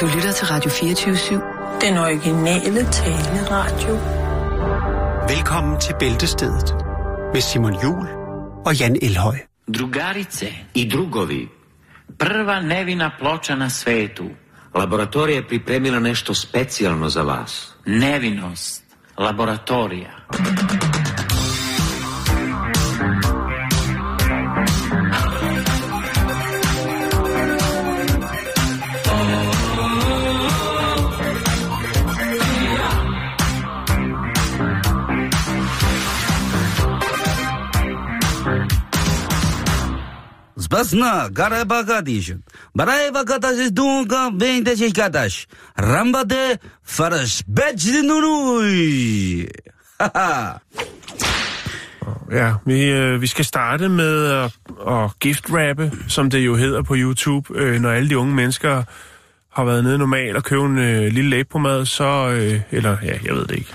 Du 0.00 0.06
lytter 0.06 0.32
til 0.32 0.46
Radio 0.46 0.70
24-7. 0.70 1.80
Den 1.80 1.98
originale 1.98 2.84
taleradio. 2.92 3.98
Velkommen 5.28 5.80
til 5.80 5.94
Bæltestedet 5.98 6.74
med 7.32 7.40
Simon 7.40 7.82
Jul 7.82 8.08
og 8.66 8.80
Jan 8.80 8.96
Elhøj. 9.02 9.36
Drugarice 9.78 10.46
i 10.74 10.88
drugovi, 10.88 11.48
prva 12.18 12.60
nevina 12.60 13.10
ploča 13.18 13.54
na 13.54 13.68
svetu. 13.70 14.24
Laboratorija 14.76 15.36
je 15.36 15.48
pripremila 15.48 15.98
nešto 15.98 16.34
specijalno 16.34 17.08
za 17.08 17.22
vas. 17.22 17.74
Nevinost, 17.86 18.82
laboratorija. 19.18 20.10
Basna, 40.82 41.28
Garabagadish, 41.28 42.34
Baraibakatash 42.74 43.70
Dunga, 43.70 44.36
Bendeshikatash, 44.36 45.46
Rambade, 45.78 46.58
Farash, 46.84 47.44
Bejnurui. 47.46 49.46
Ja, 52.32 52.54
vi, 52.66 52.84
øh, 52.84 53.20
vi 53.20 53.26
skal 53.26 53.44
starte 53.44 53.88
med 53.88 54.26
at, 54.26 54.52
at 54.88 55.18
giftrappe, 55.20 55.92
som 56.08 56.30
det 56.30 56.38
jo 56.38 56.56
hedder 56.56 56.82
på 56.82 56.94
YouTube, 56.96 57.58
øh, 57.58 57.80
når 57.80 57.90
alle 57.90 58.08
de 58.08 58.18
unge 58.18 58.34
mennesker 58.34 58.82
har 59.52 59.64
været 59.64 59.84
nede 59.84 59.98
normalt 59.98 60.36
og 60.36 60.44
købe 60.44 60.64
en 60.64 60.78
øh, 60.78 61.12
lille 61.12 61.30
læbpomade, 61.30 61.86
så... 61.86 62.28
Øh, 62.28 62.60
eller, 62.70 62.96
ja, 63.02 63.18
jeg 63.24 63.34
ved 63.34 63.46
det 63.46 63.58
ikke. 63.58 63.74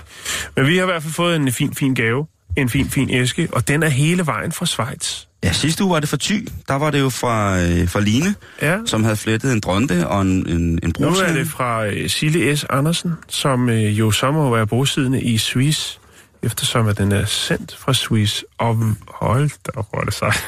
Men 0.56 0.66
vi 0.66 0.76
har 0.76 0.82
i 0.82 0.86
hvert 0.86 1.02
fald 1.02 1.14
fået 1.14 1.36
en 1.36 1.52
fin, 1.52 1.74
fin 1.74 1.94
gave. 1.94 2.26
En 2.56 2.68
fin, 2.68 2.90
fin 2.90 3.10
æske, 3.10 3.48
og 3.52 3.68
den 3.68 3.82
er 3.82 3.88
hele 3.88 4.26
vejen 4.26 4.52
fra 4.52 4.66
Schweiz. 4.66 5.27
Ja, 5.44 5.52
sidste 5.52 5.84
uge 5.84 5.92
var 5.92 6.00
det 6.00 6.08
fra 6.08 6.16
Thy. 6.20 6.48
Der 6.68 6.74
var 6.74 6.90
det 6.90 7.00
jo 7.00 7.08
fra, 7.08 7.60
øh, 7.60 7.88
fra 7.88 8.00
Line, 8.00 8.34
Ja. 8.62 8.78
som 8.86 9.04
havde 9.04 9.16
flettet 9.16 9.52
en 9.52 9.60
dronte 9.60 10.06
og 10.08 10.22
en, 10.22 10.48
en, 10.48 10.78
en 10.82 10.94
Nu 10.98 11.08
brusand. 11.08 11.28
er 11.28 11.32
det 11.34 11.48
fra 11.48 11.86
øh, 11.86 12.10
Sille 12.10 12.56
S. 12.56 12.64
Andersen, 12.70 13.14
som 13.28 13.68
øh, 13.68 13.98
jo 13.98 14.10
så 14.10 14.30
må 14.30 14.54
være 14.56 14.66
bosiddende 14.66 15.22
i 15.22 15.38
Swiss, 15.38 16.00
eftersom 16.42 16.88
at 16.88 16.98
den 16.98 17.12
er 17.12 17.24
sendt 17.24 17.76
fra 17.76 17.94
Swiss. 17.94 18.44
Og 18.58 18.76
hold 19.08 19.50
da, 19.66 19.70
hvor 19.72 20.00
er 20.00 20.04
det 20.04 20.14
sig. 20.14 20.32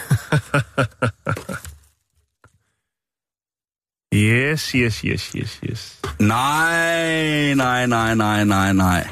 yes, 4.15 4.71
yes, 4.71 4.99
yes, 5.01 5.33
yes, 5.37 5.61
yes. 5.65 6.01
Nej, 6.19 7.55
nej, 7.55 7.87
nej, 7.87 8.15
nej, 8.15 8.45
nej, 8.45 8.73
nej. 8.73 9.09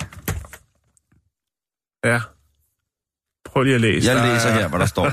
Ja. 2.04 2.20
Prøv 3.52 3.62
lige 3.62 3.74
at 3.74 3.80
læse. 3.80 4.08
Jeg 4.14 4.16
læser 4.34 4.48
er- 4.48 4.52
her, 4.60 4.68
hvad 4.68 4.78
der 4.80 4.86
står. 4.86 5.12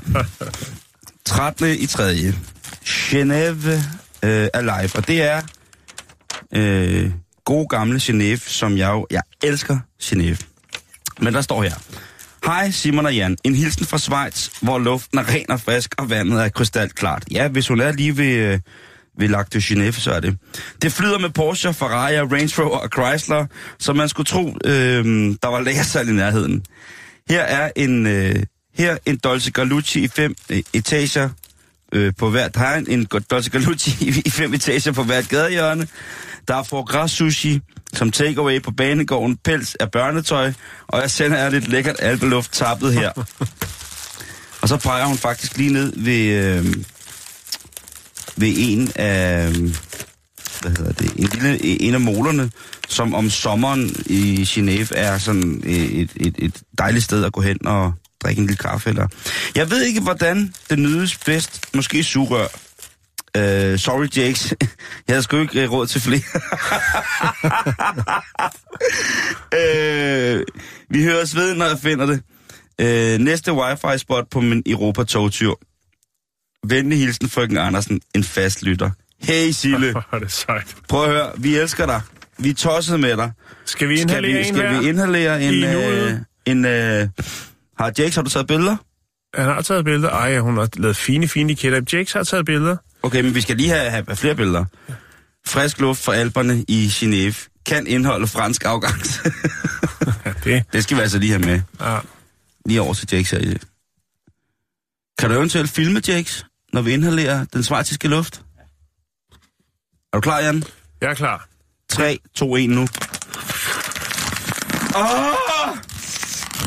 13. 1.26 1.68
i 1.80 1.86
3. 1.86 2.34
Genève 2.86 3.68
øh, 4.24 4.48
er 4.54 4.62
live, 4.62 4.90
og 4.96 5.08
det 5.08 5.22
er 5.22 5.42
øh, 6.56 7.12
gode 7.46 7.68
gamle 7.68 7.98
Genève, 8.04 8.50
som 8.50 8.78
jeg 8.78 8.90
jo, 8.92 9.08
jeg 9.12 9.22
elsker 9.44 9.78
Genève. 10.04 10.38
Men 11.20 11.34
der 11.34 11.42
står 11.42 11.64
her. 11.64 11.74
Hej 12.46 12.72
Simon 12.72 13.06
og 13.06 13.16
Jan. 13.16 13.38
En 13.44 13.56
hilsen 13.56 13.86
fra 13.86 13.98
Schweiz, 13.98 14.50
hvor 14.62 14.80
luften 14.80 15.20
er 15.20 15.30
ren 15.30 15.52
og 15.52 15.62
frisk, 15.62 15.96
og 15.98 16.10
vandet 16.10 16.44
er 16.44 16.50
krystalklart. 16.50 17.24
Ja, 17.32 17.48
hvis 17.48 17.68
hun 17.68 17.82
er 17.82 17.92
lige 17.92 18.18
ved, 18.18 18.26
øh, 18.36 18.60
ved 19.20 19.28
Lac 19.28 19.46
de 19.46 19.58
Genève, 19.58 19.92
så 20.00 20.12
er 20.12 20.20
det. 20.20 20.38
Det 20.82 20.92
flyder 20.92 21.20
med 21.20 21.30
Porsche, 21.30 21.74
Ferrari, 21.74 22.20
Range 22.20 22.64
Rover 22.64 22.78
og 22.78 22.90
Chrysler, 22.94 23.46
så 23.80 23.94
man 23.94 24.10
skulle 24.10 24.26
tro, 24.28 24.58
øh, 24.66 25.06
der 25.44 25.48
var 25.48 25.60
lagersalg 25.62 26.10
i 26.10 26.14
nærheden. 26.14 26.64
Her 27.30 27.42
er 27.42 27.72
en, 27.76 28.08
øh, 28.08 28.44
her 28.74 28.98
en 29.06 29.18
Dolce 29.18 29.52
Galucci 29.52 30.04
i 30.04 30.08
fem 30.08 30.36
øh, 30.50 30.64
etager 30.74 31.30
øh, 31.92 32.14
på 32.18 32.30
hvert. 32.30 32.56
Er 32.56 32.76
en, 32.76 33.06
Dolce 33.06 33.50
Galucci 33.50 33.92
i, 34.02 34.22
i 34.26 34.30
fem 34.30 34.54
etager 34.54 34.92
på 34.92 35.04
hvert 35.04 35.30
gadehjørne. 35.30 35.88
Der 36.48 36.56
er 36.56 36.64
foie 36.64 36.84
gras 36.84 37.12
sushi 37.12 37.62
som 37.94 38.12
takeaway 38.12 38.62
på 38.62 38.72
banegården. 38.72 39.38
Pels 39.38 39.78
er 39.80 39.86
børnetøj, 39.86 40.54
og 40.88 41.02
jeg 41.02 41.12
sender 41.12 41.38
jer 41.38 41.50
lidt 41.50 41.68
lækkert 41.68 41.96
alpeluft 42.00 42.54
tappet 42.54 42.94
her. 42.94 43.12
og 44.62 44.70
så 44.70 44.78
peger 44.78 45.06
hun 45.06 45.18
faktisk 45.18 45.58
lige 45.58 45.74
ned 45.74 45.94
ved, 45.96 46.28
øh, 46.28 46.66
ved 48.36 48.54
en 48.58 48.92
af, 48.96 49.52
hvad 50.66 50.78
hedder 50.78 50.94
det, 50.94 51.12
en, 51.16 51.30
lille, 51.34 51.82
en 51.82 51.94
af 51.94 52.02
molerne, 52.02 52.52
som 52.90 53.14
om 53.14 53.30
sommeren 53.30 53.96
i 54.06 54.44
Genève 54.44 54.96
er 54.96 55.18
sådan 55.18 55.62
øh, 55.66 55.74
et, 55.74 56.12
et, 56.16 56.36
et 56.38 56.62
dejligt 56.78 57.04
sted 57.04 57.26
at 57.26 57.34
gå 57.34 57.42
hen 57.42 57.68
og 57.68 57.94
drikke 58.24 58.40
en 58.40 58.46
lille 58.48 58.58
kaffe. 58.58 58.90
Eller. 58.90 59.08
Jeg 59.56 59.72
ved 59.72 59.84
ikke, 59.84 60.02
hvordan 60.02 60.54
det 60.70 60.80
nydes 60.80 61.18
bedst. 61.18 61.76
Måske 61.76 62.04
sugerør. 62.04 62.48
Uh, 63.38 63.80
sorry, 63.80 64.08
Jakes. 64.18 64.54
Jeg 65.08 65.14
havde 65.14 65.24
sgu 65.24 65.38
ikke 65.38 65.64
uh, 65.64 65.72
råd 65.72 65.88
til 65.88 66.02
flere. 66.02 66.22
uh, 69.56 70.42
vi 70.96 71.04
høres 71.04 71.36
ved, 71.36 71.54
når 71.54 71.66
jeg 71.66 71.80
finder 71.80 72.06
det. 72.06 72.22
Uh, 72.82 73.22
næste 73.26 73.54
wifi-spot 73.54 74.30
på 74.32 74.42
min 74.42 74.64
Europa-togtur. 74.66 75.60
Venlig 76.68 77.00
hilsen, 77.00 77.30
frøken 77.30 77.58
Andersen, 77.58 78.02
en 78.16 78.24
fast 78.24 78.64
lytter. 78.64 78.90
Hey, 79.22 79.52
Sille. 79.52 79.92
Hvor 79.92 80.06
er 80.12 80.20
det 80.20 80.32
sejt. 80.32 80.76
Prøv 80.90 81.04
at 81.04 81.10
høre, 81.10 81.32
vi 81.38 81.56
elsker 81.56 81.86
dig. 81.86 82.02
Vi 82.38 82.50
er 82.50 82.54
tosset 82.54 83.00
med 83.00 83.18
dig. 83.18 83.32
Skal 83.66 83.90
vi 83.90 83.98
Skal 83.98 84.10
inhalere 84.10 84.34
vi, 84.34 84.48
en 84.48 84.56
skal 84.56 84.80
vi 84.80 84.90
inhalere 84.90 85.44
en... 85.44 85.64
Øh, 85.64 86.20
en 86.46 86.66
øh, 86.66 87.08
har 87.80 87.92
Jakes, 87.98 88.16
har 88.16 88.22
du 88.22 88.30
taget 88.30 88.48
billeder? 88.48 88.76
Han 89.36 89.46
har 89.46 89.62
taget 89.62 89.86
billeder. 89.86 90.10
Ej, 90.10 90.38
hun 90.38 90.58
har 90.58 90.70
lavet 90.78 90.96
fine, 90.96 91.28
fine 91.28 91.56
kætter. 91.56 91.82
Jakes 91.94 92.14
har 92.14 92.24
taget 92.24 92.46
billeder. 92.46 92.78
Okay, 93.04 93.22
men 93.22 93.36
vi 93.36 93.42
skal 93.42 93.58
lige 93.58 93.70
have, 93.70 93.90
have 93.90 94.16
flere 94.16 94.36
billeder. 94.36 94.66
Frisk 95.48 95.80
luft 95.80 96.04
fra 96.04 96.16
Alperne 96.16 96.66
i 96.68 96.88
Genève 96.88 97.50
kan 97.66 97.88
indeholde 97.88 98.28
fransk 98.28 98.66
afgang. 98.66 98.96
Ja, 100.26 100.34
det. 100.44 100.64
det 100.74 100.84
skal 100.84 100.98
vi 100.98 101.02
altså 101.02 101.20
lige 101.20 101.32
have 101.32 101.46
med. 101.46 101.62
Ja. 101.82 101.98
Lige 102.66 102.82
over 102.82 102.94
til 102.94 103.08
Jakes 103.12 103.32
her. 103.32 103.58
Kan 105.20 105.30
du 105.30 105.36
eventuelt 105.36 105.70
filme, 105.70 106.02
Jakes, 106.08 106.46
når 106.74 106.82
vi 106.82 106.92
inhalerer 106.92 107.46
den 107.54 107.64
svejtiske 107.64 108.08
luft? 108.08 108.42
Er 110.16 110.18
du 110.18 110.22
klar, 110.22 110.40
Jan? 110.40 110.64
Jeg 111.02 111.10
er 111.10 111.14
klar. 111.14 111.48
3, 111.90 112.20
2, 112.36 112.56
1 112.56 112.70
nu. 112.70 112.82
Åh! 114.96 115.78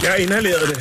Jeg 0.02 0.18
inhalerede 0.18 0.66
det. 0.66 0.76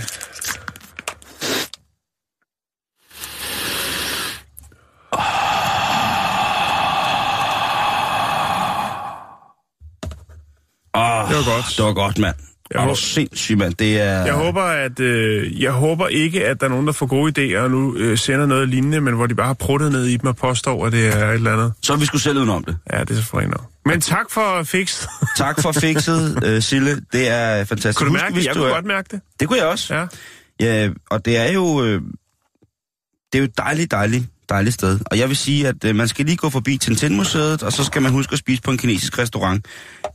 Oh, 10.93 11.29
Det 11.29 11.35
var 11.35 11.55
godt. 11.55 11.77
Det 11.77 11.85
var 11.85 11.93
godt, 11.93 12.17
mand. 12.19 12.35
Jeg 12.71 12.79
var 12.79 12.85
håber- 12.85 12.95
sindssygt, 12.95 13.57
mand. 13.57 13.73
Det 13.73 14.01
er... 14.01 14.25
Jeg 14.25 14.33
håber, 14.33 14.61
at 14.61 14.99
øh, 14.99 15.61
jeg 15.61 15.71
håber 15.71 16.07
ikke, 16.07 16.45
at 16.45 16.59
der 16.61 16.65
er 16.65 16.69
nogen, 16.69 16.87
der 16.87 16.93
får 16.93 17.05
gode 17.05 17.53
idéer 17.55 17.59
og 17.59 17.71
nu 17.71 17.95
øh, 17.95 18.17
sender 18.17 18.45
noget 18.45 18.69
lignende, 18.69 19.01
men 19.01 19.13
hvor 19.13 19.27
de 19.27 19.35
bare 19.35 19.47
har 19.47 19.53
pruttet 19.53 19.91
ned 19.91 20.05
i 20.05 20.17
dem 20.17 20.25
og 20.27 20.35
påstår, 20.35 20.85
at 20.85 20.91
det 20.91 21.07
er 21.07 21.27
et 21.29 21.33
eller 21.33 21.53
andet. 21.53 21.73
Så 21.81 21.93
er 21.93 21.97
vi 21.97 22.05
skulle 22.05 22.21
selv 22.21 22.37
udenom 22.37 22.63
det. 22.63 22.77
Ja, 22.93 22.99
det 23.03 23.17
er 23.17 23.21
så 23.21 23.39
nok. 23.39 23.63
Men 23.85 24.01
tak 24.01 24.25
for 24.31 24.63
fix. 24.63 25.05
Tak 25.37 25.61
for 25.61 25.71
fikset, 25.71 26.43
uh, 26.55 26.61
Sille. 26.63 27.01
Det 27.13 27.29
er 27.29 27.63
fantastisk. 27.65 27.97
kunne 27.97 28.07
du 28.07 28.11
Husk, 28.13 28.23
mærke 28.23 28.33
hvis 28.33 28.43
det? 28.43 28.47
Jeg 28.47 28.55
du 28.55 28.59
kunne 28.59 28.69
er- 28.69 28.73
godt 28.75 28.85
mærke 28.85 29.07
det. 29.11 29.21
Det 29.39 29.47
kunne 29.47 29.59
jeg 29.59 29.67
også. 29.67 29.95
Ja. 29.95 30.05
Ja, 30.59 30.89
og 31.09 31.25
det 31.25 31.37
er 31.37 31.51
jo... 31.51 31.83
Øh, 31.85 32.01
det 33.33 33.39
er 33.39 33.43
jo 33.43 33.49
dejligt, 33.57 33.91
dejligt, 33.91 34.25
dejligt 34.49 34.73
sted. 34.73 34.99
Og 35.05 35.17
jeg 35.17 35.27
vil 35.29 35.37
sige, 35.37 35.67
at 35.67 35.83
øh, 35.85 35.95
man 35.95 36.07
skal 36.07 36.25
lige 36.25 36.37
gå 36.37 36.49
forbi 36.49 36.77
Tintin-museet, 36.77 37.63
og 37.63 37.73
så 37.73 37.83
skal 37.83 38.01
man 38.01 38.11
huske 38.11 38.33
at 38.33 38.39
spise 38.39 38.61
på 38.61 38.71
en 38.71 38.77
kinesisk 38.77 39.19
restaurant 39.19 39.65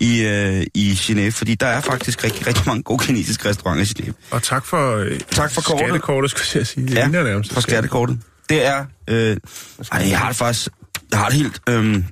i, 0.01 0.23
øh, 0.23 0.67
i 0.75 0.93
Genève, 0.93 1.31
fordi 1.31 1.55
der 1.55 1.67
er 1.67 1.81
faktisk 1.81 2.25
rigtig, 2.25 2.47
rigtig 2.47 2.63
mange 2.67 2.83
gode 2.83 3.05
kinesiske 3.05 3.49
restauranter 3.49 3.85
i 3.85 4.03
Genève. 4.03 4.13
Og 4.31 4.43
tak 4.43 4.65
for, 4.67 4.97
øh, 4.97 5.21
Tak 5.21 5.51
for 5.53 5.61
kortet. 5.61 5.81
skattekortet, 5.87 6.31
skulle 6.31 6.49
jeg 6.55 6.67
sige. 6.67 6.87
Det 6.87 6.95
Ja, 6.95 7.09
nærmest 7.09 7.53
for 7.53 7.61
skattekortet. 7.61 8.19
Det 8.49 8.67
er... 8.67 8.85
Øh, 9.09 9.37
ej, 9.93 10.09
jeg 10.09 10.19
har 10.19 10.29
det 10.29 10.37
faktisk... 10.37 10.69
Jeg 11.11 11.19
har 11.19 11.29
det 11.29 11.37
helt... 11.37 11.61
Øh, 11.69 11.93
jeg 11.95 12.03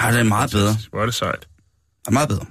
har 0.00 0.10
det 0.10 0.26
meget 0.26 0.50
bedre. 0.50 0.76
Hvor 0.90 1.00
er 1.00 1.06
det 1.06 1.14
sejt. 1.14 1.46
er 2.06 2.10
meget 2.10 2.28
bedre. 2.28 2.46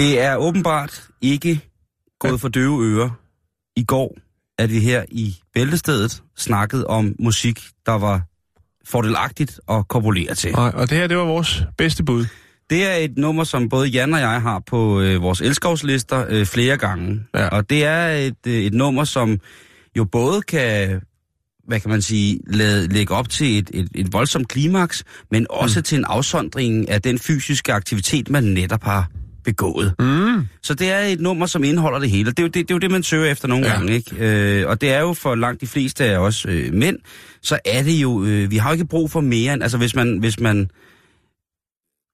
Det 0.00 0.20
er 0.20 0.36
åbenbart 0.36 1.02
ikke 1.20 1.60
gået 2.18 2.40
for 2.40 2.48
døve 2.48 2.84
ører. 2.84 3.10
I 3.76 3.84
går 3.84 4.16
at 4.58 4.70
vi 4.70 4.78
her 4.78 5.04
i 5.08 5.36
Bæltestedet 5.54 6.22
snakkede 6.36 6.86
om 6.86 7.14
musik, 7.18 7.60
der 7.86 7.92
var 7.92 8.22
fordelagtigt 8.84 9.60
at 9.70 9.88
korpulere 9.88 10.34
til. 10.34 10.52
Nej, 10.52 10.72
og 10.74 10.90
det 10.90 10.98
her, 10.98 11.06
det 11.06 11.16
var 11.16 11.24
vores 11.24 11.62
bedste 11.78 12.04
bud. 12.04 12.26
Det 12.70 12.86
er 12.86 12.94
et 12.94 13.18
nummer, 13.18 13.44
som 13.44 13.68
både 13.68 13.88
Jan 13.88 14.14
og 14.14 14.20
jeg 14.20 14.42
har 14.42 14.62
på 14.66 15.00
øh, 15.00 15.22
vores 15.22 15.40
elskovslister 15.40 16.26
øh, 16.28 16.46
flere 16.46 16.76
gange. 16.76 17.22
Ja. 17.34 17.48
Og 17.48 17.70
det 17.70 17.84
er 17.84 18.06
et, 18.06 18.46
øh, 18.46 18.54
et 18.54 18.74
nummer, 18.74 19.04
som 19.04 19.38
jo 19.96 20.04
både 20.04 20.42
kan, 20.42 21.00
hvad 21.66 21.80
kan 21.80 21.90
man 21.90 22.02
sige, 22.02 22.40
lade, 22.46 22.88
lægge 22.88 23.14
op 23.14 23.28
til 23.28 23.58
et, 23.58 23.70
et, 23.74 23.88
et 23.94 24.12
voldsomt 24.12 24.48
klimaks, 24.48 25.04
men 25.30 25.46
også 25.50 25.78
mm. 25.78 25.84
til 25.84 25.98
en 25.98 26.04
afsondring 26.04 26.90
af 26.90 27.02
den 27.02 27.18
fysiske 27.18 27.72
aktivitet, 27.72 28.30
man 28.30 28.44
netop 28.44 28.82
har 28.82 29.08
begået. 29.44 29.94
Mm. 29.98 30.46
Så 30.62 30.74
det 30.74 30.90
er 30.90 30.98
et 31.00 31.20
nummer, 31.20 31.46
som 31.46 31.64
indeholder 31.64 31.98
det 31.98 32.10
hele. 32.10 32.30
Det 32.30 32.38
er 32.38 32.42
jo 32.42 32.46
det, 32.48 32.54
det, 32.54 32.70
er 32.70 32.74
jo 32.74 32.78
det 32.78 32.90
man 32.90 33.02
søger 33.02 33.30
efter 33.30 33.48
nogle 33.48 33.66
Ja. 33.66 33.72
gange, 33.72 33.92
ikke? 33.92 34.16
Øh, 34.60 34.68
og 34.68 34.80
det 34.80 34.92
er 34.92 35.00
jo 35.00 35.12
for 35.14 35.34
langt 35.34 35.60
de 35.60 35.66
fleste 35.66 36.04
af 36.04 36.18
os 36.18 36.46
øh, 36.48 36.72
mænd, 36.74 36.98
så 37.42 37.58
er 37.64 37.82
det 37.82 37.92
jo, 37.92 38.24
øh, 38.24 38.50
vi 38.50 38.56
har 38.56 38.68
jo 38.70 38.72
ikke 38.72 38.86
brug 38.86 39.10
for 39.10 39.20
mere 39.20 39.54
end, 39.54 39.62
altså 39.62 39.78
hvis 39.78 39.94
man, 39.94 40.18
hvis 40.18 40.40
man 40.40 40.68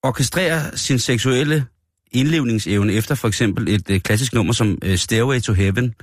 orkestrerer 0.03 0.77
sin 0.77 0.99
seksuelle 0.99 1.65
indlevningsevne 2.13 2.93
efter 2.93 3.15
for 3.15 3.29
eksempel 3.29 3.69
et 3.69 3.91
øh, 3.91 4.01
klassisk 4.01 4.35
nummer 4.35 4.53
som 4.53 4.79
øh, 4.85 4.97
Stairway 4.99 5.41
to 5.41 5.53
Heaven, 5.53 5.95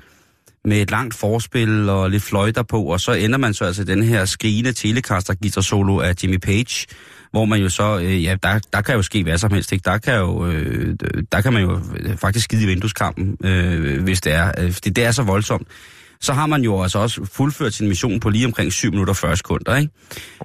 med 0.66 0.82
et 0.82 0.92
langt 0.92 1.16
forspil 1.16 1.90
og 1.90 2.10
lidt 2.10 2.24
fløjter 2.24 2.64
på, 2.64 2.84
og 2.84 3.00
så 3.00 3.12
ender 3.14 3.38
man 3.38 3.54
så 3.54 3.66
altså 3.66 3.84
den 3.84 4.04
her 4.04 4.26
skrigende 4.26 4.74
telecaster 4.74 5.34
guitar 5.42 5.62
solo 5.62 6.00
af 6.00 6.14
Jimmy 6.24 6.38
Page, 6.38 6.88
hvor 7.34 7.46
man 7.46 7.62
jo 7.62 7.70
så, 7.70 8.00
øh, 8.00 8.24
ja, 8.24 8.36
der, 8.44 8.60
der 8.74 8.82
kan 8.82 8.96
jo 8.96 9.02
ske 9.02 9.24
hvad 9.24 9.38
som 9.38 9.52
helst, 9.52 9.72
ikke? 9.72 9.84
Der 9.84 9.98
kan 9.98 10.16
jo, 10.16 10.48
øh, 10.48 10.96
der 11.32 11.42
kan 11.42 11.54
man 11.54 11.62
jo 11.62 11.80
øh, 12.00 12.18
faktisk 12.18 12.44
skide 12.44 12.64
i 12.64 12.66
vindueskampen, 12.66 13.38
øh, 13.44 14.04
hvis 14.04 14.22
det 14.22 14.34
er, 14.34 14.52
øh, 14.58 14.72
fordi 14.72 14.90
det 14.90 15.04
er 15.06 15.12
så 15.12 15.24
voldsomt. 15.24 15.68
Så 16.22 16.34
har 16.34 16.46
man 16.46 16.62
jo 16.62 16.82
altså 16.82 17.00
også 17.00 17.26
fuldført 17.34 17.74
sin 17.74 17.88
mission 17.88 18.20
på 18.20 18.30
lige 18.30 18.46
omkring 18.46 18.74
7 18.74 18.90
minutter 18.90 19.12
og 19.12 19.18
40 19.18 19.38
sekunder, 19.38 19.76
ikke? 19.76 19.92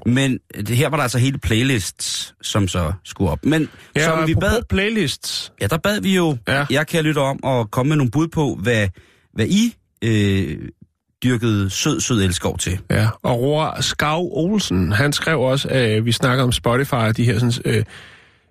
Men 0.07 0.39
det, 0.57 0.77
her 0.77 0.89
var 0.89 0.97
der 0.97 1.03
altså 1.03 1.19
hele 1.19 1.39
playlists, 1.39 2.35
som 2.43 2.69
så 2.69 2.93
skulle 3.05 3.31
op. 3.31 3.45
Men 3.45 3.69
Ja, 3.97 4.05
som 4.05 4.27
vi 4.27 4.35
bad, 4.35 4.63
playlists. 4.69 5.53
Ja, 5.61 5.67
der 5.67 5.79
bad 5.79 6.01
vi 6.01 6.17
jo, 6.17 6.37
ja. 6.49 6.67
jeg 6.71 6.87
kan 6.87 7.05
lytte 7.05 7.19
om, 7.19 7.45
og 7.45 7.71
komme 7.71 7.89
med 7.89 7.97
nogle 7.97 8.11
bud 8.11 8.29
på, 8.29 8.59
hvad, 8.63 8.89
hvad 9.35 9.47
I 9.47 9.75
øh, 10.05 10.59
dyrkede 11.25 11.71
sød, 11.71 12.01
sød 12.01 12.23
elskov 12.23 12.59
til. 12.59 12.79
Ja, 12.91 13.07
og 13.23 13.41
Roar 13.41 13.81
Skav 13.81 14.29
Olsen, 14.33 14.93
han 14.93 15.13
skrev 15.13 15.41
også, 15.41 15.69
at 15.69 16.05
vi 16.05 16.13
snakker 16.13 16.45
om 16.45 16.53
Spotify 16.53 16.93
og 16.95 17.17
de 17.17 17.25
her 17.25 17.39
sådan, 17.39 17.53
øh, 17.65 17.85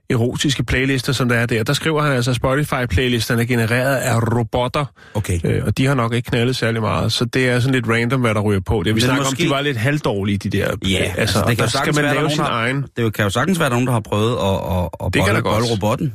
erotiske 0.10 0.64
playlister, 0.64 1.14
som 1.14 1.30
der 1.30 1.36
er 1.36 1.46
der. 1.46 1.64
Der 1.64 1.74
skriver 1.74 2.02
han 2.02 2.12
altså, 2.12 2.32
at 2.32 2.36
Spotify-playlisterne 2.38 3.42
er 3.42 3.46
genereret 3.46 3.96
af 3.96 4.20
robotter, 4.38 4.86
Okay. 5.14 5.40
øh, 5.44 5.62
og 5.66 5.78
de 5.78 5.86
har 5.86 5.94
nok 5.94 6.14
ikke 6.14 6.30
knaldet 6.30 6.56
særlig 6.56 6.82
meget, 6.82 7.12
så 7.12 7.26
det 7.26 7.50
er 7.50 7.60
sådan 7.60 7.74
lidt 7.76 7.88
random, 7.90 8.22
hvad 8.22 8.34
der 8.34 8.42
ryger 8.42 8.60
på. 8.60 8.84
Det 8.86 8.96
vi 8.96 9.02
snakker 9.02 9.24
måske- 9.26 9.44
om, 9.44 9.48
de 9.48 9.50
var 9.56 9.62
lidt 9.62 9.78
halvdårlige, 9.78 10.38
de 10.38 10.50
der. 10.50 10.68
Ja, 10.88 10.98
altså, 10.98 11.20
altså, 11.20 11.38
det 11.40 11.46
kan 11.48 11.58
der 11.58 11.64
jo 11.64 11.68
skal 11.68 11.70
sagtens 11.70 11.96
man 11.96 12.06
være, 12.06 12.14
lave 12.14 12.24
der 12.24 12.30
sin 12.30 12.40
der- 12.40 12.46
egen. 12.50 12.86
Det 12.98 13.14
kan 13.14 13.24
jo 13.24 13.30
sagtens 13.30 13.60
være 13.60 13.70
nogen, 13.70 13.86
der 13.88 13.94
har 13.94 14.00
prøvet 14.00 14.32
at, 14.38 14.78
at, 14.78 14.90
at 15.08 15.14
Det 15.14 15.24
kan 15.26 15.34
bolle, 15.34 15.44
bolle 15.44 15.68
robotten. 15.74 16.14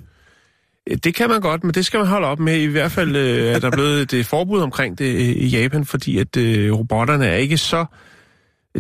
Det 1.05 1.15
kan 1.15 1.29
man 1.29 1.41
godt, 1.41 1.65
men 1.65 1.75
det 1.75 1.87
skal 1.87 1.99
man 1.99 2.07
holde 2.07 2.27
op 2.27 2.39
med. 2.39 2.57
I 2.61 2.67
hvert 2.67 2.93
fald 2.93 3.17
øh, 3.17 3.55
er 3.55 3.59
der 3.59 3.71
blevet 3.71 4.03
et 4.03 4.15
øh, 4.15 4.25
forbud 4.25 4.61
omkring 4.61 4.99
det 4.99 5.15
øh, 5.15 5.21
i 5.21 5.47
Japan, 5.47 5.85
fordi 5.85 6.19
at 6.19 6.37
øh, 6.37 6.73
robotterne 6.73 7.27
er 7.27 7.35
ikke 7.37 7.57
så... 7.59 7.85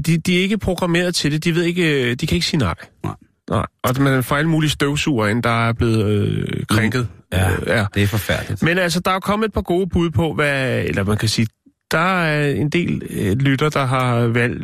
De, 0.06 0.18
de 0.18 0.38
er 0.38 0.42
ikke 0.42 0.58
programmeret 0.58 1.14
til 1.14 1.32
det. 1.32 1.44
De 1.44 1.54
ved 1.54 1.62
ikke, 1.62 2.10
øh, 2.10 2.16
de 2.16 2.26
kan 2.26 2.34
ikke 2.34 2.46
sige 2.46 2.60
nej. 2.60 2.74
Nej. 3.04 3.14
Nej. 3.50 3.66
Og 3.82 3.94
man 4.00 4.24
får 4.24 4.36
alle 4.36 4.50
mulige 4.50 4.70
støvsuger 4.70 5.26
ind, 5.26 5.42
der 5.42 5.68
er 5.68 5.72
blevet 5.72 6.06
øh, 6.06 6.66
krænket. 6.68 7.08
Ja, 7.32 7.50
Øh, 7.52 7.58
ja. 7.66 7.86
det 7.94 8.02
er 8.02 8.06
forfærdeligt. 8.06 8.62
Men 8.62 8.78
altså, 8.78 9.00
der 9.00 9.10
er 9.10 9.20
kommet 9.20 9.46
et 9.46 9.52
par 9.52 9.60
gode 9.60 9.86
bud 9.86 10.10
på, 10.10 10.34
hvad... 10.34 10.82
Eller 10.84 11.04
man 11.04 11.16
kan 11.16 11.28
sige, 11.28 11.46
der 11.90 12.22
er 12.22 12.50
en 12.50 12.70
del 12.70 13.02
øh, 13.10 13.36
lytter, 13.36 13.68
der 13.68 13.84
har 13.84 14.16
valgt, 14.20 14.62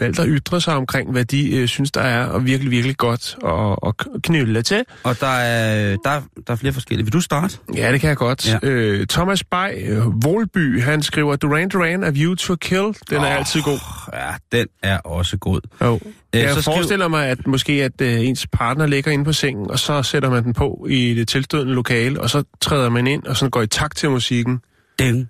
valgt 0.00 0.18
at 0.18 0.26
ytre 0.28 0.60
sig 0.60 0.74
omkring, 0.74 1.10
hvad 1.10 1.24
de 1.24 1.56
øh, 1.56 1.68
synes, 1.68 1.90
der 1.90 2.00
er 2.00 2.24
og 2.26 2.46
virkelig, 2.46 2.70
virkelig 2.70 2.96
godt 2.96 3.36
at, 3.44 3.88
at 3.88 4.22
knylle 4.22 4.62
til. 4.62 4.84
Og 5.02 5.20
der 5.20 5.26
er, 5.26 5.96
der, 6.04 6.20
der 6.46 6.52
er 6.52 6.56
flere 6.56 6.72
forskellige. 6.72 7.04
Vil 7.06 7.12
du 7.12 7.20
starte? 7.20 7.58
Ja, 7.74 7.92
det 7.92 8.00
kan 8.00 8.08
jeg 8.08 8.16
godt. 8.16 8.48
Ja. 8.48 8.58
Øh, 8.62 9.06
Thomas 9.06 9.44
Bay, 9.44 9.90
øh, 9.90 10.24
Volby, 10.24 10.82
han 10.82 11.02
skriver, 11.02 11.36
Duran 11.36 11.68
Duran, 11.68 12.04
A 12.04 12.10
View 12.10 12.34
to 12.34 12.54
Kill. 12.56 12.80
Den 13.10 13.16
er 13.16 13.20
Åh. 13.20 13.36
altid 13.36 13.62
god. 13.62 13.78
Ja, 14.12 14.58
den 14.58 14.66
er 14.82 14.98
også 14.98 15.36
god. 15.36 15.60
Jo. 15.82 16.00
Øh, 16.34 16.40
Jeg 16.40 16.54
så 16.54 16.62
skriv- 16.62 16.74
forestiller 16.74 17.08
mig, 17.08 17.26
at 17.26 17.46
måske 17.46 17.72
at 17.72 18.00
øh, 18.00 18.20
ens 18.20 18.46
partner 18.52 18.86
ligger 18.86 19.10
inde 19.12 19.24
på 19.24 19.32
sengen, 19.32 19.70
og 19.70 19.78
så 19.78 20.02
sætter 20.02 20.30
man 20.30 20.44
den 20.44 20.52
på 20.52 20.86
i 20.90 21.14
det 21.14 21.28
tilstødende 21.28 21.74
lokale, 21.74 22.20
og 22.20 22.30
så 22.30 22.42
træder 22.60 22.88
man 22.88 23.06
ind, 23.06 23.22
og 23.24 23.36
så 23.36 23.48
går 23.48 23.62
i 23.62 23.66
takt 23.66 23.96
til 23.96 24.10
musikken. 24.10 24.60
Ding, 24.98 25.28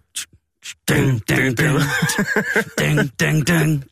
ding, 0.88 1.22
ding, 1.28 1.58
ding, 1.58 1.78
ding, 2.78 3.10
ding, 3.20 3.46
ding. 3.48 3.84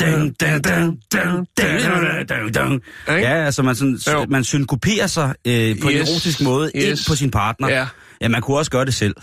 Ding, 0.00 0.40
ding, 0.40 0.64
ding, 0.64 0.98
ding, 1.12 1.46
ding, 1.56 2.28
ding, 2.28 2.54
ding. 2.54 2.82
Ja, 3.08 3.44
altså 3.44 3.62
man, 3.62 3.74
sådan, 3.76 3.98
Jo. 4.12 4.26
man 4.28 4.44
synkoperer 4.44 5.06
sig 5.06 5.34
øh, 5.44 5.80
på 5.80 5.88
en 5.88 5.96
Yes, 5.96 6.10
erotisk 6.10 6.40
måde 6.40 6.70
yes. 6.76 6.84
ind 6.84 6.98
på 7.08 7.16
sin 7.16 7.30
partner. 7.30 7.68
Ja. 7.68 7.86
Ja, 8.20 8.28
man 8.28 8.42
kunne 8.42 8.58
også 8.58 8.70
gøre 8.70 8.84
det 8.84 8.94
selv. 8.94 9.14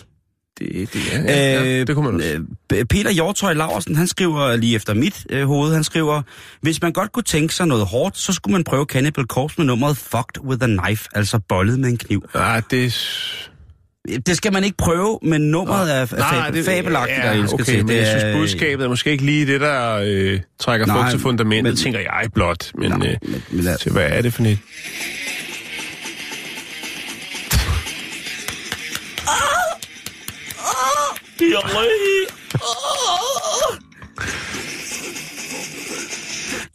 Det, 0.60 0.94
det, 0.94 1.14
ja, 1.14 1.22
ja, 1.22 1.84
det 1.84 1.96
kunne 1.96 2.12
man 2.12 2.16
også. 2.16 2.42
Øh, 2.74 2.86
Peter 2.86 3.12
Hjortøj 3.12 3.54
Laversen, 3.54 3.96
han 3.96 4.08
skriver 4.08 4.56
lige 4.56 4.76
efter 4.76 4.94
mit 4.94 5.26
øh, 5.30 5.48
hoved, 5.48 5.74
han 5.74 5.84
skriver, 5.84 6.22
hvis 6.62 6.82
man 6.82 6.94
godt 6.94 7.12
kunne 7.12 7.24
tænke 7.24 7.54
sig 7.56 7.68
noget 7.68 7.86
hårdt, 7.86 8.18
så 8.18 8.34
skulle 8.34 8.52
man 8.52 8.64
prøve 8.64 8.86
Cannibal 8.86 9.26
Corpse 9.26 9.56
med 9.58 9.66
nummeret 9.66 9.98
Fucked 9.98 10.44
with 10.44 10.64
a 10.64 10.68
Knife, 10.68 11.08
altså 11.16 11.40
bollet 11.50 11.80
med 11.80 11.90
en 11.90 11.98
kniv. 11.98 12.24
Ah, 12.34 12.64
det, 12.72 12.94
Det 14.08 14.38
skal 14.38 14.54
man 14.54 14.64
ikke 14.64 14.78
prøve, 14.78 15.20
men 15.22 15.42
nummeret 15.42 15.96
er, 15.96 16.06
fab- 16.06 16.66
fabelagtigt 16.66 17.18
ja, 17.18 17.44
at 17.44 17.54
okay, 17.54 17.64
til. 17.64 17.86
men 17.86 17.96
jeg 17.96 18.00
Det 18.00 18.08
synes, 18.08 18.24
er- 18.24 18.34
budskabet 18.38 18.84
er 18.86 18.90
måske 18.90 19.12
ikke 19.12 19.26
lige 19.26 19.46
det, 19.46 19.62
der 19.62 20.00
øh, 20.06 20.40
trækker 20.60 20.86
Nej, 20.86 20.98
fugt 21.02 21.12
til 21.12 21.20
fundamentet, 21.20 21.64
men- 21.74 21.78
tænker 21.78 22.00
jeg 22.00 22.30
blot. 22.34 22.72
Men, 22.76 22.90
Nej, 22.92 23.08
øh, 23.08 23.16
men- 23.22 23.44
men 23.52 23.64
lad- 23.64 23.92
hvad 23.92 24.06
er 24.10 24.22
det 24.22 24.34
for 24.34 24.42
net? 24.42 24.58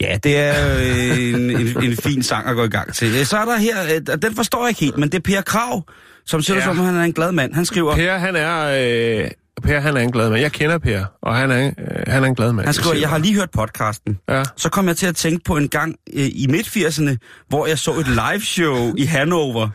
Ja, 0.00 0.16
det 0.22 0.36
er 0.38 0.76
øh, 0.78 1.18
en, 1.18 1.50
en, 1.50 1.84
en 1.84 1.96
fin 1.96 2.22
sang 2.22 2.46
at 2.48 2.56
gå 2.56 2.64
i 2.64 2.68
gang 2.68 2.94
til. 2.94 3.26
Så 3.26 3.36
er 3.38 3.44
der 3.44 3.56
her, 3.56 3.76
øh, 3.84 4.16
den 4.22 4.36
forstår 4.36 4.62
jeg 4.62 4.68
ikke 4.68 4.80
helt, 4.80 4.98
men 4.98 5.08
det 5.08 5.18
er 5.18 5.22
Per 5.22 5.40
Krav, 5.40 5.82
som 6.26 6.42
ser 6.42 6.54
ja. 6.54 6.60
Som 6.64 6.78
om 6.78 6.84
han 6.84 6.94
er 6.96 7.02
en 7.02 7.12
glad 7.12 7.32
mand. 7.32 7.54
Han 7.54 7.64
skriver, 7.64 7.94
Per, 7.94 8.18
han 8.18 8.36
er, 8.36 8.64
øh, 9.24 9.30
per, 9.62 9.80
han 9.80 9.96
er 9.96 10.00
en 10.00 10.12
glad 10.12 10.30
mand. 10.30 10.40
Jeg 10.42 10.52
kender 10.52 10.78
Per, 10.78 11.04
og 11.22 11.36
han 11.36 11.50
er, 11.50 11.66
øh, 11.66 11.72
han 12.06 12.24
er 12.24 12.28
en 12.28 12.34
glad 12.34 12.52
mand. 12.52 12.66
han 12.66 12.74
skriver, 12.74 12.96
jeg 12.96 13.08
har 13.08 13.18
lige 13.18 13.34
hørt 13.34 13.50
podcasten. 13.50 14.18
Ja. 14.28 14.42
Så 14.56 14.68
kom 14.68 14.88
jeg 14.88 14.96
til 14.96 15.06
at 15.06 15.16
tænke 15.16 15.44
på 15.44 15.56
en 15.56 15.68
gang 15.68 15.94
øh, 16.14 16.26
i 16.32 16.46
midt-80'erne, 16.50 17.16
hvor 17.48 17.66
jeg 17.66 17.78
så 17.78 17.90
et 17.90 18.06
live-show 18.08 18.94
i 18.96 19.04
Hanover, 19.04 19.68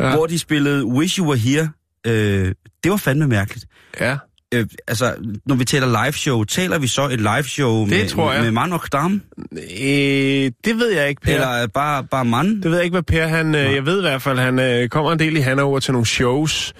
ja. 0.00 0.08
Ja. 0.08 0.16
hvor 0.16 0.26
de 0.26 0.38
spillede 0.38 0.84
Wish 0.84 1.18
You 1.18 1.26
Were 1.26 1.38
Here. 1.38 1.68
Øh, 2.06 2.54
det 2.84 2.90
var 2.90 2.96
fandme 2.96 3.26
mærkeligt. 3.26 3.66
Ja. 4.00 4.16
Øh, 4.54 4.66
altså, 4.88 5.14
når 5.46 5.54
vi 5.54 5.64
taler 5.64 6.04
live-show, 6.04 6.44
taler 6.44 6.78
vi 6.78 6.86
så 6.86 7.08
et 7.08 7.20
live-show 7.20 7.86
med, 7.86 8.08
tror 8.08 8.32
jeg. 8.32 8.42
med 8.42 8.50
Man 8.50 8.72
og 8.72 8.80
Dam? 8.92 9.22
Øh, 9.52 10.50
det 10.64 10.78
ved 10.78 10.90
jeg 10.90 11.08
ikke, 11.08 11.20
Per. 11.22 11.34
Eller 11.34 11.66
bare, 11.66 12.04
bare 12.04 12.24
man? 12.24 12.56
Det 12.56 12.64
ved 12.64 12.74
jeg 12.74 12.84
ikke, 12.84 12.94
hvad 12.94 13.02
Per 13.02 13.26
han... 13.26 13.54
Øh, 13.54 13.74
jeg 13.74 13.86
ved 13.86 13.98
i 13.98 14.00
hvert 14.00 14.22
fald, 14.22 14.38
han 14.38 14.58
øh, 14.58 14.88
kommer 14.88 15.12
en 15.12 15.18
del 15.18 15.36
i 15.36 15.40
Hanover 15.40 15.80
til 15.80 15.92
nogle 15.92 16.06
shows. 16.06 16.72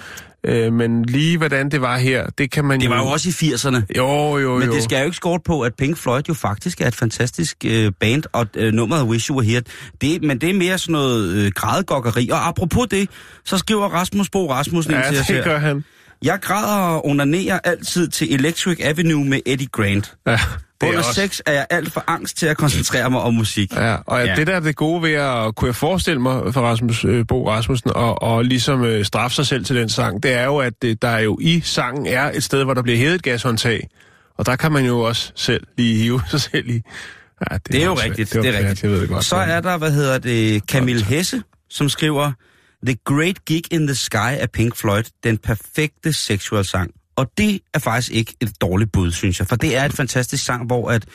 Øh, 0.46 0.72
men 0.72 1.04
lige 1.04 1.38
hvordan 1.38 1.68
det 1.70 1.80
var 1.80 1.96
her, 1.98 2.26
det 2.38 2.50
kan 2.50 2.64
man 2.64 2.80
Det 2.80 2.90
var 2.90 2.96
jo 2.98 3.06
også 3.06 3.28
i 3.28 3.32
80'erne. 3.52 3.80
Jo, 3.96 4.38
jo, 4.38 4.58
Men 4.58 4.68
jo. 4.68 4.74
det 4.74 4.82
skal 4.82 4.98
jo 4.98 5.04
ikke 5.04 5.16
skort 5.16 5.40
på, 5.46 5.60
at 5.60 5.72
Pink 5.78 5.96
Floyd 5.96 6.22
jo 6.28 6.34
faktisk 6.34 6.80
er 6.80 6.86
et 6.88 6.94
fantastisk 6.94 7.56
øh, 7.66 7.92
band, 8.00 8.22
og 8.32 8.46
øh, 8.56 8.72
nummeret 8.72 9.02
Wish 9.04 9.30
You 9.30 9.36
Were 9.36 9.46
Here, 9.46 9.62
det, 10.00 10.22
men 10.22 10.38
det 10.40 10.50
er 10.50 10.54
mere 10.54 10.78
sådan 10.78 10.92
noget 10.92 11.28
øh, 11.34 11.52
grædegokkeri. 11.54 12.28
Og 12.32 12.48
apropos 12.48 12.86
det, 12.90 13.08
så 13.44 13.58
skriver 13.58 13.88
Rasmus 13.88 14.30
Bo 14.30 14.50
Rasmussen 14.50 14.92
ind 14.94 15.00
Ja, 15.02 15.10
til 15.10 15.20
os 15.20 15.26
det 15.26 15.36
her. 15.36 15.44
gør 15.44 15.58
han. 15.58 15.84
Jeg 16.24 16.38
græder 16.42 16.88
og 16.94 17.06
onanerer 17.06 17.58
altid 17.64 18.08
til 18.08 18.34
Electric 18.34 18.78
Avenue 18.82 19.24
med 19.24 19.40
Eddie 19.46 19.66
Grant. 19.72 20.14
Ja, 20.26 20.32
det 20.32 20.38
er 20.82 20.86
Under 20.86 20.98
også... 20.98 21.12
sex 21.14 21.40
er 21.46 21.52
jeg 21.52 21.66
alt 21.70 21.92
for 21.92 22.04
angst 22.06 22.36
til 22.36 22.46
at 22.46 22.56
koncentrere 22.56 23.10
mig 23.10 23.20
om 23.20 23.34
musik. 23.34 23.72
Ja, 23.74 23.94
og 24.06 24.18
Ja. 24.20 24.24
ja. 24.26 24.34
det 24.36 24.46
der 24.46 24.56
er 24.56 24.60
det 24.60 24.76
gode 24.76 25.02
ved 25.02 25.12
at, 25.12 25.54
kunne 25.54 25.66
jeg 25.66 25.74
forestille 25.74 26.20
mig 26.20 26.54
for 26.54 26.60
Rasmus 26.60 27.04
øh, 27.04 27.26
Bo 27.28 27.48
Rasmussen, 27.48 27.90
og, 27.94 28.22
og 28.22 28.44
ligesom 28.44 28.84
øh, 28.84 29.04
straffe 29.04 29.34
sig 29.34 29.46
selv 29.46 29.64
til 29.64 29.76
den 29.76 29.88
sang, 29.88 30.22
det 30.22 30.32
er 30.32 30.44
jo, 30.44 30.56
at 30.58 30.74
øh, 30.84 30.96
der 31.02 31.18
jo 31.18 31.38
i 31.40 31.60
sangen 31.60 32.06
er 32.06 32.30
et 32.34 32.42
sted, 32.44 32.64
hvor 32.64 32.74
der 32.74 32.82
bliver 32.82 32.98
hævet 32.98 33.14
et 33.14 33.22
gashåndtag, 33.22 33.88
og 34.38 34.46
der 34.46 34.56
kan 34.56 34.72
man 34.72 34.86
jo 34.86 35.00
også 35.00 35.32
selv 35.34 35.66
lige 35.78 35.96
hive 36.02 36.22
sig 36.30 36.40
selv 36.40 36.68
i. 36.70 36.80
Ja, 37.50 37.54
det, 37.56 37.72
Det 37.72 37.82
er 37.82 37.86
jo 37.86 37.94
rigtigt, 37.94 38.34
var 38.36 38.42
det 38.42 38.54
er 38.54 38.58
rigtigt. 38.58 38.82
Jeg 38.82 38.90
ved 38.90 39.00
det 39.00 39.08
godt. 39.08 39.24
Så 39.24 39.36
er 39.36 39.60
der, 39.60 39.78
hvad 39.78 39.92
hedder 39.92 40.18
det, 40.18 40.62
Camille 40.70 41.04
Hesse, 41.04 41.42
som 41.70 41.88
skriver, 41.88 42.32
The 42.86 42.96
Great 43.04 43.44
Gig 43.44 43.62
in 43.70 43.86
the 43.86 43.94
Sky 43.94 44.36
af 44.40 44.50
Pink 44.50 44.76
Floyd, 44.76 45.04
den 45.24 45.38
perfekte 45.38 46.12
sexual 46.12 46.64
sang. 46.64 46.90
Og 47.16 47.30
det 47.38 47.60
er 47.74 47.78
faktisk 47.78 48.12
ikke 48.12 48.34
et 48.40 48.60
dårligt 48.60 48.92
bud, 48.92 49.12
synes 49.12 49.38
jeg, 49.38 49.46
for 49.46 49.56
det 49.56 49.76
er 49.76 49.84
et 49.84 49.92
fantastisk 49.92 50.44
sang, 50.44 50.66
hvor 50.66 50.90
at 50.90 51.06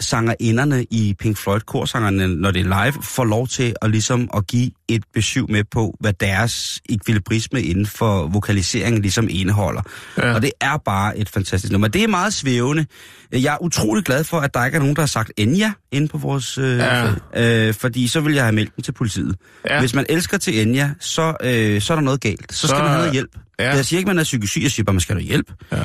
sangerinderne 0.00 0.84
i 0.90 1.14
Pink 1.18 1.36
Floyd, 1.36 1.60
korsangerne, 1.60 2.26
når 2.28 2.50
det 2.50 2.60
er 2.66 2.84
live, 2.84 3.02
får 3.02 3.24
lov 3.24 3.48
til 3.48 3.74
at 3.82 3.90
ligesom 3.90 4.30
at 4.36 4.46
give 4.46 4.70
et 4.88 5.02
besøg 5.14 5.44
med 5.50 5.64
på, 5.70 5.96
hvad 6.00 6.12
deres 6.12 6.80
ekvilibrisme 6.88 7.62
inden 7.62 7.86
for 7.86 8.26
vokaliseringen 8.26 9.02
ligesom 9.02 9.26
indeholder. 9.30 9.82
Ja. 10.18 10.34
Og 10.34 10.42
det 10.42 10.50
er 10.60 10.76
bare 10.84 11.18
et 11.18 11.28
fantastisk 11.28 11.72
nummer. 11.72 11.88
Det 11.88 12.04
er 12.04 12.08
meget 12.08 12.34
svævende. 12.34 12.86
Jeg 13.32 13.52
er 13.54 13.62
utrolig 13.62 14.04
glad 14.04 14.24
for, 14.24 14.40
at 14.40 14.54
der 14.54 14.64
ikke 14.64 14.76
er 14.76 14.80
nogen, 14.80 14.96
der 14.96 15.02
har 15.02 15.06
sagt 15.06 15.32
Enya 15.36 15.72
inde 15.92 16.08
på 16.08 16.18
vores... 16.18 16.58
Øh, 16.58 16.78
Ja. 16.78 17.68
øh, 17.68 17.74
fordi 17.74 18.08
så 18.08 18.20
vil 18.20 18.34
jeg 18.34 18.42
have 18.44 18.54
meldt 18.54 18.76
den 18.76 18.82
til 18.84 18.92
politiet. 18.92 19.36
Ja. 19.70 19.80
Hvis 19.80 19.94
man 19.94 20.06
elsker 20.08 20.38
til 20.38 20.60
Enya, 20.60 20.90
så, 21.00 21.34
øh, 21.42 21.80
så 21.80 21.92
er 21.92 21.96
der 21.96 22.02
noget 22.02 22.20
galt. 22.20 22.52
Så, 22.52 22.60
så 22.60 22.66
skal 22.66 22.78
man 22.80 22.88
have 22.88 22.98
noget 22.98 23.12
hjælp. 23.12 23.30
ja. 23.58 23.74
Jeg 23.74 23.84
siger 23.84 23.98
ikke, 23.98 24.08
man 24.08 24.18
er 24.18 24.22
psykisk 24.24 24.50
syg, 24.50 24.62
jeg 24.62 24.70
siger 24.70 24.84
bare, 24.84 24.94
man 24.94 25.00
skal 25.00 25.14
have 25.16 25.24
noget 25.26 25.28
hjælp. 25.28 25.52
Ja. 25.72 25.82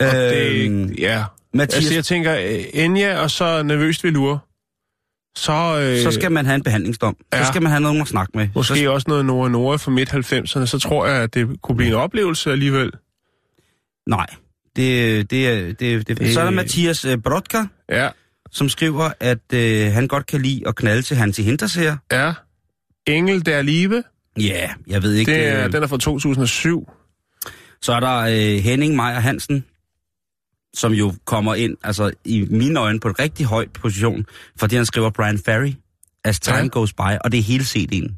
Og 0.00 0.16
Øhm, 0.36 0.88
det, 0.88 0.98
ja. 0.98 1.24
Mathias, 1.54 1.76
Altså, 1.76 1.94
jeg 1.94 2.04
tænker, 2.04 2.34
Enya 2.74 3.18
og 3.18 3.30
så 3.30 3.62
nervøst 3.62 4.04
ved 4.04 4.10
lure. 4.10 4.38
Så, 5.36 5.52
øh, 5.80 5.98
så 6.02 6.10
skal 6.10 6.32
man 6.32 6.46
have 6.46 6.54
en 6.54 6.62
behandlingsdom. 6.62 7.16
Ja. 7.32 7.44
Så 7.44 7.48
skal 7.48 7.62
man 7.62 7.70
have 7.70 7.80
nogen 7.80 8.00
at 8.00 8.08
snakke 8.08 8.32
med. 8.34 8.48
måske 8.54 8.76
Så, 8.76 8.92
også 8.92 9.04
noget 9.08 9.24
Nora 9.26 9.48
Nora 9.48 9.76
fra 9.76 9.90
midt-90'erne, 9.90 10.66
så 10.66 10.78
tror 10.82 11.06
jeg, 11.06 11.22
at 11.22 11.34
det 11.34 11.62
kunne 11.62 11.76
blive 11.76 11.88
en 11.88 11.94
oplevelse 11.96 12.52
alligevel. 12.52 12.90
nej. 14.06 14.26
Det, 14.76 15.30
det, 15.30 15.80
det, 15.80 16.08
det, 16.08 16.18
det. 16.18 16.34
Så 16.34 16.40
er 16.40 16.44
der 16.44 16.50
Mathias 16.50 17.04
øh, 17.04 17.18
Brodka, 17.18 17.62
Ja, 17.90 18.08
som 18.50 18.68
skriver, 18.68 19.10
at 19.20 19.38
øh, 19.54 19.92
han 19.92 20.08
godt 20.08 20.26
kan 20.26 20.42
lide 20.42 20.62
at 20.68 20.76
knalde 20.76 21.02
til 21.02 21.16
Hansi 21.16 21.42
Hinterseer. 21.42 21.96
ja. 22.12 22.32
Engel 23.06 23.46
der 23.46 23.62
liebe, 23.62 24.02
Ja, 24.38 24.70
jeg 24.86 25.02
ved 25.02 25.14
ikke. 25.14 25.32
det 25.32 25.46
er, 25.46 25.64
øh, 25.66 25.72
den 25.72 25.82
er 25.82 25.86
fra 25.86 25.98
2007. 25.98 26.90
Så 27.82 27.92
er 27.92 28.00
der 28.00 28.16
øh, 28.18 28.62
Henning 28.64 28.96
Meier 28.96 29.20
Hansen, 29.20 29.64
som 30.74 30.92
jo 30.92 31.14
kommer 31.24 31.54
ind, 31.54 31.76
altså 31.84 32.10
i 32.24 32.46
mine 32.50 32.80
øjne, 32.80 33.00
på 33.00 33.08
en 33.08 33.18
rigtig 33.18 33.46
høj 33.46 33.66
position, 33.80 34.26
fordi 34.58 34.76
han 34.76 34.86
skriver 34.86 35.10
Brian 35.10 35.38
Ferry, 35.44 35.72
As 36.24 36.40
Time 36.40 36.56
Ja. 36.56 36.66
Goes 36.66 36.92
By, 36.92 37.00
og 37.24 37.32
det 37.32 37.38
er 37.38 37.42
hele 37.42 37.64
CD'en. 37.64 38.12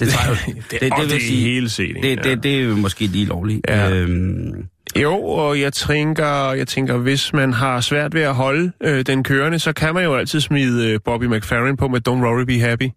Det, 0.00 0.08
tager, 0.08 0.36
det, 0.46 0.54
det, 0.70 0.80
det, 0.80 1.10
det 1.10 1.16
er 1.16 1.40
hele 1.40 1.68
set. 1.68 1.96
det, 2.02 2.24
det, 2.24 2.42
det 2.42 2.62
er 2.62 2.68
måske 2.76 3.06
lige 3.06 3.24
lovligt. 3.26 3.60
Ja. 3.68 3.90
Øhm, 3.90 4.64
Jo, 4.96 5.24
og 5.24 5.60
jeg 5.60 5.72
tænker, 5.72 6.52
jeg 6.52 6.68
tænker, 6.68 6.96
hvis 6.96 7.32
man 7.32 7.52
har 7.52 7.80
svært 7.80 8.14
ved 8.14 8.22
at 8.22 8.34
holde 8.34 8.72
øh, 8.82 9.06
den 9.06 9.24
kørende, 9.24 9.58
så 9.58 9.72
kan 9.72 9.94
man 9.94 10.04
jo 10.04 10.14
altid 10.16 10.40
smide 10.40 10.88
øh, 10.90 11.00
Bobby 11.04 11.24
McFerrin 11.24 11.76
på 11.76 11.88
med 11.88 12.08
Don't 12.08 12.12
Worry 12.24 12.42
Be 12.44 12.58
Happy. 12.60 12.88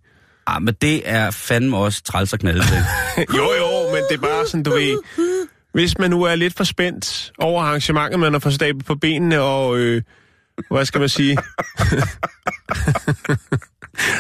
ah, 0.48 0.62
men 0.62 0.74
det 0.82 1.02
er 1.06 1.32
fandme 1.32 1.78
også 1.78 2.04
træls 2.04 2.34
at 2.34 2.40
knalde 2.40 2.62
til. 2.62 2.78
jo, 3.38 3.44
jo, 3.44 3.94
men 3.94 4.04
det 4.10 4.16
er 4.18 4.22
bare 4.22 4.46
sådan, 4.48 4.64
du 4.64 4.72
ved... 4.72 4.98
Hvis 5.72 5.98
man 5.98 6.10
nu 6.10 6.24
er 6.24 6.36
lidt 6.36 6.58
for 6.58 6.64
spændt 6.64 7.32
over 7.38 7.64
arrangementet, 7.64 8.20
man 8.20 8.34
har 8.34 8.40
fået 8.40 8.56
stablet 8.56 8.86
på 8.86 8.96
benene, 8.96 9.42
og... 9.42 9.78
Øh, 9.78 10.02
hvad 10.72 10.86
skal 10.86 11.00
man 11.00 11.10
sige? 11.10 11.38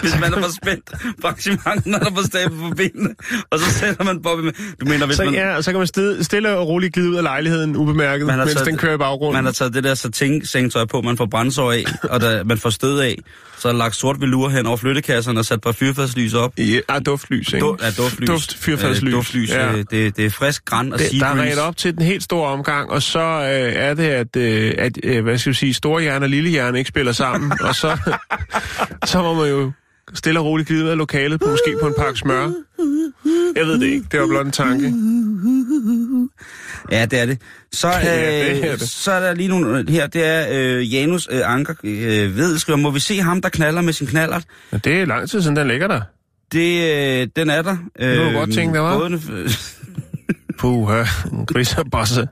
hvis 0.01 0.19
man 0.19 0.33
er 0.33 0.41
for 0.41 0.49
spændt 0.63 0.91
på 1.21 1.27
arrangementet, 1.27 1.85
når 1.85 1.99
der 1.99 2.05
er 2.05 2.09
på 2.15 2.21
stabel 2.23 2.57
på 2.59 2.69
benene, 2.75 3.09
og 3.49 3.59
så 3.59 3.71
sætter 3.71 4.03
man 4.03 4.21
Bobby 4.21 4.41
med... 4.41 4.53
Du 4.81 4.85
mener, 4.85 5.05
hvis 5.05 5.17
Så, 5.17 5.23
man... 5.23 5.33
ja, 5.33 5.61
så 5.61 5.71
kan 5.71 5.77
man 5.77 5.87
stille, 5.87 6.23
stille 6.23 6.57
og 6.57 6.67
roligt 6.67 6.93
glide 6.93 7.09
ud 7.09 7.15
af 7.15 7.23
lejligheden 7.23 7.75
ubemærket, 7.75 8.27
Man 8.27 8.37
har 8.37 8.45
mens 8.45 8.53
taget- 8.55 8.67
den 8.67 8.77
kører 8.77 8.93
i 8.93 8.97
baggrunden. 8.97 9.33
Man 9.33 9.45
har 9.45 9.51
taget 9.51 9.73
det 9.73 9.83
der 9.83 9.95
satin-sengtøj 9.95 10.85
på, 10.85 11.01
man 11.01 11.17
får 11.17 11.25
brændsår 11.25 11.71
af, 11.71 11.83
og 12.03 12.21
der, 12.21 12.43
man 12.43 12.57
får 12.57 12.69
stød 12.69 12.99
af. 12.99 13.17
Så 13.57 13.67
er 13.67 13.71
der 13.71 13.79
lagt 13.79 13.95
sort 13.95 14.21
velur 14.21 14.49
hen 14.49 14.65
over 14.65 14.77
flyttekasserne 14.77 15.39
og 15.39 15.45
sat 15.45 15.61
par 15.61 15.71
fyrfadslys 15.71 16.33
op. 16.33 16.53
Ja, 16.57 16.79
ah, 16.89 17.01
duftlys, 17.05 17.53
ikke? 17.53 17.65
Du, 17.65 17.77
ja, 17.81 17.91
duftlys. 17.91 18.27
Duft, 18.29 18.57
fyrfadslys. 18.57 19.07
Øh, 19.07 19.13
duftlys. 19.13 19.49
Ja. 19.49 19.71
Øh, 19.71 19.85
det, 19.91 20.17
det 20.17 20.25
er 20.25 20.29
frisk 20.29 20.65
græn 20.65 20.93
og 20.93 20.99
Det, 20.99 21.07
der 21.19 21.25
er 21.25 21.35
ret 21.41 21.57
op 21.59 21.77
til 21.77 21.93
den 21.97 22.01
helt 22.05 22.23
store 22.23 22.49
omgang, 22.49 22.89
og 22.89 23.01
så 23.01 23.19
øh, 23.19 23.73
er 23.75 23.93
det, 23.93 24.03
at, 24.03 24.35
øh, 24.35 24.73
at 24.77 24.91
øh, 25.03 25.23
hvad 25.23 25.37
skal 25.37 25.49
vi 25.49 25.55
sige, 25.55 25.73
store 25.73 26.01
hjerne 26.01 26.25
og 26.25 26.29
lille 26.29 26.49
hjerne 26.49 26.77
ikke 26.77 26.87
spiller 26.87 27.11
sammen, 27.11 27.51
og 27.67 27.75
så, 27.75 27.97
så 29.05 29.21
må 29.21 29.33
man 29.33 29.49
jo 29.49 29.60
stille 30.13 30.39
og 30.39 30.45
roligt 30.45 30.67
glide 30.67 30.83
ud 30.83 30.89
af 30.89 30.97
lokalet, 30.97 31.39
på, 31.39 31.49
måske 31.49 31.75
på 31.81 31.87
en 31.87 31.93
pakke 31.97 32.19
smør. 32.19 32.51
Jeg 33.55 33.65
ved 33.65 33.79
det 33.79 33.85
ikke, 33.87 34.05
det 34.11 34.19
var 34.19 34.27
blot 34.27 34.45
en 34.45 34.51
tanke. 34.51 34.93
Ja, 36.91 37.05
det 37.05 37.19
er 37.19 37.25
det. 37.25 37.37
Så, 37.73 37.87
øh, 37.87 37.93
Ja, 38.05 38.53
det 38.55 38.71
er 38.71 38.75
det. 38.75 38.89
så 38.89 39.11
er 39.11 39.19
der 39.19 39.33
lige 39.33 39.49
nogle 39.49 39.91
her. 39.91 40.07
Det 40.07 40.25
er 40.25 40.45
øh, 40.51 40.93
Janus 40.93 41.27
øh, 41.31 41.41
Anker 41.45 41.73
øh, 41.83 42.37
ved, 42.37 42.57
skriver, 42.57 42.77
må 42.77 42.91
vi 42.91 42.99
se 42.99 43.19
ham, 43.21 43.41
der 43.41 43.49
knaller 43.49 43.81
med 43.81 43.93
sin 43.93 44.07
knallert? 44.07 44.43
Men 44.71 44.81
det 44.83 45.01
er 45.01 45.05
lang 45.05 45.29
tid 45.29 45.41
siden, 45.41 45.55
den 45.55 45.67
ligger 45.67 45.87
der. 45.87 46.01
Det, 46.51 46.93
øh, 47.21 47.27
den 47.35 47.49
er 47.49 47.61
der. 47.61 47.77
Øh, 47.99 48.17
kunne 48.17 48.33
du 48.33 48.37
godt 48.39 48.53
tænke 48.53 48.77
dig, 48.77 48.89
hva'? 48.89 48.97
både- 48.97 49.21
Puh, 50.59 51.05
en 51.31 51.45
griserbosse. 51.45 52.27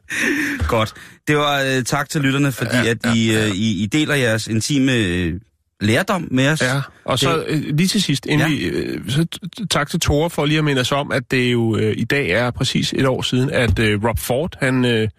Godt. 0.67 0.93
Det 1.27 1.37
var 1.37 1.61
øh, 1.61 1.83
tak 1.83 2.09
til 2.09 2.21
lytterne, 2.21 2.51
fordi 2.51 2.75
ja, 2.75 2.89
at 2.89 3.15
I, 3.15 3.35
øh, 3.35 3.47
I, 3.49 3.83
I 3.83 3.85
deler 3.85 4.15
jeres 4.15 4.47
intime 4.47 4.93
øh, 4.95 5.33
lærdom 5.81 6.27
med 6.31 6.49
os. 6.49 6.61
Ja, 6.61 6.81
og 7.05 7.19
så 7.19 7.45
øh, 7.47 7.61
lige 7.61 7.87
til 7.87 8.01
sidst, 8.03 8.25
inden 8.25 8.49
Ja. 8.49 8.55
vi, 8.55 8.63
øh, 8.65 9.09
så 9.09 9.25
tak 9.69 9.89
til 9.89 9.99
Tore 9.99 10.29
for 10.29 10.45
lige 10.45 10.57
at 10.57 10.63
minde 10.63 10.79
os 10.79 10.91
om, 10.91 11.11
at 11.11 11.31
det 11.31 11.51
jo 11.51 11.77
øh, 11.77 11.93
i 11.97 12.03
dag 12.03 12.29
er 12.29 12.51
præcis 12.51 12.93
et 12.93 13.05
år 13.07 13.21
siden, 13.21 13.49
at 13.49 13.79
øh, 13.79 14.03
Rob 14.03 14.19
Ford, 14.19 14.55
han, 14.59 14.85
øh, 14.85 15.09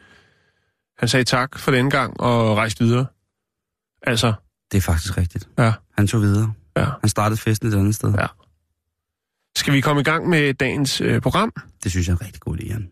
han 0.98 1.08
sagde 1.08 1.24
tak 1.24 1.58
for 1.58 1.70
den 1.70 1.90
gang 1.90 2.20
og 2.20 2.56
rejste 2.56 2.84
videre. 2.84 3.06
Altså, 4.06 4.32
Det 4.72 4.78
er 4.78 4.82
faktisk 4.82 5.18
rigtigt. 5.18 5.48
ja, 5.58 5.72
Han 5.98 6.06
tog 6.06 6.20
videre. 6.22 6.52
ja, 6.76 6.84
Han 7.00 7.08
startede 7.08 7.40
festen 7.40 7.68
et 7.68 7.74
andet 7.74 7.94
sted. 7.94 8.14
ja. 8.18 8.26
Skal 9.56 9.72
vi 9.74 9.80
komme 9.80 10.00
i 10.00 10.04
gang 10.04 10.28
med 10.28 10.54
dagens 10.54 11.00
øh, 11.00 11.20
program? 11.20 11.52
Det 11.84 11.90
synes 11.90 12.06
jeg 12.08 12.12
er 12.12 12.16
en 12.18 12.24
rigtig 12.26 12.40
god 12.40 12.56
idé, 12.56 12.68
Jan. 12.68 12.88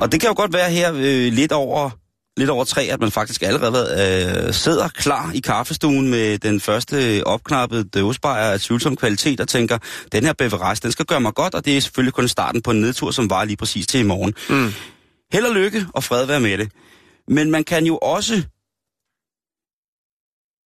Og 0.00 0.12
det 0.12 0.20
kan 0.20 0.28
jo 0.28 0.34
godt 0.36 0.52
være 0.52 0.70
her 0.70 0.92
øh, 0.94 1.32
lidt 1.32 1.52
over 1.52 1.90
lidt 2.36 2.50
over 2.50 2.64
tre, 2.64 2.82
at 2.82 3.00
man 3.00 3.10
faktisk 3.10 3.42
allerede 3.42 4.46
øh, 4.46 4.54
sidder 4.54 4.88
klar 4.88 5.32
i 5.34 5.40
kaffestuen 5.40 6.08
med 6.08 6.38
den 6.38 6.60
første 6.60 7.22
opknappede 7.26 7.84
døvesbejer 7.84 8.50
af 8.50 8.60
tvivlsom 8.60 8.96
kvalitet 8.96 9.40
og 9.40 9.48
tænker, 9.48 9.78
den 10.12 10.24
her 10.24 10.32
beverage, 10.32 10.80
den 10.82 10.92
skal 10.92 11.04
gøre 11.04 11.20
mig 11.20 11.34
godt, 11.34 11.54
og 11.54 11.64
det 11.64 11.76
er 11.76 11.80
selvfølgelig 11.80 12.14
kun 12.14 12.28
starten 12.28 12.62
på 12.62 12.70
en 12.70 12.80
nedtur, 12.80 13.10
som 13.10 13.30
var 13.30 13.44
lige 13.44 13.56
præcis 13.56 13.86
til 13.86 14.00
i 14.00 14.02
morgen. 14.02 14.34
Mm. 14.50 14.72
Held 15.32 15.44
og 15.44 15.54
lykke 15.54 15.86
og 15.94 16.04
fred 16.04 16.26
være 16.26 16.40
med 16.40 16.58
det. 16.58 16.72
Men 17.28 17.50
man 17.50 17.64
kan 17.64 17.86
jo 17.86 17.96
også 17.96 18.42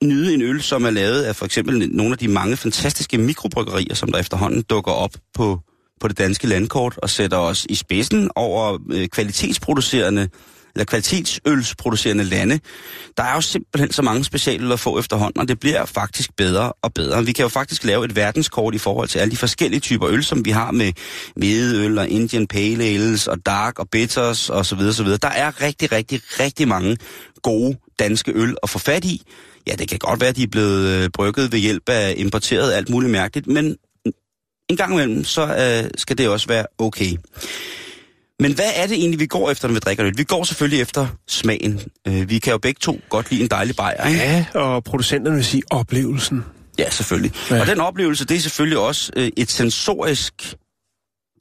nyde 0.04 0.34
en 0.34 0.42
øl, 0.42 0.62
som 0.62 0.84
er 0.84 0.90
lavet 0.90 1.22
af 1.22 1.37
for 1.37 1.44
eksempel 1.44 1.90
nogle 1.96 2.12
af 2.12 2.18
de 2.18 2.28
mange 2.28 2.56
fantastiske 2.56 3.18
mikrobryggerier, 3.18 3.94
som 3.94 4.12
der 4.12 4.18
efterhånden 4.18 4.62
dukker 4.62 4.92
op 4.92 5.12
på, 5.34 5.60
på 6.00 6.09
det 6.09 6.19
danske 6.19 6.47
landkort 6.47 6.99
og 6.99 7.11
sætter 7.11 7.37
os 7.37 7.66
i 7.69 7.75
spidsen 7.75 8.30
over 8.37 8.78
øh, 8.90 9.09
kvalitetsproducerende 9.09 10.28
eller 10.75 10.85
kvalitetsølsproducerende 10.85 12.25
lande. 12.25 12.61
Der 13.16 13.23
er 13.23 13.35
jo 13.35 13.40
simpelthen 13.40 13.92
så 13.92 14.02
mange 14.02 14.25
specialøl 14.25 14.73
at 14.73 14.80
få 14.80 14.99
efterhånden, 14.99 15.40
og 15.40 15.49
det 15.49 15.61
bliver 15.61 15.85
faktisk 15.85 16.37
bedre 16.37 16.73
og 16.83 16.95
bedre. 16.95 17.25
Vi 17.25 17.33
kan 17.33 17.42
jo 17.42 17.49
faktisk 17.49 17.85
lave 17.85 18.04
et 18.04 18.16
verdenskort 18.16 18.75
i 18.75 18.78
forhold 18.78 19.09
til 19.09 19.19
alle 19.19 19.30
de 19.30 19.37
forskellige 19.37 19.80
typer 19.80 20.09
øl, 20.09 20.25
som 20.25 20.45
vi 20.45 20.50
har 20.50 20.71
med 20.71 20.92
hvedeøl 21.37 21.99
og 21.99 22.09
Indian 22.09 22.47
Pale 22.47 22.85
Ales 22.85 23.28
og 23.28 23.47
Dark 23.47 23.78
og 23.78 23.88
Bitters 23.88 24.50
og 24.50 24.66
så 24.66 24.75
videre, 24.76 24.95
så 24.95 25.02
videre. 25.02 25.19
Der 25.23 25.28
er 25.28 25.62
rigtig, 25.62 25.92
rigtig, 25.92 26.21
rigtig 26.40 26.69
mange 26.69 26.97
gode 27.42 27.76
danske 27.99 28.33
øl 28.35 28.57
at 28.62 28.71
få 28.71 28.78
fat 28.78 29.04
i. 29.04 29.23
Ja, 29.66 29.73
det 29.73 29.88
kan 29.88 29.99
godt 29.99 30.21
være, 30.21 30.30
at 30.30 30.37
de 30.37 30.42
er 30.42 30.49
blevet 30.52 30.88
øh, 30.88 31.11
brygget 31.14 31.52
ved 31.52 31.59
hjælp 31.59 31.88
af 31.88 32.14
importeret 32.16 32.73
alt 32.73 32.88
muligt 32.88 33.12
mærkeligt, 33.12 33.47
men 33.47 33.76
en 34.71 34.77
gang 34.77 34.93
imellem, 34.93 35.25
så 35.25 35.43
øh, 35.43 35.91
skal 35.97 36.19
det 36.19 36.29
også 36.29 36.47
være 36.49 36.67
okay. 36.79 37.17
Men 38.41 38.53
hvad 38.53 38.71
er 38.75 38.87
det 38.87 38.97
egentlig, 38.97 39.21
vi 39.21 39.27
går 39.27 39.50
efter, 39.50 39.69
når 39.69 39.73
vi 39.75 39.79
drikker 39.79 40.07
øl? 40.07 40.12
Vi 40.17 40.25
går 40.25 40.45
selvfølgelig 40.45 40.81
efter 40.81 41.07
smagen. 41.29 41.81
Øh, 42.09 42.31
vi 42.31 42.39
kan 42.39 42.50
jo 42.50 42.59
begge 42.59 42.79
to 42.81 43.00
godt 43.09 43.31
lide 43.31 43.43
en 43.43 43.49
dejlig 43.49 43.77
bajer, 43.77 44.09
ikke? 44.09 44.21
Ja, 44.21 44.45
og 44.55 44.85
producenterne 44.85 45.37
vil 45.37 45.45
sige 45.45 45.62
oplevelsen. 45.71 46.45
Ja, 46.79 46.91
selvfølgelig. 46.91 47.33
Ja. 47.50 47.61
Og 47.61 47.67
den 47.67 47.81
oplevelse, 47.81 48.25
det 48.25 48.37
er 48.37 48.41
selvfølgelig 48.41 48.79
også 48.79 49.12
øh, 49.17 49.31
et 49.37 49.50
sensorisk 49.50 50.55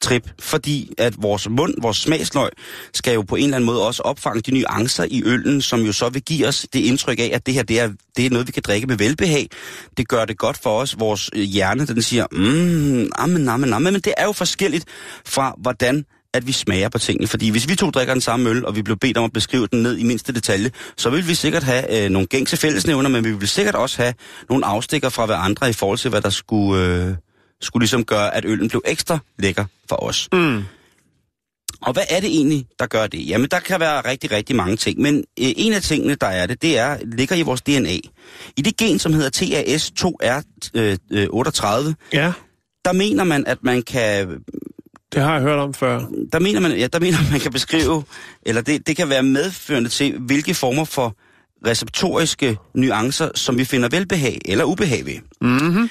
trip, 0.01 0.29
fordi 0.39 0.93
at 0.97 1.13
vores 1.23 1.49
mund, 1.49 1.73
vores 1.81 1.97
smagsløg, 1.97 2.49
skal 2.93 3.13
jo 3.13 3.21
på 3.21 3.35
en 3.35 3.43
eller 3.43 3.55
anden 3.55 3.65
måde 3.65 3.87
også 3.87 4.01
opfange 4.01 4.41
de 4.41 4.51
nuancer 4.51 5.05
i 5.11 5.23
øllen, 5.25 5.61
som 5.61 5.81
jo 5.81 5.91
så 5.91 6.09
vil 6.09 6.21
give 6.21 6.47
os 6.47 6.65
det 6.73 6.79
indtryk 6.79 7.19
af, 7.19 7.31
at 7.33 7.45
det 7.45 7.53
her 7.53 7.63
det 7.63 7.79
er, 7.79 7.89
det 8.17 8.25
er 8.25 8.29
noget, 8.29 8.47
vi 8.47 8.51
kan 8.51 8.63
drikke 8.65 8.87
med 8.87 8.97
velbehag. 8.97 9.49
Det 9.97 10.07
gør 10.07 10.25
det 10.25 10.37
godt 10.37 10.57
for 10.57 10.79
os. 10.79 10.99
Vores 10.99 11.29
øh, 11.33 11.41
hjerne, 11.41 11.87
den 11.87 12.01
siger, 12.01 12.25
mm, 12.31 13.11
amen, 13.15 13.49
amen, 13.49 13.73
amen. 13.73 13.93
Men 13.93 14.01
det 14.01 14.13
er 14.17 14.25
jo 14.25 14.31
forskelligt 14.31 14.85
fra, 15.25 15.55
hvordan 15.57 16.05
at 16.33 16.47
vi 16.47 16.51
smager 16.51 16.89
på 16.89 16.97
tingene. 16.97 17.27
Fordi 17.27 17.49
hvis 17.49 17.69
vi 17.69 17.75
to 17.75 17.89
drikker 17.89 18.13
den 18.13 18.21
samme 18.21 18.49
øl, 18.49 18.65
og 18.65 18.75
vi 18.75 18.81
blev 18.81 18.97
bedt 18.97 19.17
om 19.17 19.23
at 19.23 19.33
beskrive 19.33 19.67
den 19.67 19.83
ned 19.83 19.97
i 19.97 20.03
mindste 20.03 20.33
detalje, 20.33 20.71
så 20.97 21.09
vil 21.09 21.27
vi 21.27 21.33
sikkert 21.33 21.63
have 21.63 22.03
øh, 22.03 22.09
nogle 22.09 22.27
gængse 22.27 22.57
fællesnævner, 22.57 23.09
men 23.09 23.23
vi 23.23 23.31
vil 23.31 23.47
sikkert 23.47 23.75
også 23.75 24.01
have 24.01 24.13
nogle 24.49 24.65
afstikker 24.65 25.09
fra 25.09 25.25
hver 25.25 25.35
andre 25.35 25.69
i 25.69 25.73
forhold 25.73 25.97
til, 25.97 26.09
hvad 26.09 26.21
der 26.21 26.29
skulle, 26.29 26.85
øh, 26.85 27.15
skulle 27.61 27.81
ligesom 27.81 28.05
gøre, 28.05 28.35
at 28.35 28.45
øllen 28.45 28.69
blev 28.69 28.81
ekstra 28.85 29.19
lækker 29.39 29.65
for 29.89 30.03
os. 30.03 30.29
Mm. 30.33 30.63
Og 31.81 31.93
hvad 31.93 32.03
er 32.09 32.19
det 32.19 32.29
egentlig, 32.29 32.65
der 32.79 32.85
gør 32.85 33.07
det? 33.07 33.29
Jamen, 33.29 33.47
der 33.51 33.59
kan 33.59 33.79
være 33.79 34.01
rigtig, 34.01 34.31
rigtig 34.31 34.55
mange 34.55 34.75
ting, 34.75 35.01
men 35.01 35.17
øh, 35.17 35.23
en 35.37 35.73
af 35.73 35.81
tingene, 35.81 36.15
der 36.15 36.27
er 36.27 36.45
det, 36.45 36.61
det 36.61 36.77
er, 36.77 36.97
ligger 37.05 37.35
i 37.35 37.41
vores 37.41 37.61
DNA. 37.61 37.97
I 38.57 38.61
det 38.61 38.77
gen, 38.77 38.99
som 38.99 39.13
hedder 39.13 39.29
TAS2R38, 39.29 41.93
Ja, 42.13 42.31
der 42.85 42.93
mener 42.93 43.23
man, 43.23 43.47
at 43.47 43.57
man 43.61 43.81
kan 43.81 44.27
Det 45.13 45.21
har 45.21 45.33
jeg 45.33 45.41
hørt 45.41 45.59
om 45.59 45.73
før. 45.73 46.05
Der 46.33 46.39
mener 46.39 46.59
man, 46.59 46.71
ja, 46.71 46.87
der 46.87 46.99
mener 46.99 47.17
man, 47.21 47.31
man 47.31 47.39
kan 47.39 47.51
beskrive, 47.51 48.03
eller 48.45 48.61
det, 48.61 48.87
det 48.87 48.97
kan 48.97 49.09
være 49.09 49.23
medførende 49.23 49.89
til, 49.89 50.19
hvilke 50.19 50.53
former 50.53 50.85
for 50.85 51.15
receptoriske 51.65 52.57
nuancer, 52.73 53.29
som 53.35 53.57
vi 53.57 53.65
finder 53.65 53.89
velbehag 53.89 54.41
eller 54.45 54.65
ubehag 54.65 55.05
ved. 55.05 55.15
Mm-hmm. 55.41 55.89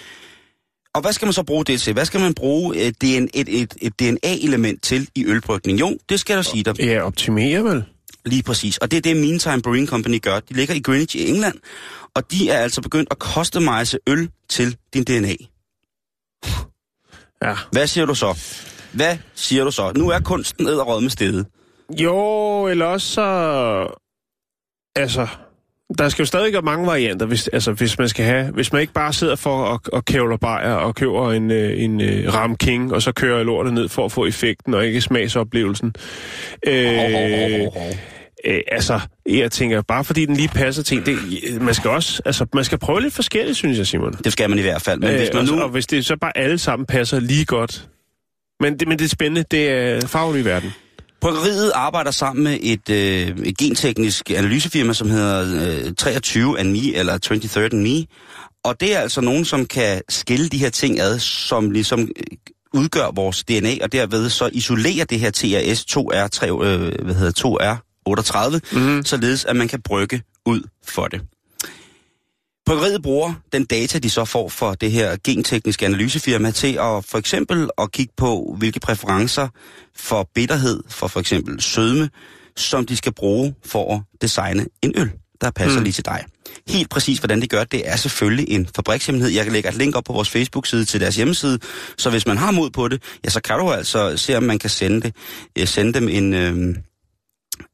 Og 0.94 1.00
hvad 1.00 1.12
skal 1.12 1.26
man 1.26 1.32
så 1.32 1.42
bruge 1.42 1.64
det 1.64 1.80
til? 1.80 1.92
Hvad 1.92 2.04
skal 2.04 2.20
man 2.20 2.34
bruge 2.34 2.76
et, 2.76 2.96
et, 3.02 3.28
et, 3.34 3.62
et, 3.62 3.74
et 3.80 4.00
DNA-element 4.00 4.82
til 4.82 5.08
i 5.14 5.24
ølbrygning? 5.26 5.80
Jo, 5.80 5.98
det 6.08 6.20
skal 6.20 6.34
jeg 6.34 6.44
sige 6.44 6.64
dig. 6.64 6.80
Ja, 6.80 7.02
optimere 7.02 7.64
vel. 7.64 7.84
Lige 8.24 8.42
præcis. 8.42 8.78
Og 8.78 8.90
det 8.90 8.96
er 8.96 9.00
det, 9.00 9.16
Meantime 9.16 9.62
Brewing 9.62 9.88
Company 9.88 10.22
gør. 10.22 10.40
De 10.40 10.54
ligger 10.54 10.74
i 10.74 10.80
Greenwich 10.80 11.16
i 11.16 11.28
England, 11.28 11.54
og 12.14 12.30
de 12.30 12.50
er 12.50 12.58
altså 12.58 12.80
begyndt 12.80 13.08
at 13.10 13.16
customize 13.16 13.98
øl 14.06 14.30
til 14.48 14.76
din 14.94 15.04
DNA. 15.04 15.34
Ja. 17.42 17.54
Hvad 17.72 17.86
siger 17.86 18.06
du 18.06 18.14
så? 18.14 18.38
Hvad 18.92 19.16
siger 19.34 19.64
du 19.64 19.70
så? 19.70 19.92
Nu 19.96 20.08
er 20.08 20.20
kunsten 20.20 20.68
æderrød 20.68 21.00
med 21.00 21.10
stedet. 21.10 21.46
Jo, 22.00 22.66
eller 22.66 22.86
også 22.86 23.08
så... 23.08 24.00
Altså, 24.96 25.26
der 25.98 26.08
skal 26.08 26.22
jo 26.22 26.26
stadig 26.26 26.52
være 26.52 26.62
mange 26.62 26.86
varianter, 26.86 27.26
hvis, 27.26 27.48
altså, 27.48 27.72
hvis 27.72 27.98
man 27.98 28.08
skal 28.08 28.24
have... 28.24 28.50
Hvis 28.50 28.72
man 28.72 28.80
ikke 28.80 28.92
bare 28.92 29.12
sidder 29.12 29.36
for 29.36 29.64
at, 29.64 29.80
at 29.92 30.04
kævle 30.04 30.38
bajer 30.38 30.72
og 30.72 30.94
køber 30.94 31.32
en, 31.32 31.50
øh, 31.50 31.82
en 31.82 32.00
uh, 32.00 32.34
Ram 32.34 32.56
King, 32.56 32.92
og 32.92 33.02
så 33.02 33.12
kører 33.12 33.42
lortet 33.42 33.74
ned 33.74 33.88
for 33.88 34.04
at 34.04 34.12
få 34.12 34.26
effekten 34.26 34.74
og 34.74 34.86
ikke 34.86 35.00
smagsoplevelsen. 35.00 35.94
Øh. 36.66 37.66
Øh, 38.44 38.60
altså, 38.72 39.00
jeg 39.26 39.52
tænker, 39.52 39.82
bare 39.82 40.04
fordi 40.04 40.24
den 40.24 40.36
lige 40.36 40.48
passer 40.48 40.82
til 40.82 40.98
en, 40.98 41.06
det, 41.06 41.62
man 41.62 41.74
skal 41.74 41.90
også, 41.90 42.22
altså, 42.24 42.46
man 42.54 42.64
skal 42.64 42.78
prøve 42.78 43.00
lidt 43.00 43.14
forskelligt, 43.14 43.56
synes 43.56 43.78
jeg, 43.78 43.86
Simon. 43.86 44.12
Det 44.12 44.32
skal 44.32 44.50
man 44.50 44.58
i 44.58 44.62
hvert 44.62 44.82
fald. 44.82 45.00
Men 45.00 45.16
hvis 45.16 45.28
man 45.34 45.48
og, 45.48 45.56
nu... 45.56 45.62
og 45.62 45.68
hvis 45.68 45.86
det 45.86 46.04
så 46.06 46.16
bare 46.16 46.38
alle 46.38 46.58
sammen 46.58 46.86
passer 46.86 47.20
lige 47.20 47.44
godt. 47.44 47.88
Men 48.60 48.78
det, 48.78 48.88
men 48.88 48.98
det 48.98 49.04
er 49.04 49.08
spændende, 49.08 49.44
det 49.50 49.70
er 49.70 50.06
farven 50.06 50.40
i 50.40 50.44
verden. 50.44 50.72
Bryggeriet 51.20 51.72
arbejder 51.74 52.10
sammen 52.10 52.44
med 52.44 52.58
et, 52.60 52.90
øh, 52.90 53.38
et 53.44 53.58
genteknisk 53.58 54.30
analysefirma, 54.30 54.92
som 54.92 55.10
hedder 55.10 55.86
øh, 55.86 55.94
23 55.94 56.58
and 56.58 56.70
Me, 56.70 56.94
eller 56.94 57.18
23 57.18 57.64
and 57.64 57.82
Me. 57.82 58.06
Og 58.64 58.80
det 58.80 58.96
er 58.96 58.98
altså 58.98 59.20
nogen, 59.20 59.44
som 59.44 59.66
kan 59.66 60.02
skille 60.08 60.48
de 60.48 60.58
her 60.58 60.70
ting 60.70 61.00
ad, 61.00 61.18
som 61.18 61.70
ligesom 61.70 62.00
øh, 62.00 62.36
udgør 62.74 63.10
vores 63.14 63.44
DNA, 63.44 63.74
og 63.82 63.92
derved 63.92 64.30
så 64.30 64.50
isolere 64.52 65.04
det 65.04 65.20
her 65.20 65.30
TRS-2R, 65.36 66.64
øh, 66.64 67.04
hvad 67.04 67.14
hedder 67.14 67.78
2R38, 68.08 68.58
mm-hmm. 68.72 69.04
således 69.04 69.44
at 69.44 69.56
man 69.56 69.68
kan 69.68 69.82
brygge 69.82 70.22
ud 70.46 70.60
for 70.84 71.06
det. 71.06 71.20
Bryggeriet 72.68 73.02
bruger 73.02 73.34
den 73.52 73.64
data, 73.64 73.98
de 73.98 74.10
så 74.10 74.24
får 74.24 74.48
for 74.48 74.72
det 74.72 74.90
her 74.90 75.16
gentekniske 75.24 75.86
analysefirma 75.86 76.50
til 76.50 76.72
at 76.72 77.04
for 77.04 77.18
eksempel 77.18 77.70
at 77.78 77.92
kigge 77.92 78.12
på, 78.16 78.54
hvilke 78.58 78.80
præferencer 78.80 79.48
for 79.96 80.28
bitterhed, 80.34 80.82
for 80.88 81.08
for 81.08 81.20
eksempel 81.20 81.60
sødme, 81.60 82.10
som 82.56 82.86
de 82.86 82.96
skal 82.96 83.12
bruge 83.14 83.54
for 83.64 83.94
at 83.94 84.00
designe 84.22 84.66
en 84.82 84.92
øl, 84.96 85.10
der 85.40 85.50
passer 85.50 85.78
mm. 85.78 85.84
lige 85.84 85.92
til 85.92 86.04
dig. 86.04 86.24
Helt 86.68 86.90
præcis, 86.90 87.18
hvordan 87.18 87.42
de 87.42 87.48
gør 87.48 87.64
det, 87.64 87.88
er 87.88 87.96
selvfølgelig 87.96 88.50
en 88.50 88.68
fabrikshemmelighed. 88.76 89.32
Jeg 89.32 89.52
lægger 89.52 89.70
et 89.70 89.76
link 89.76 89.96
op 89.96 90.04
på 90.04 90.12
vores 90.12 90.30
Facebook-side 90.30 90.84
til 90.84 91.00
deres 91.00 91.16
hjemmeside, 91.16 91.58
så 91.98 92.10
hvis 92.10 92.26
man 92.26 92.38
har 92.38 92.50
mod 92.50 92.70
på 92.70 92.88
det, 92.88 93.02
ja, 93.24 93.30
så 93.30 93.40
kan 93.40 93.58
du 93.58 93.70
altså 93.70 94.16
se, 94.16 94.36
om 94.36 94.42
man 94.42 94.58
kan 94.58 94.70
sende, 94.70 95.00
det, 95.00 95.14
øh, 95.58 95.66
sende 95.66 95.92
dem 95.92 96.08
en... 96.08 96.34
Øh, 96.34 96.76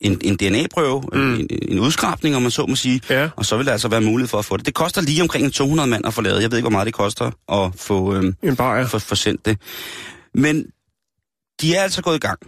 en, 0.01 0.19
en 0.25 0.37
DNA-prøve, 0.37 1.03
mm. 1.13 1.35
en, 1.35 1.49
en 1.69 1.79
udskrabning, 1.81 2.37
om 2.37 2.43
man 2.43 2.51
så 2.51 2.67
må 2.67 2.77
sige, 2.77 3.01
Ja. 3.11 3.29
og 3.37 3.47
så 3.47 3.57
vil 3.57 3.67
der 3.67 3.73
altså 3.73 3.89
være 3.89 4.01
mulighed 4.01 4.29
for 4.29 4.39
at 4.39 4.45
få 4.45 4.57
det. 4.57 4.67
Det 4.67 4.75
koster 4.75 5.01
lige 5.01 5.23
omkring 5.23 5.53
200 5.53 5.89
mand 5.89 6.07
at 6.07 6.15
få 6.15 6.23
lavet. 6.23 6.43
Jeg 6.43 6.51
ved 6.51 6.59
ikke, 6.59 6.65
hvor 6.65 6.71
meget 6.71 6.87
det 6.87 6.95
koster 6.95 7.31
at 7.53 7.71
få, 7.81 8.15
øhm, 8.15 8.35
En 8.43 8.57
bajer. 8.57 8.87
få, 8.87 8.99
få 8.99 9.15
sendt 9.15 9.47
det. 9.47 9.59
Men 10.35 10.65
de 11.61 11.75
er 11.75 11.83
altså 11.83 12.03
gået 12.03 12.17
i 12.17 12.19
gang. 12.19 12.39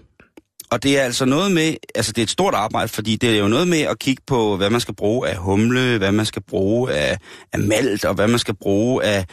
Og 0.71 0.83
det 0.83 0.99
er 0.99 1.02
altså 1.02 1.25
noget 1.25 1.52
med, 1.52 1.75
altså 1.95 2.12
det 2.12 2.19
er 2.19 2.23
et 2.23 2.31
stort 2.31 2.55
arbejde, 2.55 2.88
fordi 2.88 3.16
det 3.16 3.31
er 3.31 3.38
jo 3.38 3.49
noget 3.49 3.69
med 3.69 3.81
at 3.81 3.99
kigge 3.99 4.23
på, 4.26 4.57
hvad 4.57 4.71
man 4.71 4.81
skal 4.81 4.95
bruge 4.95 5.28
af 5.28 5.37
humle, 5.37 5.99
hvad 5.99 6.12
man 6.12 6.26
skal 6.26 6.43
bruge 6.49 6.93
af, 6.93 7.19
af 7.52 7.59
malt, 7.59 8.05
og 8.05 8.14
hvad 8.14 8.28
man 8.28 8.38
skal 8.38 8.55
bruge 8.55 9.05
af, 9.05 9.26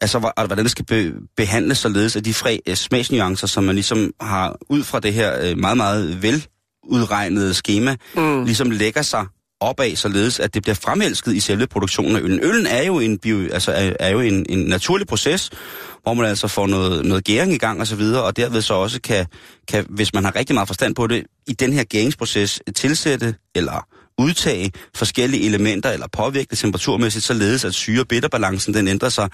altså 0.00 0.18
hvordan 0.46 0.64
det 0.64 0.70
skal 0.70 0.84
be, 0.84 1.12
behandles 1.36 1.78
således, 1.78 2.16
at 2.16 2.24
de 2.24 2.34
fre, 2.34 2.60
øh, 2.66 2.74
smagsnuancer, 2.76 3.46
som 3.46 3.64
man 3.64 3.74
ligesom 3.74 4.12
har 4.20 4.56
ud 4.68 4.82
fra 4.84 5.00
det 5.00 5.12
her 5.14 5.40
øh, 5.50 5.58
meget, 5.58 5.76
meget 5.76 6.22
veludregnede 6.90 7.54
schema, 7.54 7.96
mm. 8.16 8.44
ligesom 8.44 8.70
lægger 8.70 9.02
sig 9.02 9.26
opad, 9.60 9.96
således 9.96 10.40
at 10.40 10.54
det 10.54 10.62
bliver 10.62 10.74
fremelsket 10.74 11.34
i 11.34 11.40
selve 11.40 11.66
produktionen 11.66 12.16
af 12.16 12.20
øllen. 12.20 12.40
Øllen 12.42 12.66
er 12.66 12.82
jo 12.82 12.98
en, 12.98 13.18
bio, 13.18 13.48
altså 13.52 13.72
er, 13.72 13.92
er 14.00 14.10
jo 14.10 14.20
en, 14.20 14.46
en 14.48 14.58
naturlig 14.58 15.06
proces, 15.06 15.50
hvor 16.02 16.14
man 16.14 16.26
altså 16.26 16.48
får 16.48 16.66
noget, 16.66 17.04
noget 17.04 17.24
gæring 17.24 17.52
i 17.52 17.58
gang 17.58 17.80
og 17.80 17.86
så 17.86 17.96
videre, 17.96 18.22
og 18.22 18.36
derved 18.36 18.62
så 18.62 18.74
også 18.74 19.00
kan, 19.00 19.26
kan, 19.68 19.86
hvis 19.88 20.14
man 20.14 20.24
har 20.24 20.36
rigtig 20.36 20.54
meget 20.54 20.68
forstand 20.68 20.94
på 20.94 21.06
det, 21.06 21.24
i 21.46 21.52
den 21.52 21.72
her 21.72 21.84
gæringsproces 21.84 22.60
tilsætte 22.76 23.34
eller 23.54 23.86
udtage 24.18 24.72
forskellige 24.94 25.46
elementer 25.46 25.90
eller 25.90 26.06
påvirke 26.12 26.50
det 26.50 26.58
temperaturmæssigt, 26.58 27.24
således 27.24 27.64
at 27.64 27.74
syre-bitterbalancen 27.74 28.74
den 28.74 28.88
ændrer 28.88 29.08
sig. 29.08 29.28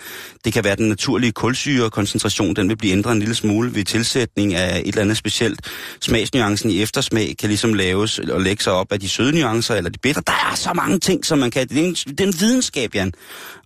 Det 0.44 0.52
kan 0.52 0.64
være 0.64 0.76
den 0.76 0.88
naturlige 0.88 1.32
kulsyrekoncentration, 1.32 2.56
den 2.56 2.68
vil 2.68 2.76
blive 2.76 2.92
ændret 2.92 3.12
en 3.12 3.18
lille 3.18 3.34
smule 3.34 3.74
ved 3.74 3.84
tilsætning 3.84 4.54
af 4.54 4.78
et 4.78 4.88
eller 4.88 5.02
andet 5.02 5.16
specielt. 5.16 5.60
Smagsnuancen 6.00 6.70
i 6.70 6.82
eftersmag 6.82 7.34
kan 7.38 7.48
ligesom 7.48 7.74
laves 7.74 8.18
og 8.18 8.40
lægge 8.40 8.62
sig 8.62 8.72
op 8.72 8.92
af 8.92 9.00
de 9.00 9.08
søde 9.08 9.32
nuancer 9.32 9.74
eller 9.74 9.90
de 9.90 9.98
bitter. 9.98 10.22
Der 10.22 10.50
er 10.52 10.54
så 10.54 10.72
mange 10.72 10.98
ting, 10.98 11.26
som 11.26 11.38
man 11.38 11.50
kan. 11.50 11.68
Det 11.68 11.78
er 11.78 11.84
en, 11.84 11.94
det 11.94 12.20
er 12.20 12.26
en 12.26 12.40
videnskab, 12.40 12.94
Jan. 12.94 13.12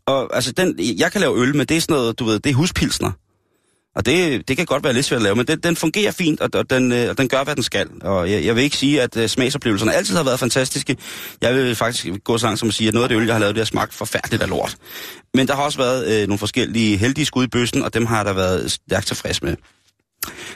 Og 0.07 0.37
altså, 0.37 0.53
den, 0.53 0.75
jeg 0.79 1.13
kan 1.13 1.21
lave 1.21 1.43
øl, 1.43 1.57
men 1.57 1.67
det 1.67 1.77
er 1.77 1.81
sådan 1.81 1.95
noget, 1.95 2.19
du 2.19 2.25
ved, 2.25 2.41
det 2.41 2.51
er 2.51 2.55
huspilsner. 2.55 3.13
Og 3.95 4.07
det, 4.07 4.49
det 4.49 4.57
kan 4.57 4.67
godt 4.67 4.85
være 4.85 4.93
lidt 4.93 5.07
svært 5.07 5.19
at 5.19 5.23
lave, 5.23 5.37
men 5.37 5.47
den, 5.47 5.59
den 5.59 5.77
fungerer 5.77 6.13
fint, 6.13 6.41
og, 6.41 6.51
og, 6.55 6.71
den, 6.71 6.93
øh, 6.93 7.11
og 7.11 7.19
den 7.19 7.29
gør, 7.29 7.45
hvad 7.45 7.55
den 7.55 7.63
skal. 7.63 7.89
Og 8.03 8.31
jeg, 8.31 8.45
jeg 8.45 8.57
vil 8.57 8.65
ikke 8.65 8.77
sige, 8.77 9.03
at 9.03 9.17
øh, 9.17 9.29
smagsoplevelserne 9.29 9.95
altid 9.95 10.17
har 10.17 10.25
været 10.25 10.41
fantastiske. 10.41 10.97
Jeg 11.41 11.55
vil 11.55 11.75
faktisk 11.75 12.07
gå 12.25 12.39
så 12.39 12.47
langt 12.47 12.61
som 12.61 12.69
at 12.69 12.75
sige, 12.75 12.89
at 12.89 12.95
noget 12.95 13.05
af 13.05 13.09
det 13.09 13.17
øl, 13.17 13.27
jeg 13.27 13.35
har 13.35 13.41
lavet, 13.41 13.55
det 13.55 13.61
har 13.61 13.67
smagt 13.67 13.95
forfærdeligt 13.95 14.43
af 14.43 14.49
lort. 14.49 14.77
Men 15.35 15.49
der 15.49 15.55
har 15.55 15.63
også 15.63 15.79
været 15.79 16.23
øh, 16.23 16.29
nogle 16.29 16.39
forskellige 16.39 16.97
heldige 16.97 17.27
skud 17.27 17.45
i 17.45 17.49
bøssen, 17.49 17.83
og 17.83 17.95
dem 17.95 18.07
har 18.07 18.25
der 18.25 18.33
været 18.33 18.73
stærkt 18.73 19.07
tilfreds 19.07 19.43
med. 19.43 19.57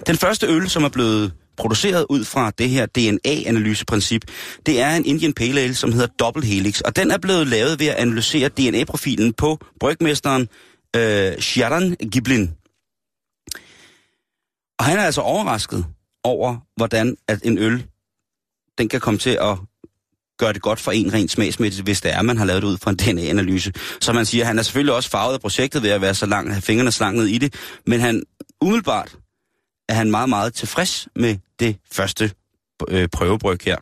Den 0.07 0.16
første 0.16 0.46
øl, 0.46 0.70
som 0.70 0.85
er 0.85 0.88
blevet 0.88 1.33
produceret 1.57 2.07
ud 2.11 2.24
fra 2.24 2.51
det 2.59 2.68
her 2.68 2.87
DNA-analyseprincip, 2.87 4.24
det 4.66 4.81
er 4.81 4.96
en 4.96 5.05
Indian 5.05 5.33
Pale 5.33 5.61
Ale, 5.61 5.74
som 5.74 5.92
hedder 5.92 6.07
Double 6.18 6.46
Helix, 6.46 6.81
og 6.81 6.96
den 6.96 7.11
er 7.11 7.18
blevet 7.18 7.46
lavet 7.46 7.81
ved 7.81 7.87
at 7.87 7.94
analysere 7.94 8.48
DNA-profilen 8.48 9.33
på 9.33 9.59
brygmesteren 9.81 10.48
øh, 10.96 11.38
Sharon 11.38 11.94
Giblin. 12.12 12.51
Og 14.78 14.84
han 14.84 14.98
er 14.98 15.02
altså 15.02 15.20
overrasket 15.20 15.86
over, 16.24 16.56
hvordan 16.76 17.16
at 17.28 17.42
en 17.42 17.58
øl, 17.58 17.86
den 18.78 18.88
kan 18.88 19.00
komme 19.00 19.18
til 19.18 19.38
at 19.40 19.58
gøre 20.38 20.52
det 20.52 20.62
godt 20.62 20.80
for 20.80 20.92
en 20.92 21.12
rent 21.12 21.30
smagsmæssigt, 21.30 21.86
hvis 21.86 22.00
det 22.00 22.12
er, 22.12 22.22
man 22.22 22.36
har 22.36 22.44
lavet 22.44 22.62
det 22.62 22.68
ud 22.68 22.78
fra 22.78 22.90
en 22.90 22.96
DNA-analyse. 22.96 23.72
Så 24.00 24.12
man 24.12 24.26
siger, 24.26 24.44
han 24.44 24.58
er 24.58 24.62
selvfølgelig 24.62 24.94
også 24.94 25.10
farvet 25.10 25.34
af 25.34 25.40
projektet 25.40 25.82
ved 25.82 25.90
at 25.90 26.00
være 26.00 26.14
så 26.14 26.26
lang, 26.26 26.52
have 26.52 26.62
fingrene 26.62 26.92
slanget 26.92 27.28
i 27.28 27.38
det, 27.38 27.54
men 27.86 28.00
han 28.00 28.22
umiddelbart 28.60 29.16
er 29.88 29.94
han 29.94 30.10
meget, 30.10 30.28
meget 30.28 30.54
tilfreds 30.54 31.08
med 31.16 31.36
det 31.58 31.76
første 31.92 32.32
øh, 32.88 33.08
prøvebryg 33.08 33.58
her. 33.64 33.76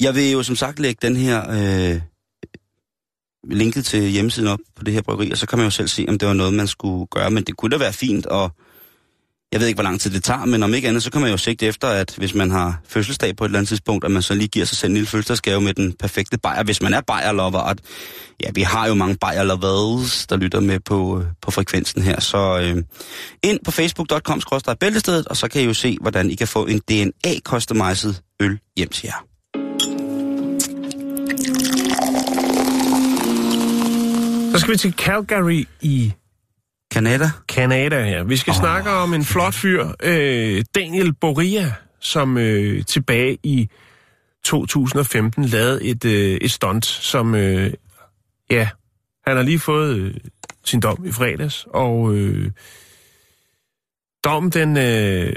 Jeg 0.00 0.14
vil 0.14 0.32
jo 0.32 0.42
som 0.42 0.56
sagt 0.56 0.78
lægge 0.78 1.06
den 1.08 1.16
her 1.16 1.50
øh, 1.50 2.00
linket 3.50 3.84
til 3.84 4.02
hjemmesiden 4.02 4.48
op 4.48 4.58
på 4.76 4.84
det 4.84 4.94
her 4.94 5.02
bryggeri, 5.02 5.30
og 5.30 5.38
så 5.38 5.46
kan 5.46 5.58
man 5.58 5.66
jo 5.66 5.70
selv 5.70 5.88
se, 5.88 6.06
om 6.08 6.18
det 6.18 6.28
var 6.28 6.34
noget, 6.34 6.54
man 6.54 6.66
skulle 6.66 7.06
gøre. 7.06 7.30
Men 7.30 7.44
det 7.44 7.56
kunne 7.56 7.70
da 7.70 7.76
være 7.78 7.92
fint, 7.92 8.26
og 8.26 8.50
jeg 9.54 9.60
ved 9.60 9.68
ikke, 9.68 9.76
hvor 9.76 9.82
lang 9.82 10.00
tid 10.00 10.10
det 10.10 10.24
tager, 10.24 10.44
men 10.44 10.62
om 10.62 10.74
ikke 10.74 10.88
andet, 10.88 11.02
så 11.02 11.10
kan 11.10 11.20
man 11.20 11.30
jo 11.30 11.36
sigte 11.36 11.66
efter, 11.66 11.88
at 11.88 12.14
hvis 12.16 12.34
man 12.34 12.50
har 12.50 12.80
fødselsdag 12.88 13.36
på 13.36 13.44
et 13.44 13.48
eller 13.48 13.58
andet 13.58 13.68
tidspunkt, 13.68 14.04
at 14.04 14.10
man 14.10 14.22
så 14.22 14.34
lige 14.34 14.48
giver 14.48 14.66
sig 14.66 14.78
selv 14.78 14.90
en 14.90 14.94
lille 14.94 15.06
fødselsdagsgave 15.06 15.60
med 15.60 15.74
den 15.74 15.92
perfekte 15.92 16.38
bajer, 16.38 16.62
hvis 16.62 16.82
man 16.82 16.94
er 16.94 17.00
bajerlover. 17.00 17.58
Og 17.58 17.76
ja, 18.42 18.50
vi 18.54 18.62
har 18.62 18.88
jo 18.88 18.94
mange 18.94 19.16
bajerlovers, 19.16 20.26
der 20.26 20.36
lytter 20.36 20.60
med 20.60 20.80
på, 20.80 21.20
øh, 21.20 21.26
på 21.42 21.50
frekvensen 21.50 22.02
her. 22.02 22.20
Så 22.20 22.58
øh, 22.62 22.82
ind 23.42 23.58
på 23.64 23.70
facebook.com 23.70 24.40
bæltestedet, 24.80 25.28
og 25.28 25.36
så 25.36 25.48
kan 25.48 25.62
I 25.62 25.64
jo 25.64 25.74
se, 25.74 25.98
hvordan 26.00 26.30
I 26.30 26.34
kan 26.34 26.48
få 26.48 26.66
en 26.66 26.80
DNA-customized 26.90 28.14
øl 28.40 28.58
hjem 28.76 28.88
til 28.88 29.06
jer. 29.06 29.33
Så 34.54 34.60
skal 34.60 34.72
vi 34.72 34.78
til 34.78 34.92
Calgary 34.92 35.64
i 35.80 36.12
Canada? 36.92 37.30
Canada 37.48 38.04
her. 38.04 38.24
Vi 38.24 38.36
skal 38.36 38.50
oh. 38.50 38.56
snakke 38.56 38.90
om 38.90 39.14
en 39.14 39.24
flot 39.24 39.54
fyr, 39.54 39.88
øh, 40.02 40.64
Daniel 40.74 41.14
Boria, 41.14 41.72
som 42.00 42.38
øh, 42.38 42.84
tilbage 42.84 43.38
i 43.42 43.68
2015 44.44 45.44
lavede 45.44 45.84
et, 45.84 46.04
øh, 46.04 46.38
et 46.40 46.50
stunt, 46.50 46.86
som, 46.86 47.34
øh, 47.34 47.72
ja, 48.50 48.68
han 49.26 49.36
har 49.36 49.42
lige 49.42 49.58
fået 49.58 49.96
øh, 49.96 50.14
sin 50.64 50.80
dom 50.80 51.04
i 51.06 51.12
fredags, 51.12 51.66
og 51.70 52.14
øh, 52.14 52.50
dommen 54.24 54.52
den 54.52 54.76
øh, 54.76 55.36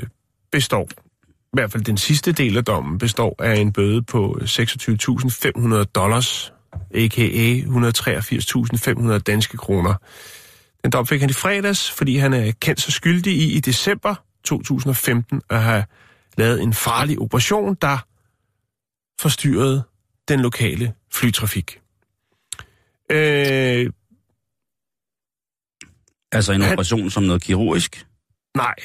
består, 0.52 0.90
i 1.28 1.54
hvert 1.54 1.72
fald 1.72 1.84
den 1.84 1.98
sidste 1.98 2.32
del 2.32 2.58
af 2.58 2.66
dommen, 2.66 2.98
består 2.98 3.36
af 3.40 3.56
en 3.56 3.74
bøde 3.74 4.04
på 4.04 4.40
26.500 4.42 5.84
dollars, 5.84 6.54
a.k.a. 6.74 7.62
183.500 9.12 9.18
danske 9.18 9.58
kroner. 9.58 9.94
Den 10.84 10.92
dom 10.92 11.08
fik 11.08 11.22
han 11.22 11.30
i 11.30 11.34
fredags, 11.34 11.92
fordi 11.92 12.18
han 12.18 12.34
er 12.34 12.52
kendt 12.52 12.82
så 12.82 12.92
skyldig 12.92 13.34
i 13.34 13.54
i 13.58 13.60
december 13.60 14.16
2015 14.44 15.42
at 15.50 15.64
have 15.64 15.86
lavet 16.38 16.62
en 16.64 16.74
farlig 16.74 17.20
operation, 17.20 17.76
der 17.76 17.98
forstyrrede 19.22 19.84
den 20.28 20.40
lokale 20.40 20.94
flytrafik. 21.14 21.80
Øh, 23.12 23.90
Altså 26.32 26.54
en 26.54 26.62
Han- 26.62 26.72
operation 26.74 27.10
som 27.10 27.24
noget 27.24 27.42
kirurgisk. 27.42 28.08
nej. 28.56 28.76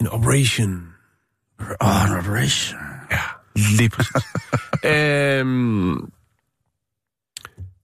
En 0.00 0.08
operation. 0.08 0.88
Åh, 1.80 2.04
en 2.10 2.16
operation. 2.18 2.80
Lige 3.56 3.88
præcis. 3.88 4.12
øhm, 4.84 6.12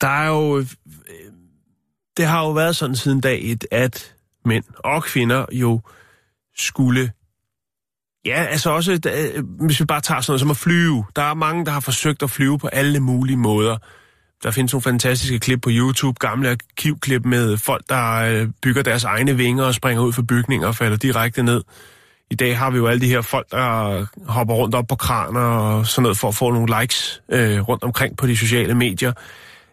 der 0.00 0.08
er 0.08 0.28
jo... 0.28 0.58
øh, 0.58 0.66
Det 2.16 2.26
har 2.26 2.40
jo 2.40 2.50
været 2.50 2.76
sådan 2.76 2.96
siden 2.96 3.20
dag 3.20 3.40
et, 3.44 3.66
at 3.70 4.14
mænd 4.44 4.64
og 4.78 5.02
kvinder 5.04 5.46
jo 5.52 5.80
skulle... 6.56 7.10
Ja, 8.24 8.44
altså 8.44 8.70
også, 8.70 8.98
da- 8.98 9.40
hvis 9.40 9.80
vi 9.80 9.84
bare 9.84 10.00
tager 10.00 10.20
sådan 10.20 10.30
noget 10.32 10.40
som 10.40 10.50
at 10.50 10.56
flyve. 10.56 11.04
Der 11.16 11.22
er 11.22 11.34
mange, 11.34 11.64
der 11.64 11.70
har 11.72 11.80
forsøgt 11.80 12.22
at 12.22 12.30
flyve 12.30 12.58
på 12.58 12.66
alle 12.68 13.00
mulige 13.00 13.36
måder. 13.36 13.76
Der 14.42 14.50
findes 14.50 14.72
nogle 14.72 14.82
fantastiske 14.82 15.38
klip 15.38 15.60
på 15.62 15.70
YouTube, 15.72 16.16
gamle 16.20 16.50
arkivklip 16.50 17.24
med 17.24 17.56
folk, 17.56 17.84
der 17.88 18.14
øh, 18.14 18.48
bygger 18.62 18.82
deres 18.82 19.04
egne 19.04 19.36
vinger 19.36 19.64
og 19.64 19.74
springer 19.74 20.02
ud 20.02 20.12
for 20.12 20.22
bygninger 20.22 20.68
og 20.68 20.74
falder 20.76 20.96
direkte 20.96 21.42
ned. 21.42 21.62
I 22.30 22.34
dag 22.34 22.58
har 22.58 22.70
vi 22.70 22.76
jo 22.76 22.86
alle 22.86 23.00
de 23.00 23.06
her 23.08 23.20
folk, 23.20 23.50
der 23.50 24.06
hopper 24.32 24.54
rundt 24.54 24.74
op 24.74 24.86
på 24.88 24.96
kraner 24.96 25.40
og 25.40 25.86
sådan 25.86 26.02
noget 26.02 26.18
for 26.18 26.28
at 26.28 26.34
få 26.34 26.50
nogle 26.52 26.80
likes 26.80 27.22
øh, 27.32 27.60
rundt 27.68 27.82
omkring 27.84 28.16
på 28.16 28.26
de 28.26 28.36
sociale 28.36 28.74
medier. 28.74 29.12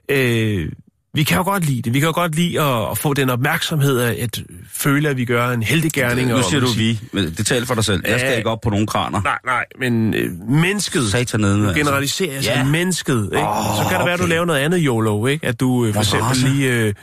Øh, 0.10 0.70
vi 1.13 1.24
kan 1.24 1.38
jo 1.38 1.44
godt 1.44 1.65
lide 1.65 1.82
det. 1.82 1.94
Vi 1.94 2.00
kan 2.00 2.08
jo 2.08 2.13
godt 2.15 2.36
lide 2.36 2.62
at, 2.62 2.91
at 2.91 2.98
få 2.98 3.13
den 3.13 3.30
opmærksomhed 3.30 3.98
af 4.00 4.18
at 4.24 4.41
føle, 4.74 5.10
at 5.10 5.18
vi 5.18 5.26
gør 5.26 5.50
en 5.50 5.63
heldig 5.63 5.91
gerning. 5.94 6.30
Nu 6.30 6.41
siger 6.44 6.60
du 6.60 6.68
vi, 6.68 7.00
men 7.13 7.26
det 7.38 7.46
taler 7.46 7.65
for 7.65 7.76
dig 7.76 7.84
selv. 7.86 8.04
Jeg 8.08 8.20
skal 8.20 8.32
Ja. 8.32 8.38
ikke 8.38 8.50
op 8.50 8.62
på 8.62 8.70
nogen 8.70 8.88
kraner. 8.88 9.22
Nej, 9.22 9.38
nej, 9.46 9.65
men 9.80 10.13
øh, 10.13 10.50
mennesket... 10.50 11.12
Satan 11.12 11.39
nede, 11.39 11.58
Du 11.62 11.68
altså. 11.68 11.84
generaliserer 11.84 12.36
altså 12.36 12.52
Ja. 12.52 12.58
ja. 12.58 12.63
mennesket, 12.65 13.30
ikke? 13.34 13.48
Oh, 13.48 13.65
så 13.78 13.86
kan 13.89 13.98
det 13.98 14.06
være, 14.06 14.13
at 14.13 14.20
du 14.20 14.24
okay. 14.24 14.30
laver 14.34 14.46
noget 14.46 14.60
andet 14.60 14.78
YOLO, 14.78 15.26
ikke? 15.26 15.48
At 15.48 15.60
du 15.60 15.86
øh, 15.86 15.94
for 15.94 16.02
eksempel 16.02 16.38
lige, 16.38 16.72
øh, 16.74 16.94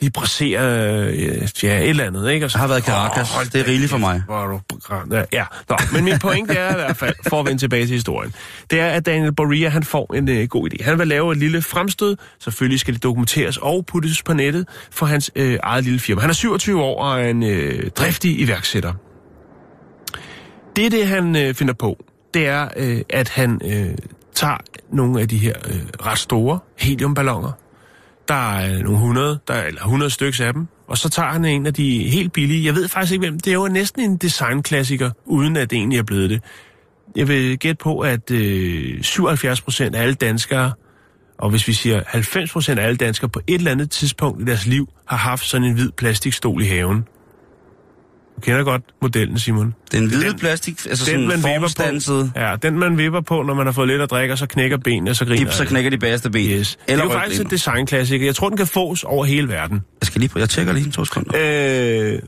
lige 0.00 0.10
braserer 0.10 1.08
øh, 1.08 1.18
ja, 1.62 1.78
et 1.78 1.88
eller 1.88 2.04
andet, 2.04 2.30
ikke? 2.30 2.46
Og 2.46 2.50
så, 2.50 2.58
Jeg 2.58 2.60
har 2.62 2.68
været 2.68 2.84
Caracas. 2.84 3.30
hold 3.30 3.46
Det 3.50 3.60
er 3.60 3.66
rigeligt 3.68 3.90
for 3.90 3.98
mig. 3.98 4.22
hvor 4.26 4.42
er 4.42 4.46
du 4.46 4.60
Ja, 5.14 5.22
ja. 5.32 5.44
Nå, 5.68 5.76
men 5.92 6.04
min 6.04 6.18
pointe 6.18 6.54
er 6.54 6.70
i 6.70 6.74
hvert 6.74 6.96
fald, 6.96 7.14
for 7.28 7.40
at 7.40 7.46
vende 7.46 7.58
tilbage 7.60 7.86
til 7.86 7.94
historien, 7.94 8.34
det 8.70 8.80
er, 8.80 8.86
at 8.86 9.06
Daniel 9.06 9.34
Boria, 9.34 9.68
han 9.68 9.82
får 9.82 10.14
en 10.14 10.28
øh, 10.28 10.48
god 10.48 10.68
idé. 10.72 10.84
Han 10.84 10.98
vil 10.98 11.08
lave 11.08 11.32
et 11.32 11.38
lille 11.38 11.62
fremstød. 11.62 12.16
Selvfølgelig 12.40 12.80
skal 12.80 12.94
det 12.94 13.02
dokumenteres 13.02 13.56
og 13.56 13.86
puttes 13.86 14.22
på 14.22 14.32
nettet 14.32 14.66
for 14.90 15.06
hans 15.06 15.30
øh, 15.36 15.58
eget 15.62 15.84
lille 15.84 15.98
firma. 16.00 16.20
Han 16.20 16.30
er 16.30 16.34
27 16.34 16.82
år 16.82 17.02
og 17.04 17.20
er 17.20 17.28
en 17.28 17.42
øh, 17.42 17.90
driftig 17.90 18.40
iværksætter. 18.40 18.92
Det, 20.76 20.92
det 20.92 21.06
han 21.06 21.36
øh, 21.36 21.54
finder 21.54 21.74
på, 21.74 22.04
det 22.34 22.46
er, 22.48 22.68
øh, 22.76 23.00
at 23.10 23.28
han 23.28 23.60
øh, 23.64 23.94
tager 24.34 24.56
nogle 24.92 25.20
af 25.20 25.28
de 25.28 25.38
her 25.38 25.54
øh, 25.70 25.76
ret 26.06 26.18
store 26.18 26.58
heliumballoner. 26.78 27.52
Der 28.28 28.58
er 28.58 28.82
nogle 28.82 28.98
100, 28.98 29.38
der, 29.48 29.62
eller 29.62 29.80
100 29.80 30.10
stykker 30.10 30.46
af 30.46 30.52
dem. 30.52 30.66
Og 30.88 30.98
så 30.98 31.08
tager 31.08 31.28
han 31.28 31.44
en 31.44 31.66
af 31.66 31.74
de 31.74 32.08
helt 32.10 32.32
billige. 32.32 32.64
Jeg 32.64 32.74
ved 32.74 32.88
faktisk 32.88 33.12
ikke, 33.12 33.26
hvem. 33.26 33.40
Det 33.40 33.50
er 33.50 33.54
jo 33.54 33.68
næsten 33.68 34.02
en 34.02 34.16
designklassiker, 34.16 35.10
uden 35.24 35.56
at 35.56 35.70
det 35.70 35.76
egentlig 35.76 35.98
er 35.98 36.02
blevet 36.02 36.30
det. 36.30 36.42
Jeg 37.16 37.28
vil 37.28 37.58
gætte 37.58 37.82
på, 37.82 38.00
at 38.00 38.30
øh, 38.30 39.02
77 39.02 39.60
procent 39.60 39.96
af 39.96 40.02
alle 40.02 40.14
danskere, 40.14 40.72
og 41.38 41.50
hvis 41.50 41.68
vi 41.68 41.72
siger 41.72 42.02
90 42.06 42.52
procent 42.52 42.78
af 42.78 42.84
alle 42.86 42.96
danskere 42.96 43.28
på 43.28 43.40
et 43.46 43.54
eller 43.54 43.70
andet 43.70 43.90
tidspunkt 43.90 44.42
i 44.42 44.44
deres 44.44 44.66
liv, 44.66 44.88
har 45.06 45.16
haft 45.16 45.44
sådan 45.44 45.66
en 45.66 45.74
hvid 45.74 45.90
plastikstol 45.90 46.62
i 46.62 46.66
haven. 46.66 47.04
Du 48.36 48.40
kender 48.40 48.64
godt 48.64 48.82
modellen, 49.02 49.38
Simon. 49.38 49.74
Den 49.92 50.06
hvide 50.06 50.24
Den- 50.28 50.38
plastik, 50.38 50.86
altså 50.86 51.04
Den, 51.12 51.28
sådan 51.30 51.42
man 51.42 51.58
formstanset. 51.60 52.32
på. 52.34 52.40
Ja, 52.40 52.56
den 52.62 52.78
man 52.78 52.98
vipper 52.98 53.20
på, 53.20 53.42
når 53.42 53.54
man 53.54 53.66
har 53.66 53.72
fået 53.72 53.88
lidt 53.88 54.02
at 54.02 54.10
drikke, 54.10 54.34
og 54.34 54.38
så 54.38 54.46
knækker 54.46 54.76
benene, 54.76 55.10
og 55.10 55.16
så 55.16 55.24
griner 55.24 55.44
Dip, 55.44 55.52
så 55.52 55.64
knækker 55.64 55.90
de 55.90 55.98
bagerste 55.98 56.30
ben. 56.30 56.50
Yes. 56.50 56.76
Det 56.76 56.88
er 56.88 56.92
Eller 56.92 57.04
jo 57.04 57.10
faktisk 57.10 57.40
en 57.40 57.50
designklassiker. 57.50 58.26
Jeg 58.26 58.34
tror, 58.34 58.48
den 58.48 58.56
kan 58.56 58.66
fås 58.66 59.04
over 59.04 59.24
hele 59.24 59.48
verden. 59.48 59.82
Jeg 60.00 60.06
skal 60.06 60.20
lige 60.20 60.28
på, 60.30 60.38
jeg 60.38 60.48
tjekker 60.48 60.72
lige 60.72 60.86
en 60.86 60.92
to 60.92 61.04
sekunder. 61.04 61.30
Øh, 62.14 62.18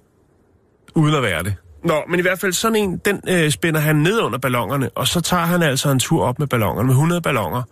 uden 0.95 1.15
at 1.15 1.23
være 1.23 1.43
det. 1.43 1.55
Nå, 1.85 1.95
men 2.11 2.19
i 2.19 2.23
hvert 2.23 2.39
fald 2.39 2.53
sådan 2.53 2.77
en, 2.77 3.01
den 3.05 3.21
øh, 3.29 3.51
spænder 3.51 3.81
han 3.81 3.97
ned 3.97 4.21
under 4.21 4.39
ballongerne, 4.39 4.91
og 4.95 5.09
så 5.09 5.21
tager 5.21 5.45
han 5.45 5.63
altså 5.63 5.91
en 5.91 5.99
tur 5.99 6.25
op 6.25 6.39
med 6.39 6.47
ballongerne, 6.47 6.87
med 6.87 6.95
100 6.95 7.21
ballonger. 7.21 7.63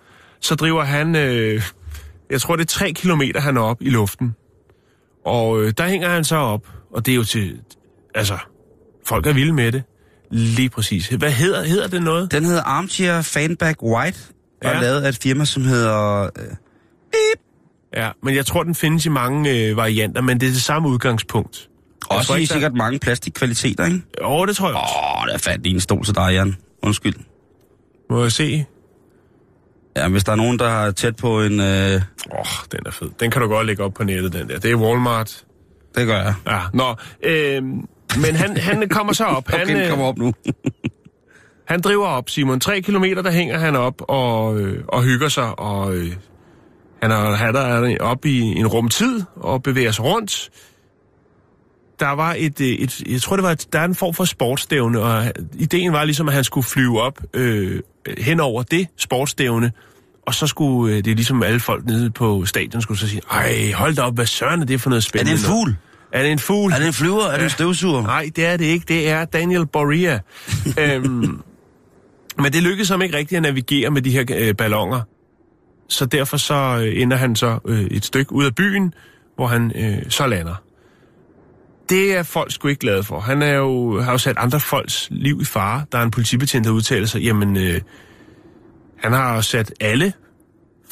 Så 0.41 0.55
driver 0.55 0.85
han, 0.85 1.17
øh, 1.17 1.63
jeg 2.31 2.41
tror 2.41 2.57
det 2.57 2.63
er 2.63 2.67
3 2.67 2.93
kilometer, 2.93 3.41
han 3.41 3.57
er 3.57 3.61
op 3.61 3.77
i 3.81 3.91
luften. 3.91 4.35
Og 5.27 5.63
øh, 5.63 5.73
der 5.79 5.87
hænger 5.87 6.09
han 6.09 6.25
så 6.25 6.37
op, 6.37 6.61
og 6.95 7.07
det 7.07 7.13
er 7.13 7.17
jo 7.17 7.25
til, 7.25 7.59
altså, 8.15 8.39
folk 9.07 9.27
er 9.27 9.33
vilde 9.33 9.53
med 9.53 9.73
det. 9.73 9.83
Lige 10.31 10.69
præcis. 10.71 11.07
Hvad 11.09 11.31
hedder, 11.33 11.65
hedder 11.65 11.89
det 11.89 12.03
noget? 12.03 12.33
Den 12.33 12.45
hedder 12.45 12.63
Armchair 12.63 13.23
Fanback 13.23 13.83
White, 13.83 14.19
og 14.63 14.71
Ja. 14.71 14.77
er 14.77 14.81
lavet 14.81 15.03
af 15.03 15.09
et 15.09 15.19
firma, 15.23 15.45
som 15.45 15.63
hedder... 15.65 16.23
Øh, 16.25 16.31
Ja, 17.97 18.11
men 18.23 18.35
jeg 18.35 18.47
tror, 18.47 18.63
den 18.63 18.75
findes 18.75 19.07
i 19.07 19.09
mange 19.09 19.51
øh, 19.69 19.77
varianter, 19.77 20.21
men 20.23 20.41
det 20.41 20.47
er 20.47 20.51
det 20.51 20.63
samme 20.63 20.89
udgangspunkt. 20.89 21.69
Jeg 22.11 22.19
også 22.19 22.35
i 22.35 22.41
der- 22.41 22.47
sikkert 22.47 22.75
mange 22.75 22.99
plastikkvaliteter, 22.99 23.85
ikke? 23.87 24.03
Jo, 24.23 24.47
det 24.47 24.57
tror 24.57 24.69
jeg 24.69 24.77
også. 24.77 24.95
Åh, 25.23 25.27
der 25.33 25.39
fandt 25.39 25.63
lige 25.65 25.75
en 25.75 25.81
stol 25.81 26.05
til 26.05 26.15
dig, 26.15 26.29
Jan. 26.33 26.57
Undskyld. 26.83 27.15
Må 28.11 28.23
jeg 28.23 28.33
se? 28.33 28.65
Ja, 29.97 30.09
hvis 30.09 30.25
der 30.25 30.33
er 30.33 30.37
nogen, 30.37 30.59
der 30.59 30.69
har 30.69 30.91
tæt 30.91 31.17
på 31.17 31.43
en... 31.43 31.61
Øh, 31.61 31.67
Åh, 32.33 32.41
oh, 32.41 32.47
den 32.73 32.81
er 32.87 32.91
fed. 32.91 33.11
Den 33.21 33.31
kan 33.31 33.43
du 33.43 33.49
godt 33.49 33.67
lægge 33.67 33.83
op 33.85 33.95
på 33.95 34.05
nettet, 34.05 34.33
den 34.33 34.49
der. 34.49 34.59
Det 34.59 34.71
er 34.71 34.77
Walmart. 34.77 35.45
det 35.95 36.07
gør 36.07 36.23
jeg. 36.23 36.35
Ja, 36.47 36.61
nå. 36.73 36.95
Øh, 37.23 37.63
men 38.21 38.37
han, 38.37 38.57
han 38.57 38.89
kommer 38.89 39.13
så 39.13 39.25
op. 39.25 39.49
Han, 39.51 39.61
Okay, 39.63 39.75
den 39.75 39.83
øh, 39.83 39.89
kommer 39.89 40.05
op 40.07 40.19
nu. 40.19 40.33
han 41.73 41.81
driver 41.81 42.07
op, 42.07 42.31
Simon. 42.31 42.61
Tre 42.61 42.81
kilometer, 42.83 43.23
der 43.23 43.31
hænger 43.31 43.59
han 43.59 43.77
op 43.77 43.95
og, 44.09 44.61
øh, 44.61 44.85
og 44.89 45.03
hygger 45.03 45.29
sig. 45.29 45.59
Og 45.59 45.97
øh, 45.97 46.13
han 47.03 47.11
er, 47.11 47.35
han 47.35 47.55
er 47.57 47.97
op 48.01 48.27
i 48.27 48.41
en 48.41 48.67
rumtid 48.67 49.23
og 49.37 49.63
bevæger 49.63 49.91
sig 49.91 50.05
rundt. 50.05 50.51
Der 52.01 52.11
var 52.11 52.35
et, 52.39 52.61
øh, 52.61 52.67
et, 52.67 53.01
jeg 53.09 53.21
tror 53.23 53.37
det 53.37 53.43
var, 53.43 53.51
et, 53.51 53.67
der 53.73 53.79
er 53.81 53.85
en 53.85 53.95
form 53.95 54.15
for 54.15 54.25
sportsstævne, 54.25 55.01
og 55.01 55.33
ideen 55.59 55.93
var 55.93 56.05
ligesom, 56.05 56.29
at 56.29 56.35
han 56.35 56.45
skulle 56.45 56.67
flyve 56.67 57.01
op 57.01 57.19
øh, 57.35 57.81
hen 58.19 58.41
over 58.41 58.63
det 58.63 58.87
sportsstævne, 58.97 59.73
og 60.27 60.35
så 60.35 60.47
skulle 60.47 60.97
øh, 60.97 61.05
det 61.05 61.11
er 61.11 61.15
ligesom 61.15 61.43
alle 61.43 61.61
folk 61.61 61.85
nede 61.85 62.11
på 62.11 62.45
stadion 62.45 62.83
skulle 62.83 63.01
så 63.01 63.09
sige, 63.09 63.23
ej, 63.31 63.73
hold 63.75 63.95
da 63.95 64.03
op, 64.03 64.15
hvad 64.15 64.27
søren 64.27 64.61
er 64.61 64.67
det 64.67 64.81
for 64.81 64.91
noget 64.91 65.03
Er 65.03 65.09
spændende? 65.09 65.33
det 65.33 65.45
en 65.45 65.47
fugl? 65.47 65.77
Er 66.15 66.23
det 66.23 66.33
en 66.33 66.39
fugl? 66.39 66.73
Er 66.73 66.79
det 66.79 66.87
en 66.87 66.93
flyver? 66.93 67.25
Er 67.25 67.37
det 67.37 67.45
en 67.45 67.51
støvsuger? 67.51 68.03
Nej, 68.03 68.31
det 68.37 68.47
er 68.47 68.57
det 68.57 68.65
ikke. 68.65 68.85
Det 68.89 69.09
er 69.09 69.25
Daniel 69.25 69.67
Boria. 69.67 70.21
øhm, 70.81 71.43
men 72.39 72.53
det 72.53 72.63
lykkedes 72.63 72.89
ham 72.89 73.03
ikke 73.03 73.17
rigtigt 73.17 73.37
at 73.37 73.43
navigere 73.43 73.91
med 73.91 74.03
de 74.03 74.11
her 74.11 74.25
øh, 74.35 74.55
ballonger. 74.55 75.01
Så 75.89 76.07
derfor 76.07 76.37
så 76.37 76.55
øh, 76.55 77.03
ender 77.03 77.17
han 77.17 77.37
så 77.37 77.59
øh, 77.67 77.85
et 77.85 78.05
stykke 78.05 78.33
ud 78.33 78.45
af 78.45 78.55
byen, 78.55 78.95
hvor 79.37 79.47
han 79.47 79.73
øh, 79.75 80.11
så 80.11 80.27
lander. 80.27 80.55
Det 81.89 82.17
er 82.17 82.23
folk 82.23 82.53
sgu 82.53 82.69
ikke 82.69 82.81
glade 82.81 83.03
for. 83.03 83.21
Han 83.21 83.43
er 83.43 83.55
jo, 83.55 84.01
har 84.01 84.13
jo 84.13 84.19
sat 84.19 84.37
andre 84.39 84.61
folks 84.61 85.09
liv 85.11 85.41
i 85.41 85.45
fare. 85.45 85.85
Der 85.93 85.99
er 85.99 86.03
en 86.03 86.11
politibetjent, 86.11 86.67
der 86.67 86.73
udtaler 86.73 87.07
sig, 87.07 87.23
jamen, 87.23 87.57
øh, 87.57 87.81
han 88.97 89.13
har 89.13 89.41
sat 89.41 89.73
alle 89.81 90.13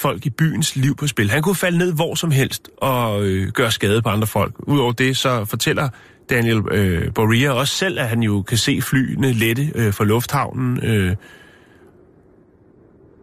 folk 0.02 0.26
i 0.26 0.30
byens 0.30 0.76
liv 0.76 0.96
på 0.96 1.06
spil. 1.06 1.30
Han 1.30 1.42
kunne 1.42 1.54
falde 1.54 1.78
ned 1.78 1.92
hvor 1.92 2.14
som 2.14 2.30
helst 2.30 2.68
og 2.76 3.24
øh, 3.24 3.48
gøre 3.48 3.70
skade 3.70 4.02
på 4.02 4.08
andre 4.08 4.26
folk. 4.26 4.54
Udover 4.58 4.92
det, 4.92 5.16
så 5.16 5.44
fortæller 5.44 5.88
Daniel 6.30 6.62
øh, 6.70 7.14
Boria 7.14 7.50
også 7.50 7.74
selv, 7.74 7.98
at 7.98 8.08
han 8.08 8.22
jo 8.22 8.42
kan 8.42 8.58
se 8.58 8.82
flyene 8.82 9.32
lette 9.32 9.72
øh, 9.74 9.94
fra 9.94 10.04
lufthavnen. 10.04 10.84
Øh. 10.84 11.16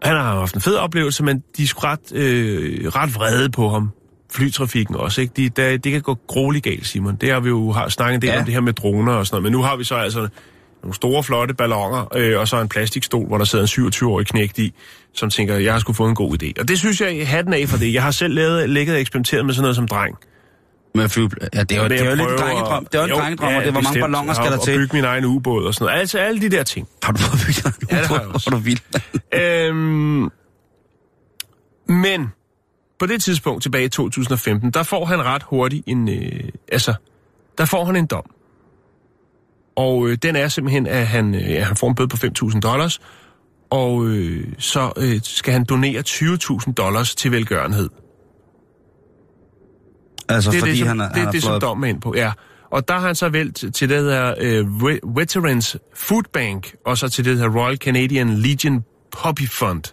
Han 0.03 0.15
har 0.15 0.39
haft 0.39 0.55
en 0.55 0.61
fed 0.61 0.75
oplevelse, 0.75 1.23
men 1.23 1.43
de 1.57 1.63
er 1.63 1.67
sgu 1.67 1.79
ret, 1.83 2.13
øh, 2.13 2.87
ret 2.87 3.15
vrede 3.15 3.49
på 3.49 3.69
ham. 3.69 3.89
Flytrafikken 4.31 4.95
også, 4.95 5.21
ikke? 5.21 5.33
De, 5.37 5.49
der, 5.49 5.77
det 5.77 5.91
kan 5.91 6.01
gå 6.01 6.17
grueligt 6.27 6.63
galt, 6.63 6.87
Simon. 6.87 7.15
Det 7.15 7.31
har 7.31 7.39
vi 7.39 7.49
jo 7.49 7.71
har 7.71 7.89
snakket 7.89 8.15
en 8.15 8.21
del 8.21 8.27
ja. 8.27 8.39
om 8.39 8.45
det 8.45 8.53
her 8.53 8.61
med 8.61 8.73
droner 8.73 9.13
og 9.13 9.27
sådan 9.27 9.35
noget, 9.35 9.43
men 9.43 9.51
nu 9.51 9.61
har 9.61 9.75
vi 9.75 9.83
så 9.83 9.95
altså 9.95 10.27
nogle 10.83 10.93
store, 10.95 11.23
flotte 11.23 11.53
ballonger, 11.53 12.05
øh, 12.15 12.39
og 12.39 12.47
så 12.47 12.61
en 12.61 12.69
plastikstol, 12.69 13.27
hvor 13.27 13.37
der 13.37 13.45
sidder 13.45 13.63
en 13.77 13.87
27-årig 13.87 14.27
knægt 14.27 14.57
i, 14.59 14.73
som 15.13 15.29
tænker, 15.29 15.55
jeg 15.55 15.73
har 15.73 15.79
skulle 15.79 15.97
få 15.97 16.07
en 16.07 16.15
god 16.15 16.43
idé. 16.43 16.51
Og 16.59 16.67
det 16.67 16.79
synes 16.79 17.01
jeg, 17.01 17.27
hatten 17.27 17.53
af 17.53 17.67
for 17.67 17.77
det. 17.77 17.93
Jeg 17.93 18.03
har 18.03 18.11
selv 18.11 18.33
lavet, 18.33 18.69
ligget 18.69 18.95
og 18.95 19.01
eksperimenteret 19.01 19.45
med 19.45 19.53
sådan 19.53 19.61
noget 19.63 19.75
som 19.75 19.87
dreng. 19.87 20.15
Med 20.95 21.09
fly... 21.09 21.21
Ja, 21.21 21.63
det 21.63 21.77
er 21.77 21.83
jo, 21.83 21.89
det 21.89 22.01
er 22.01 22.09
jo 22.09 22.15
lidt 22.15 22.29
en 22.29 22.37
drengedrøm. 22.37 22.85
Det 22.85 22.95
er 22.95 23.07
jo 23.07 23.15
en 23.15 23.21
drengedrøm, 23.21 23.55
og 23.55 23.63
det 23.63 23.71
hvor 23.71 23.81
mange 23.81 24.01
ballonger 24.01 24.33
skal 24.33 24.51
der 24.51 24.57
til. 24.57 24.73
Og 24.73 24.79
bygge 24.79 24.95
min 24.95 25.05
egen 25.05 25.25
ubåd 25.25 25.65
og 25.65 25.73
sådan 25.73 25.85
noget. 25.85 25.99
Altså 25.99 26.17
alle 26.17 26.41
de 26.41 26.49
der 26.49 26.63
ting. 26.63 26.87
Har 27.03 27.13
du 27.13 27.19
prøvet 27.19 27.41
at 27.41 27.47
bygge 27.47 27.61
en 27.67 27.73
Ja, 27.91 28.01
det 28.01 28.07
har 28.07 28.15
jeg 28.15 28.25
ubåd? 28.25 28.33
også. 28.33 28.49
Hvor 28.49 28.57
er 28.57 28.61
du 28.61 28.63
vild. 28.63 28.79
Øhm, 29.69 30.29
men 31.87 32.27
på 32.99 33.05
det 33.05 33.23
tidspunkt 33.23 33.63
tilbage 33.63 33.85
i 33.85 33.89
2015, 33.89 34.71
der 34.71 34.83
får 34.83 35.05
han 35.05 35.25
ret 35.25 35.43
hurtigt 35.43 35.83
en... 35.87 36.09
Øh, 36.09 36.43
altså, 36.71 36.93
der 37.57 37.65
får 37.65 37.85
han 37.85 37.95
en 37.95 38.05
dom. 38.05 38.31
Og 39.79 40.07
øh, 40.09 40.17
den 40.23 40.35
er 40.35 40.47
simpelthen, 40.47 40.87
at 40.87 41.07
han, 41.07 41.35
øh, 41.35 41.41
ja, 41.41 41.63
han 41.63 41.75
får 41.75 41.89
en 41.89 41.95
bøde 41.95 42.07
på 42.07 42.17
5.000 42.17 42.59
dollars, 42.59 42.99
og 43.69 44.05
øh, 44.07 44.47
så 44.57 44.91
øh, 44.97 45.19
skal 45.23 45.53
han 45.53 45.65
donere 45.65 46.03
20.000 46.07 46.73
dollars 46.73 47.15
til 47.15 47.31
velgørenhed. 47.31 47.89
Altså, 50.29 50.51
det 50.51 50.57
er 50.57 50.61
fordi 50.61 50.71
det, 50.71 50.79
som, 50.79 50.87
han 50.87 50.99
er, 50.99 51.07
det, 51.07 51.15
han 51.15 51.23
er 51.23 51.27
er 51.27 51.31
det, 51.31 51.43
som 51.43 51.61
dommen 51.61 51.83
er 51.83 51.89
ind 51.89 52.01
på, 52.01 52.13
ja. 52.15 52.31
Og 52.71 52.87
der 52.87 52.93
har 52.93 53.07
han 53.07 53.15
så 53.15 53.29
valgt 53.29 53.65
til 53.73 53.89
det 53.89 54.05
der 54.05 54.33
øh, 54.41 54.65
Ve- 54.65 55.19
Veterans 55.19 55.77
Food 55.95 56.23
Bank, 56.33 56.75
og 56.85 56.97
så 56.97 57.09
til 57.09 57.25
det 57.25 57.37
her 57.37 57.47
Royal 57.55 57.77
Canadian 57.77 58.29
Legion 58.29 58.83
Poppy 59.11 59.47
Fund. 59.49 59.83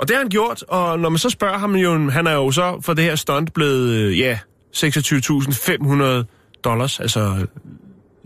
Og 0.00 0.08
det 0.08 0.16
har 0.16 0.22
han 0.22 0.30
gjort, 0.30 0.62
og 0.62 0.98
når 0.98 1.08
man 1.08 1.18
så 1.18 1.30
spørger 1.30 1.58
ham, 1.58 1.74
jo, 1.76 2.10
han 2.10 2.26
er 2.26 2.32
jo 2.32 2.50
så 2.50 2.80
for 2.80 2.94
det 2.94 3.04
her 3.04 3.16
stunt 3.16 3.52
blevet, 3.52 3.88
øh, 3.90 4.18
ja, 4.18 4.38
26.500 4.76 6.60
dollars, 6.64 7.00
altså 7.00 7.46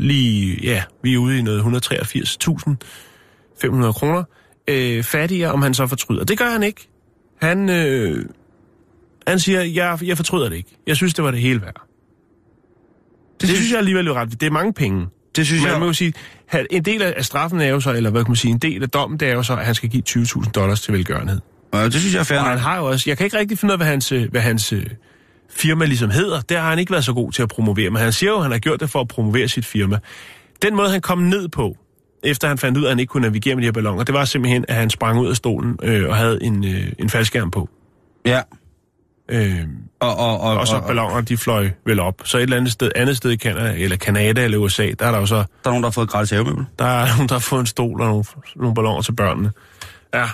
lige, 0.01 0.59
ja, 0.63 0.83
vi 1.03 1.15
er 1.15 1.19
ude 1.19 1.39
i 1.39 1.43
noget 1.43 1.61
183.500 1.61 3.93
kroner, 3.93 4.25
øh, 4.69 5.03
fattigere, 5.03 5.53
om 5.53 5.63
han 5.63 5.75
så 5.75 5.87
fortryder. 5.87 6.25
Det 6.25 6.39
gør 6.39 6.51
han 6.51 6.63
ikke. 6.63 6.89
Han, 7.43 7.69
øh, 7.69 8.25
han 9.27 9.41
siger, 9.41 9.61
jeg, 9.61 9.99
jeg 10.03 10.17
fortryder 10.17 10.49
det 10.49 10.57
ikke. 10.57 10.77
Jeg 10.87 10.97
synes, 10.97 11.15
det 11.15 11.25
var 11.25 11.31
det 11.31 11.41
hele 11.41 11.63
værd. 11.63 11.87
Det, 13.41 13.49
det 13.49 13.57
synes 13.57 13.71
jeg 13.71 13.79
alligevel 13.79 14.07
er 14.07 14.15
ret. 14.15 14.41
Det 14.41 14.47
er 14.47 14.51
mange 14.51 14.73
penge. 14.73 15.07
Det 15.37 15.47
synes 15.47 15.63
Men 15.63 15.71
jeg... 15.71 15.79
man 15.79 15.87
må 15.87 15.93
sige, 15.93 16.13
en 16.71 16.85
del 16.85 17.03
af 17.03 17.25
straffen 17.25 17.61
er 17.61 17.67
jo 17.67 17.81
så, 17.81 17.93
eller 17.93 18.11
hvad 18.11 18.25
kan 18.25 18.31
man 18.31 18.37
sige, 18.37 18.53
en 18.53 18.59
del 18.59 18.83
af 18.83 18.91
dommen, 18.91 19.21
det 19.21 19.29
er 19.29 19.33
jo 19.33 19.43
så, 19.43 19.57
at 19.57 19.67
han 19.67 19.75
skal 19.75 19.89
give 19.89 20.03
20.000 20.09 20.51
dollars 20.51 20.81
til 20.81 20.95
velgørenhed. 20.95 21.41
Ja, 21.75 21.85
det 21.85 21.95
synes 21.95 22.15
jeg 22.15 22.21
er 22.21 22.25
fair 22.25 22.39
Og 22.39 22.45
han 22.45 22.59
har 22.59 22.79
jo 22.79 22.85
også, 22.85 23.11
jeg 23.11 23.17
kan 23.17 23.25
ikke 23.25 23.39
rigtig 23.39 23.59
finde 23.59 23.73
ud 23.73 23.75
af, 23.75 23.79
hvad 23.79 23.87
hans, 23.87 24.13
øh, 24.13 24.31
hvad 24.31 24.41
hans 24.41 24.73
øh, 24.73 24.87
firma 25.51 25.85
ligesom 25.85 26.11
hedder. 26.11 26.41
Det 26.41 26.57
har 26.57 26.71
han 26.71 26.79
ikke 26.79 26.93
været 26.93 27.05
så 27.05 27.13
god 27.13 27.33
til 27.33 27.43
at 27.43 27.49
promovere, 27.49 27.91
men 27.91 28.03
han 28.03 28.13
siger 28.13 28.31
jo, 28.31 28.37
at 28.37 28.43
han 28.43 28.53
har 28.53 28.59
gjort 28.59 28.81
det 28.81 28.91
for 28.91 29.01
at 29.01 29.09
promovere 29.09 29.49
sit 29.49 29.67
firma. 29.67 29.99
Den 30.63 30.77
måde, 30.77 30.91
han 30.91 31.01
kom 31.01 31.19
ned 31.19 31.49
på, 31.49 31.77
efter 32.25 32.49
han 32.49 32.59
fandt 32.59 32.79
ud 32.79 32.83
af, 32.83 32.87
at 32.87 32.91
han 32.93 32.99
ikke 33.01 33.11
kunne 33.11 33.23
navigere 33.23 33.55
med 33.55 33.63
de 33.63 33.67
her 33.67 33.73
balloner, 33.73 34.05
det 34.05 34.15
var 34.15 34.25
simpelthen, 34.25 34.65
at 34.69 34.75
han 34.75 34.91
sprang 34.91 35.19
ud 35.21 35.29
af 35.29 35.37
stolen 35.37 35.79
øh, 35.83 36.09
og 36.09 36.17
havde 36.17 36.43
en, 36.43 36.65
øh, 36.65 36.93
en 36.99 37.11
faldskærm 37.11 37.51
på. 37.51 37.69
Ja. 38.27 38.41
Øh, 39.29 39.61
Og, 40.01 40.17
og, 40.17 40.41
og, 40.41 40.59
og 40.59 40.67
så 40.67 40.77
og, 40.77 40.87
ballonerne, 40.87 41.23
de 41.27 41.37
fløj 41.37 41.71
vel 41.87 42.01
op. 42.01 42.15
Så 42.25 42.39
et 42.39 42.43
eller 42.43 42.57
andet 42.57 42.73
sted, 42.73 42.91
andet 42.97 43.17
sted 43.17 43.31
i 43.31 43.37
Canada, 43.37 43.75
eller 43.79 43.97
Canada 43.97 44.45
eller 44.45 44.59
USA, 44.59 44.91
der 44.99 45.07
er 45.07 45.11
der 45.11 45.19
jo 45.19 45.27
så, 45.27 45.35
der 45.35 45.43
er 45.65 45.69
nogen, 45.69 45.83
der 45.83 45.89
har 45.89 45.93
fået 45.93 46.09
gratis 46.09 46.31
havemøbel. 46.31 46.65
der 46.79 46.85
er 46.85 47.07
nogen, 47.15 47.29
der 47.29 47.35
har 47.35 47.41
fået 47.41 47.61
en 47.61 47.67
stol 47.67 48.01
og 48.01 48.07
nogle, 48.09 48.25
nogle 48.57 48.75
balloner 48.75 49.03
til 49.03 49.13
børnene. 49.13 49.53
Ja, 50.15 50.27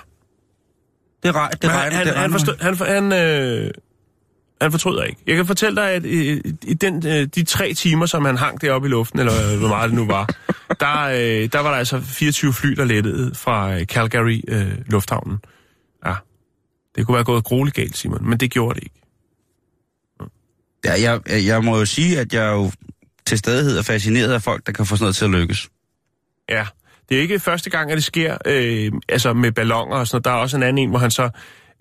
Det, 1.22 1.34
rej, 1.34 1.50
det 1.62 1.70
regner, 1.70 1.96
han, 1.96 2.06
det 2.06 2.14
han, 2.14 2.30
forstod, 2.32 2.54
han, 2.60 2.76
han, 2.76 3.12
øh, 3.12 3.70
han 4.60 4.70
fortryder 4.70 5.02
ikke. 5.02 5.20
Jeg 5.26 5.36
kan 5.36 5.46
fortælle 5.46 5.76
dig, 5.82 5.90
at 5.90 6.04
i, 6.04 6.40
i 6.62 6.74
den, 6.74 7.06
øh, 7.06 7.26
de 7.26 7.44
tre 7.44 7.74
timer, 7.74 8.06
som 8.06 8.24
han 8.24 8.36
hang 8.36 8.60
deroppe 8.60 8.88
i 8.88 8.90
luften, 8.90 9.18
eller 9.18 9.52
øh, 9.52 9.58
hvor 9.58 9.68
meget 9.68 9.90
det 9.90 9.98
nu 9.98 10.06
var, 10.06 10.26
der, 10.80 11.02
øh, 11.02 11.48
der 11.52 11.60
var 11.60 11.70
der 11.70 11.78
altså 11.78 12.00
24 12.00 12.52
fly, 12.52 12.70
der 12.72 12.84
lettede 12.84 13.34
fra 13.34 13.74
øh, 13.74 13.84
Calgary 13.84 14.40
øh, 14.48 14.72
lufthavnen. 14.86 15.38
Ja, 16.06 16.14
det 16.96 17.06
kunne 17.06 17.14
være 17.14 17.24
gået 17.24 17.44
grueligt 17.44 17.76
galt, 17.76 17.96
Simon, 17.96 18.28
men 18.28 18.38
det 18.38 18.50
gjorde 18.50 18.74
det 18.74 18.82
ikke. 18.84 19.00
Ja, 20.84 20.92
jeg, 21.00 21.46
jeg 21.46 21.64
må 21.64 21.78
jo 21.78 21.84
sige, 21.84 22.20
at 22.20 22.34
jeg 22.34 22.52
jo 22.52 22.70
til 23.26 23.38
stadighed 23.38 23.78
er 23.78 23.82
fascineret 23.82 24.32
af 24.32 24.42
folk, 24.42 24.66
der 24.66 24.72
kan 24.72 24.86
få 24.86 24.96
sådan 24.96 25.04
noget 25.04 25.16
til 25.16 25.24
at 25.24 25.30
lykkes. 25.30 25.68
Ja, 26.48 26.66
det 27.08 27.16
er 27.16 27.20
ikke 27.20 27.38
første 27.38 27.70
gang, 27.70 27.90
at 27.90 27.96
det 27.96 28.04
sker 28.04 28.38
øh, 28.46 28.92
altså 29.08 29.32
med 29.32 29.52
ballonger 29.52 29.96
og 29.96 30.06
sådan 30.06 30.14
noget. 30.16 30.24
Der 30.24 30.30
er 30.30 30.34
også 30.34 30.56
en 30.56 30.62
anden 30.62 30.78
en, 30.78 30.90
hvor 30.90 30.98
han 30.98 31.10
så 31.10 31.30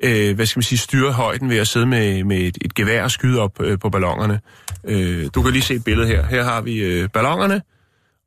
øh, 0.03 0.35
hvad 0.35 0.45
skal 0.45 0.57
man 0.57 0.63
sige, 0.63 0.79
styrer 0.79 1.11
højden 1.11 1.49
ved 1.49 1.57
at 1.57 1.67
sidde 1.67 1.85
med, 1.85 2.23
med 2.23 2.37
et, 2.37 2.57
et 2.61 2.75
gevær 2.75 3.03
og 3.03 3.11
skyde 3.11 3.39
op 3.39 3.61
øh, 3.61 3.79
på 3.79 3.89
ballongerne. 3.89 4.39
Øh, 4.83 5.27
du 5.35 5.41
kan 5.41 5.51
lige 5.51 5.61
se 5.61 5.73
et 5.73 5.83
billede 5.83 6.07
her. 6.07 6.25
Her 6.25 6.43
har 6.43 6.61
vi 6.61 6.75
øh, 6.75 7.09
ballongerne, 7.09 7.61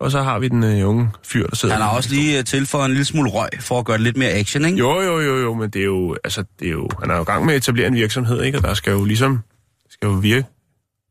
og 0.01 0.11
så 0.11 0.23
har 0.23 0.39
vi 0.39 0.49
den 0.49 0.65
øh, 0.65 0.89
unge 0.89 1.11
fyr, 1.25 1.47
der 1.47 1.57
sidder... 1.57 1.75
Han 1.75 1.83
har 1.83 1.91
også 1.91 2.11
lige 2.11 2.39
øh, 2.39 2.45
tilføjet 2.45 2.85
en 2.85 2.91
lille 2.91 3.05
smule 3.05 3.31
røg, 3.31 3.49
for 3.61 3.79
at 3.79 3.85
gøre 3.85 3.97
det 3.97 4.05
lidt 4.05 4.17
mere 4.17 4.31
action, 4.31 4.65
ikke? 4.65 4.79
Jo, 4.79 5.01
jo, 5.01 5.21
jo, 5.21 5.37
jo, 5.37 5.55
men 5.55 5.71
det 5.71 5.81
er 5.81 5.85
jo, 5.85 6.17
altså, 6.25 6.45
det 6.59 6.69
er 6.69 6.73
jo, 6.73 6.89
han 7.01 7.11
er 7.11 7.17
jo 7.17 7.23
i 7.23 7.25
gang 7.25 7.47
med 7.47 7.55
at 7.55 7.59
etablere 7.59 7.87
en 7.87 7.95
virksomhed, 7.95 8.43
ikke? 8.43 8.59
Og 8.59 8.65
der 8.65 8.75
skal 8.75 8.91
jo 8.91 9.05
ligesom, 9.05 9.39
skal 9.91 10.07
jo 10.07 10.13
virke, 10.13 10.47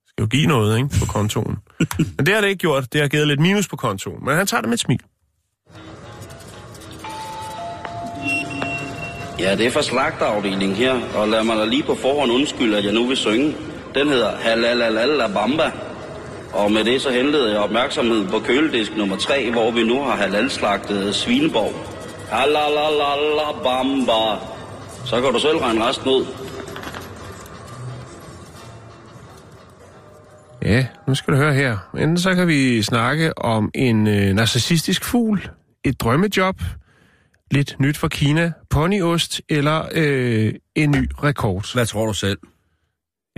skal 0.08 0.22
jo 0.24 0.28
give 0.28 0.48
noget, 0.48 0.78
ikke? 0.78 0.90
På 1.00 1.06
kontoen. 1.06 1.58
men 2.18 2.26
det 2.26 2.34
har 2.34 2.42
det 2.42 2.48
ikke 2.48 2.60
gjort. 2.60 2.94
Det 2.94 3.02
har 3.02 3.08
givet 3.08 3.28
lidt 3.28 3.40
minus 3.40 3.68
på 3.68 3.76
kontoen. 3.76 4.26
Men 4.26 4.36
han 4.36 4.48
tager 4.48 4.62
det 4.62 4.70
med 4.70 4.74
et 4.74 4.80
smil. 4.80 5.00
Ja, 9.40 9.56
det 9.56 9.66
er 9.66 9.72
fra 9.72 9.82
slagterafdelingen 9.82 10.76
her, 10.76 10.96
og 11.16 11.28
lad 11.28 11.44
mig 11.44 11.58
da 11.58 11.66
lige 11.66 11.84
på 11.84 11.96
forhånd 11.96 12.32
undskylde, 12.32 12.78
at 12.78 12.86
jeg 12.86 12.94
nu 12.94 13.08
vil 13.08 13.18
synge. 13.18 13.56
Den 13.96 14.10
hedder 14.10 14.32
Halalalala 14.38 15.28
Bamba. 15.28 15.72
Og 16.54 16.72
med 16.72 16.84
det 16.84 17.02
så 17.02 17.12
hentede 17.12 17.52
jeg 17.52 17.60
opmærksomhed 17.60 18.28
på 18.28 18.40
køledisk 18.40 18.98
nummer 18.98 19.18
3, 19.18 19.52
hvor 19.52 19.72
vi 19.72 19.84
nu 19.84 20.04
har 20.04 20.16
halalslagtet 20.16 21.16
Svineborg. 21.16 21.74
Halalalala 22.32 23.64
Bamba. 23.64 24.40
Så 25.06 25.22
kan 25.22 25.34
du 25.34 25.40
selv 25.40 25.58
regne 25.58 25.86
resten 25.86 26.10
ud. 26.10 26.26
Ja, 30.62 30.86
nu 31.08 31.16
skal 31.16 31.34
du 31.34 31.38
høre 31.38 31.54
her. 31.54 31.78
Enten 31.98 32.18
så 32.18 32.36
kan 32.36 32.48
vi 32.48 32.82
snakke 32.82 33.38
om 33.38 33.72
en 33.76 34.08
øh, 34.08 34.34
narcissistisk 34.34 35.06
fugl, 35.06 35.50
et 35.84 36.02
drømmejob, 36.02 36.56
lidt 37.52 37.76
nyt 37.80 37.98
fra 37.98 38.08
Kina, 38.08 38.52
ponyost 38.70 39.42
eller 39.50 39.86
øh, 39.94 40.54
en 40.76 40.92
ny 40.92 41.10
rekord. 41.24 41.74
Hvad 41.74 41.86
tror 41.86 42.06
du 42.06 42.14
selv? 42.14 42.38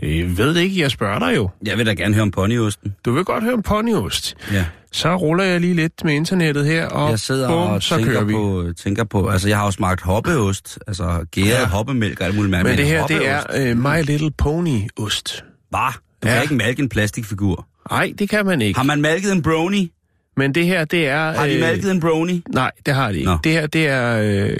Jeg 0.03 0.37
ved 0.37 0.53
det 0.55 0.61
ikke, 0.61 0.81
jeg 0.81 0.91
spørger 0.91 1.19
dig 1.19 1.35
jo. 1.35 1.49
Jeg 1.65 1.77
vil 1.77 1.85
da 1.85 1.93
gerne 1.93 2.13
høre 2.13 2.21
om 2.21 2.31
ponyosten. 2.31 2.95
Du 3.05 3.11
vil 3.11 3.23
godt 3.23 3.43
høre 3.43 3.53
om 3.53 3.61
ponyost. 3.61 4.37
Ja. 4.51 4.65
Så 4.91 5.15
ruller 5.15 5.43
jeg 5.43 5.61
lige 5.61 5.73
lidt 5.73 6.03
med 6.03 6.13
internettet 6.13 6.65
her, 6.65 6.85
og 6.87 7.09
Jeg 7.09 7.19
sidder 7.19 7.47
bum, 7.49 7.57
og 7.57 7.83
så 7.83 7.95
kører 7.97 8.05
tænker 8.05 8.23
vi. 8.23 8.33
på, 8.33 8.73
tænker 8.83 9.03
på, 9.03 9.27
altså 9.27 9.47
jeg 9.47 9.57
har 9.57 9.65
jo 9.65 9.71
smagt 9.71 10.01
hoppeost, 10.01 10.79
altså 10.87 11.25
gæret 11.31 11.47
Ja. 11.49 11.65
hoppemælk 11.67 12.19
og 12.19 12.25
alt 12.25 12.35
muligt 12.35 12.51
mærkeligt. 12.51 12.77
Men 12.77 12.85
det 12.85 12.93
her, 12.93 13.07
det 13.07 13.15
hoppeost, 13.17 13.47
er 13.49 13.71
øh, 13.71 13.77
My 13.77 14.03
Little 14.05 14.31
Pony-ost. 14.41 15.43
Hvad? 15.69 15.79
Du 16.23 16.27
Ja. 16.27 16.33
kan 16.33 16.41
ikke 16.43 16.55
malke 16.55 16.81
en 16.81 16.89
plastikfigur. 16.89 17.67
Nej, 17.91 18.13
det 18.19 18.29
kan 18.29 18.45
man 18.45 18.61
ikke. 18.61 18.77
Har 18.79 18.85
man 18.85 19.01
malket 19.01 19.31
en 19.31 19.41
brony? 19.41 19.91
Men 20.37 20.55
det 20.55 20.65
her, 20.65 20.85
det 20.85 21.07
er... 21.07 21.31
Har 21.31 21.47
de 21.47 21.59
malket 21.59 21.91
en 21.91 21.99
brony? 21.99 22.41
Nej, 22.49 22.71
det 22.85 22.93
har 22.93 23.11
de 23.11 23.17
ikke. 23.17 23.31
Nå. 23.31 23.37
Det 23.43 23.51
her, 23.51 23.67
det 23.67 23.87
er 23.87 24.19
øh, 24.21 24.57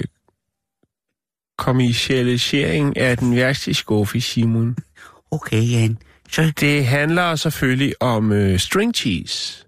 kommercialisering 1.58 2.96
af 2.96 3.18
den 3.18 3.36
værste 3.36 3.74
skuffe, 3.74 4.20
Simon. 4.20 4.76
Okay, 5.32 5.70
Jan. 5.70 5.98
Så 6.30 6.52
Det 6.60 6.86
handler 6.86 7.36
selvfølgelig 7.36 8.02
om 8.02 8.32
øh, 8.32 8.58
string 8.58 8.94
cheese. 8.94 9.64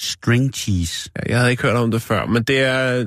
string 0.00 0.54
cheese. 0.54 1.10
Ja, 1.16 1.22
jeg 1.30 1.38
havde 1.38 1.50
ikke 1.50 1.62
hørt 1.62 1.76
om 1.76 1.90
det 1.90 2.02
før, 2.02 2.26
men 2.26 2.42
det 2.42 2.58
er, 2.58 3.04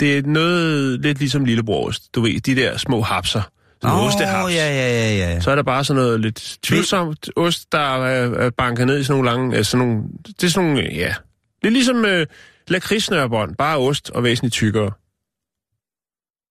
det 0.00 0.18
er 0.18 0.22
noget 0.22 1.00
lidt 1.00 1.18
ligesom 1.18 1.44
lillebrorost. 1.44 2.14
Du 2.14 2.20
ved, 2.20 2.40
de 2.40 2.54
der 2.54 2.76
små 2.76 3.00
hapser. 3.02 3.42
Sådan 3.82 3.96
oh, 3.96 4.06
ostehaps. 4.06 4.54
ja, 4.54 4.68
ja, 4.68 4.88
ja, 4.90 5.32
ja. 5.32 5.40
Så 5.40 5.50
er 5.50 5.54
der 5.54 5.62
bare 5.62 5.84
sådan 5.84 6.02
noget 6.02 6.20
lidt 6.20 6.58
tvivlsomt 6.62 7.30
ost, 7.36 7.72
der 7.72 8.04
er, 8.04 8.30
er 8.30 8.50
banket 8.50 8.86
ned 8.86 8.98
i 8.98 9.04
sådan 9.04 9.20
nogle 9.20 9.30
lange... 9.30 9.56
Altså 9.56 9.70
sådan 9.70 9.86
nogle, 9.86 10.02
det 10.26 10.44
er 10.44 10.50
sådan 10.50 10.68
nogle, 10.68 10.88
ja... 10.94 11.14
Det 11.62 11.68
er 11.68 11.72
ligesom 11.72 12.04
øh, 12.04 12.26
lakridssnørbånd, 12.68 13.56
bare 13.56 13.76
ost 13.78 14.10
og 14.10 14.22
væsentligt 14.22 14.52
tykkere. 14.52 14.90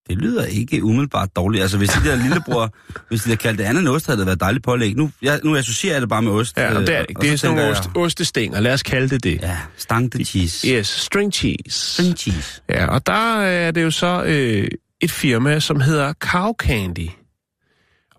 Det 0.10 0.18
lyder 0.18 0.46
ikke 0.46 0.84
umiddelbart 0.84 1.36
dårligt. 1.36 1.62
Altså, 1.62 1.78
hvis 1.78 1.90
de 1.90 2.10
der 2.10 2.16
lillebror, 2.16 2.74
hvis 3.10 3.22
de 3.22 3.30
der 3.30 3.36
kaldte 3.36 3.63
det 3.63 3.70
andet 3.70 3.90
ost, 3.90 4.06
havde 4.06 4.20
det 4.20 4.26
været 4.26 4.40
dejligt 4.40 4.63
pålæg. 4.63 4.96
Nu, 4.96 5.12
jeg, 5.22 5.40
nu 5.44 5.56
associerer 5.56 5.94
jeg 5.94 6.02
det 6.02 6.10
bare 6.10 6.22
med 6.22 6.32
ost. 6.32 6.58
Ja, 6.58 6.76
og 6.76 6.82
det 6.82 6.96
er, 6.96 7.00
øh, 7.00 7.06
og 7.16 7.22
det 7.22 7.32
er 7.32 7.36
sådan 7.36 7.56
nogle 7.56 7.72
ost, 7.72 7.90
ostestænger, 7.96 8.60
lad 8.60 8.74
os 8.74 8.84
kalde 8.84 9.10
det 9.10 9.24
det. 9.24 9.32
Jeg, 9.32 9.42
ja, 9.42 9.58
stangte 9.78 10.26
cheese. 10.26 10.68
Yes, 10.68 10.88
string 10.88 11.34
cheese. 11.34 11.94
String 11.94 12.18
cheese. 12.18 12.62
Ja, 12.70 12.88
og 12.88 13.08
der 13.08 13.42
er 13.42 13.72
det 13.72 13.84
jo 13.84 13.92
så 13.92 14.24
øh, 14.24 14.68
et 15.02 15.12
firma, 15.12 15.60
som 15.60 15.80
hedder 15.80 16.14
Cow 16.14 16.54
Candy. 16.54 17.10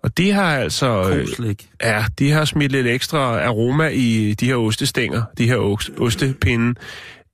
Og 0.03 0.17
de 0.17 0.31
har 0.31 0.57
altså... 0.57 1.09
Øh, 1.09 1.27
Koslik. 1.27 1.69
ja, 1.83 2.05
de 2.19 2.31
har 2.31 2.45
smidt 2.45 2.71
lidt 2.71 2.87
ekstra 2.87 3.41
aroma 3.41 3.87
i 3.87 4.33
de 4.33 4.45
her 4.45 4.55
ostestænger, 4.55 5.23
de 5.37 5.47
her 5.47 5.57
ost, 5.57 5.89
ostepinde. 5.97 6.79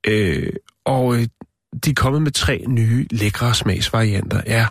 Øh, 0.06 0.52
og 0.84 1.14
øh, 1.16 1.26
de 1.84 1.90
er 1.90 1.94
kommet 1.94 2.22
med 2.22 2.30
tre 2.30 2.64
nye 2.68 3.06
lækre 3.10 3.54
smagsvarianter. 3.54 4.40
Ja, 4.46 4.66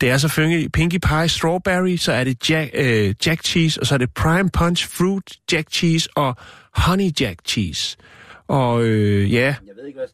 det 0.00 0.10
er 0.10 0.16
selvfølgelig 0.18 0.72
Pinkie 0.72 1.00
Pie 1.00 1.28
Strawberry, 1.28 1.96
så 1.96 2.12
er 2.12 2.24
det 2.24 2.50
Jack, 2.50 2.70
øh, 2.74 3.14
Jack 3.26 3.44
Cheese, 3.44 3.80
og 3.80 3.86
så 3.86 3.94
er 3.94 3.98
det 3.98 4.14
Prime 4.14 4.50
Punch 4.50 4.88
Fruit 4.88 5.38
Jack 5.52 5.70
Cheese 5.72 6.08
og 6.16 6.36
Honey 6.76 7.10
Jack 7.20 7.38
Cheese. 7.46 7.96
Og 8.48 8.82
øh, 8.84 9.32
ja, 9.32 9.38
Jeg 9.38 9.56
ved 9.76 9.86
ikke, 9.86 9.98
hvad 9.98 10.08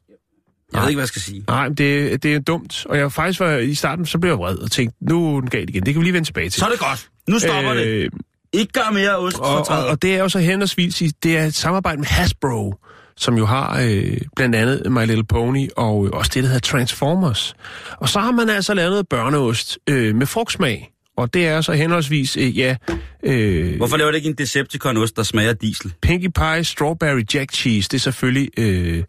jeg 0.73 0.77
jeg 0.77 0.83
ved 0.83 0.89
ikke, 0.89 0.97
hvad 0.97 1.03
jeg 1.03 1.09
skal 1.09 1.23
sige. 1.23 1.45
Nej, 1.49 1.69
men 1.69 1.75
det, 1.75 2.23
det 2.23 2.35
er 2.35 2.39
dumt. 2.39 2.87
Og 2.87 2.99
jeg 2.99 3.13
faktisk 3.13 3.41
var 3.41 3.57
i 3.57 3.75
starten, 3.75 4.07
så 4.07 4.19
blev 4.19 4.31
jeg 4.31 4.39
vred 4.39 4.57
og 4.57 4.71
tænkte, 4.71 4.97
nu 5.01 5.37
er 5.37 5.41
den 5.41 5.51
galt 5.51 5.71
igen. 5.71 5.87
Det 5.87 5.95
kan 5.95 6.01
vi 6.01 6.05
lige 6.05 6.15
vende 6.15 6.29
tilbage 6.29 6.51
til. 6.51 6.61
Så 6.61 6.67
er 6.67 6.71
det 6.71 6.79
godt. 6.79 7.09
Nu 7.29 7.39
stopper 7.39 7.73
øh, 7.73 7.79
det. 7.79 8.11
Ikke 8.53 8.73
gør 8.73 8.93
mere 8.93 9.19
ost 9.19 9.39
og, 9.39 9.69
og, 9.69 9.87
og 9.87 10.03
det 10.03 10.15
er 10.15 10.19
jo 10.19 10.29
så 10.29 10.39
henholdsvis, 10.39 11.03
det 11.23 11.39
er 11.39 11.45
et 11.45 11.55
samarbejde 11.55 11.99
med 11.99 12.07
Hasbro, 12.07 12.75
som 13.17 13.37
jo 13.39 13.47
har 13.47 13.81
øh, 13.83 14.17
blandt 14.37 14.57
andet 14.57 14.93
My 14.93 15.07
Little 15.07 15.25
Pony 15.25 15.69
og 15.77 16.07
øh, 16.07 16.13
også 16.13 16.31
det, 16.35 16.43
der 16.43 16.49
hedder 16.49 16.61
Transformers. 16.61 17.55
Og 17.97 18.09
så 18.09 18.21
har 18.21 18.31
man 18.31 18.49
altså 18.49 18.75
lavet 18.75 18.91
noget 18.91 19.09
børneost 19.09 19.79
øh, 19.87 20.15
med 20.15 20.27
frugtsmag. 20.27 20.91
Og 21.17 21.35
det 21.35 21.47
er 21.47 21.61
så 21.61 21.73
henholdsvis, 21.73 22.37
øh, 22.37 22.59
ja... 22.59 22.77
Øh, 23.23 23.77
Hvorfor 23.77 23.97
laver 23.97 24.11
det 24.11 24.19
ikke 24.19 24.29
en 24.29 24.35
Decepticon-ost, 24.35 25.17
der 25.17 25.23
smager 25.23 25.53
diesel? 25.53 25.93
Pinkie 26.03 26.31
Pie 26.31 26.65
Strawberry 26.65 27.23
Jack 27.35 27.53
Cheese, 27.53 27.89
det 27.89 27.95
er 27.95 28.01
selvfølgelig 28.01 28.51
øh, 28.59 29.05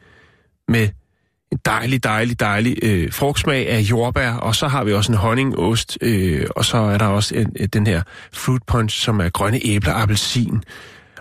med 0.68 0.90
en 1.52 1.60
dejlig, 1.66 2.04
dejlig, 2.04 2.40
dejlig 2.40 2.78
øh, 2.84 3.14
frugtsmag 3.14 3.70
af 3.70 3.80
jordbær, 3.80 4.32
og 4.32 4.56
så 4.56 4.68
har 4.68 4.84
vi 4.84 4.94
også 4.94 5.12
en 5.12 5.18
honningost, 5.18 5.98
øh, 6.02 6.48
og 6.56 6.66
så 6.66 6.78
er 6.78 6.98
der 6.98 7.06
også 7.06 7.36
en, 7.36 7.56
en, 7.56 7.68
den 7.68 7.88
her 7.88 8.02
fruit 8.34 8.64
punch, 8.68 9.02
som 9.02 9.20
er 9.20 9.30
grønne 9.30 9.60
æbler, 9.66 9.94
appelsin 9.94 10.64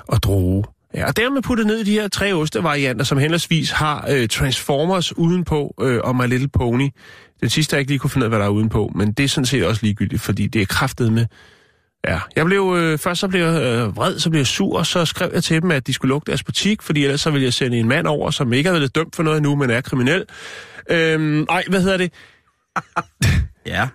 og 0.09 0.23
droge. 0.23 0.65
Ja, 0.95 1.07
og 1.07 1.17
dermed 1.17 1.43
puttet 1.43 1.67
ned 1.67 1.79
i 1.79 1.85
de 1.85 1.93
her 1.93 2.09
tre 2.09 2.33
ostevarianter, 2.33 3.05
som 3.05 3.19
henholdsvis 3.19 3.71
har 3.71 4.07
øh, 4.11 4.29
Transformers 4.29 5.17
udenpå 5.17 5.75
øh, 5.81 6.01
og 6.05 6.17
My 6.17 6.27
Little 6.27 6.49
Pony. 6.49 6.89
Den 7.41 7.49
sidste 7.49 7.75
har 7.75 7.77
jeg 7.77 7.81
ikke 7.81 7.91
lige 7.91 7.99
kunne 7.99 8.11
finde 8.11 8.25
ud 8.25 8.27
af, 8.27 8.31
hvad 8.31 8.39
der 8.39 8.45
er 8.45 8.51
udenpå, 8.51 8.93
men 8.95 9.13
det 9.13 9.25
er 9.25 9.29
sådan 9.29 9.47
set 9.47 9.67
også 9.67 9.81
ligegyldigt, 9.83 10.23
fordi 10.23 10.47
det 10.47 10.63
er 10.63 10.67
kraftet 10.67 11.13
med. 11.13 11.27
Ja, 12.09 12.21
jeg 12.37 12.45
blev, 12.45 12.75
øh, 12.79 12.99
først 12.99 13.21
så 13.21 13.29
blev 13.29 13.41
jeg 13.41 13.63
øh, 13.63 13.97
vred, 13.97 14.19
så 14.19 14.31
blev 14.31 14.39
jeg 14.39 14.47
sur, 14.47 14.79
og 14.79 14.87
så 14.87 15.05
skrev 15.05 15.31
jeg 15.35 15.45
til 15.45 15.63
dem, 15.63 15.71
at 15.71 15.87
de 15.87 15.93
skulle 15.93 16.09
lukke 16.09 16.27
deres 16.27 16.43
butik, 16.43 16.83
fordi 16.83 17.05
ellers 17.05 17.21
så 17.21 17.31
ville 17.31 17.45
jeg 17.45 17.55
sende 17.55 17.79
en 17.79 17.89
mand 17.89 18.07
over, 18.07 18.31
som 18.31 18.53
ikke 18.53 18.71
har 18.71 18.79
været 18.79 18.95
dømt 18.95 19.17
for 19.17 19.23
noget 19.23 19.37
endnu, 19.37 19.57
men 19.57 19.71
er 19.71 19.81
kriminel. 19.81 20.25
Øhm, 20.91 21.43
ej, 21.43 21.65
hvad 21.69 21.83
hedder 21.83 21.97
det? 21.97 22.13
Ja. 23.67 23.89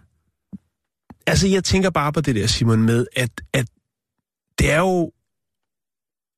Altså, 1.28 1.48
jeg 1.48 1.64
tænker 1.64 1.90
bare 1.90 2.14
på 2.14 2.22
det 2.22 2.36
der, 2.36 2.48
Simon, 2.48 2.82
med, 2.82 3.06
at, 3.16 3.30
at 3.54 3.66
det 4.60 4.72
er 4.72 4.80
jo... 4.80 5.12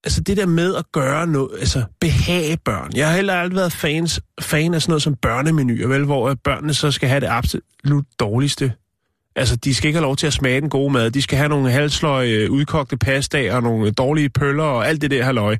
Altså, 0.03 0.21
det 0.21 0.37
der 0.37 0.45
med 0.45 0.75
at 0.75 0.91
gøre 0.91 1.27
noget, 1.27 1.59
altså, 1.59 1.83
behage 2.01 2.57
børn. 2.65 2.91
Jeg 2.95 3.07
har 3.07 3.15
heller 3.15 3.33
aldrig 3.33 3.55
været 3.55 3.71
fans, 3.71 4.21
fan 4.41 4.73
af 4.73 4.81
sådan 4.81 4.91
noget 4.91 5.01
som 5.01 5.15
børnemenuer, 5.15 5.87
vel, 5.87 6.05
hvor 6.05 6.33
børnene 6.33 6.73
så 6.73 6.91
skal 6.91 7.09
have 7.09 7.19
det 7.19 7.27
absolut 7.27 8.05
dårligste. 8.19 8.73
Altså, 9.37 9.55
de 9.55 9.73
skal 9.73 9.87
ikke 9.87 9.97
have 9.97 10.03
lov 10.03 10.15
til 10.15 10.27
at 10.27 10.33
smage 10.33 10.61
den 10.61 10.69
gode 10.69 10.93
mad. 10.93 11.11
De 11.11 11.21
skal 11.21 11.37
have 11.37 11.49
nogle 11.49 11.71
halsløg, 11.71 12.27
øh, 12.29 12.51
udkogte 12.51 12.97
pastaer 12.97 13.55
og 13.55 13.63
nogle 13.63 13.91
dårlige 13.91 14.29
pøller 14.29 14.63
og 14.63 14.87
alt 14.87 15.01
det 15.01 15.11
der 15.11 15.23
halløj. 15.23 15.57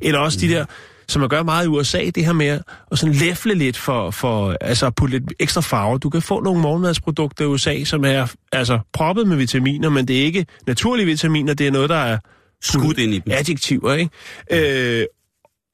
Eller 0.00 0.20
også 0.20 0.38
mm. 0.42 0.48
de 0.48 0.54
der, 0.54 0.64
som 1.08 1.20
man 1.20 1.28
gør 1.28 1.42
meget 1.42 1.64
i 1.64 1.68
USA, 1.68 2.10
det 2.14 2.24
her 2.24 2.32
med 2.32 2.60
at 2.92 2.98
sådan 2.98 3.14
læfle 3.14 3.54
lidt 3.54 3.76
for, 3.76 4.10
for 4.10 4.56
altså 4.60 4.86
at 4.86 4.94
putte 4.94 5.18
lidt 5.18 5.32
ekstra 5.40 5.60
farve. 5.60 5.98
Du 5.98 6.10
kan 6.10 6.22
få 6.22 6.40
nogle 6.40 6.60
morgenmadsprodukter 6.60 7.44
i 7.44 7.48
USA, 7.48 7.84
som 7.84 8.04
er 8.04 8.26
altså 8.52 8.78
proppet 8.92 9.28
med 9.28 9.36
vitaminer, 9.36 9.88
men 9.88 10.08
det 10.08 10.20
er 10.20 10.24
ikke 10.24 10.46
naturlige 10.66 11.06
vitaminer, 11.06 11.54
det 11.54 11.66
er 11.66 11.70
noget, 11.70 11.90
der 11.90 11.96
er 11.96 12.18
Skudt 12.62 12.98
ind 12.98 13.14
i 13.14 13.18
dem. 13.18 13.32
adjektiver, 13.36 13.94
ikke? 13.94 15.00
Øh, 15.00 15.06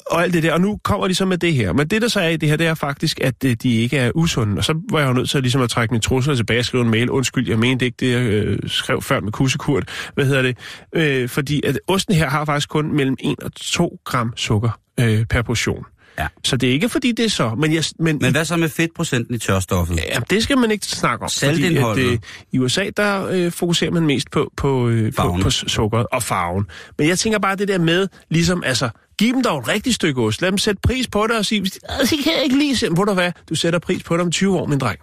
og 0.07 0.23
alt 0.23 0.35
det 0.35 0.43
der. 0.43 0.53
Og 0.53 0.61
nu 0.61 0.79
kommer 0.85 1.09
de 1.09 1.15
så 1.15 1.25
med 1.25 1.39
det 1.39 1.55
her. 1.55 1.73
Men 1.73 1.89
det, 1.89 2.03
der 2.03 2.09
så 2.09 2.21
er 2.21 2.29
i 2.29 2.37
det 2.37 2.49
her, 2.49 2.57
det 2.57 2.67
er 2.67 2.75
faktisk, 2.75 3.21
at 3.21 3.35
øh, 3.45 3.57
de 3.63 3.75
ikke 3.75 3.99
er 3.99 4.11
usunde. 4.15 4.59
Og 4.59 4.65
så 4.65 4.81
var 4.91 4.99
jeg 5.01 5.09
jo 5.09 5.13
nødt 5.13 5.31
til 5.31 5.39
at, 5.39 5.45
ligesom 5.45 5.63
at 5.63 5.71
trække 5.71 5.95
min 5.95 6.01
trusler 6.01 6.35
tilbage 6.35 6.59
og 6.59 6.65
skrive 6.65 6.85
en 6.85 6.91
mail. 6.91 7.11
Undskyld, 7.11 7.49
jeg 7.49 7.59
mente 7.59 7.85
ikke 7.85 7.97
det, 8.01 8.13
jeg 8.13 8.21
øh, 8.21 8.59
skrev 8.67 9.03
før 9.03 9.21
med 9.21 9.33
kussekurt. 9.33 10.11
Hvad 10.15 10.27
hedder 10.27 10.43
det? 10.43 10.59
Øh, 10.93 11.29
fordi 11.29 11.63
at 11.67 11.79
osten 11.89 12.15
her 12.15 12.29
har 12.29 12.45
faktisk 12.45 12.69
kun 12.69 12.97
mellem 12.97 13.17
1 13.21 13.41
og 13.43 13.55
2 13.55 14.01
gram 14.05 14.33
sukker 14.37 14.81
øh, 15.01 15.27
per 15.27 15.43
portion. 15.43 15.85
Ja. 16.19 16.27
Så 16.45 16.57
det 16.57 16.69
er 16.69 16.73
ikke 16.73 16.89
fordi, 16.89 17.13
det 17.13 17.25
er 17.25 17.29
så. 17.31 17.55
Men, 17.55 17.75
jeg, 17.75 17.85
men, 17.99 18.19
Men 18.23 18.33
hvad 18.33 18.45
så 18.45 18.57
med 18.57 18.69
fedtprocenten 18.69 19.35
i 19.35 19.39
tørstoffet? 19.39 19.97
Ja, 19.97 20.19
det 20.31 20.43
skal 20.43 20.59
man 20.59 20.71
ikke 20.71 20.87
snakke 20.87 21.23
om. 21.25 21.31
Fordi 21.39 21.47
at, 21.47 21.57
Saltindholdet. 21.57 22.05
øh, 22.13 22.19
I 22.53 22.59
USA, 22.59 22.91
der 22.97 23.27
øh, 23.31 23.53
fokuserer 23.53 23.91
man 23.91 24.07
mest 24.07 24.31
på, 24.31 24.51
på, 24.57 24.89
øh, 24.89 25.13
på, 25.13 25.39
på 25.43 25.51
sukkeret 25.51 26.07
og 26.13 26.23
farven. 26.23 26.65
Men 26.99 27.09
jeg 27.09 27.19
tænker 27.19 27.39
bare 27.39 27.57
det 27.57 27.69
der 27.69 27.79
med, 27.79 28.09
ligesom, 28.31 28.63
altså, 28.67 28.89
giv 29.19 29.35
dem 29.35 29.43
dog 29.43 29.59
et 29.61 29.69
rigtigt 29.69 29.95
stykke 29.95 30.21
ost. 30.23 30.43
Lad 30.43 30.51
dem 30.51 30.59
sætte 30.59 30.81
pris 30.83 31.07
på 31.09 31.27
det 31.27 31.37
og 31.37 31.45
sige, 31.45 31.61
de, 31.65 31.71
"Øh, 32.01 32.09
det 32.11 32.25
kan 32.25 32.33
jeg 32.37 32.43
ikke 32.45 32.59
lide. 32.59 32.89
Ved 32.91 33.07
du 33.07 33.13
hvad, 33.15 33.33
du 33.49 33.55
sætter 33.55 33.79
pris 33.79 34.03
på 34.03 34.15
det 34.15 34.21
om 34.23 34.31
20 34.31 34.59
år, 34.59 34.67
min 34.67 34.79
dreng. 34.79 34.99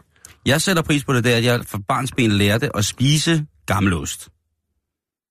Jeg 0.45 0.62
sætter 0.62 0.82
pris 0.82 1.04
på 1.04 1.13
det 1.13 1.24
der, 1.24 1.36
at 1.38 1.43
jeg 1.43 1.60
fra 1.67 1.80
barnsben 1.88 2.32
lærte 2.32 2.69
at 2.78 2.86
spise 2.86 3.45
gammelost. 3.65 4.28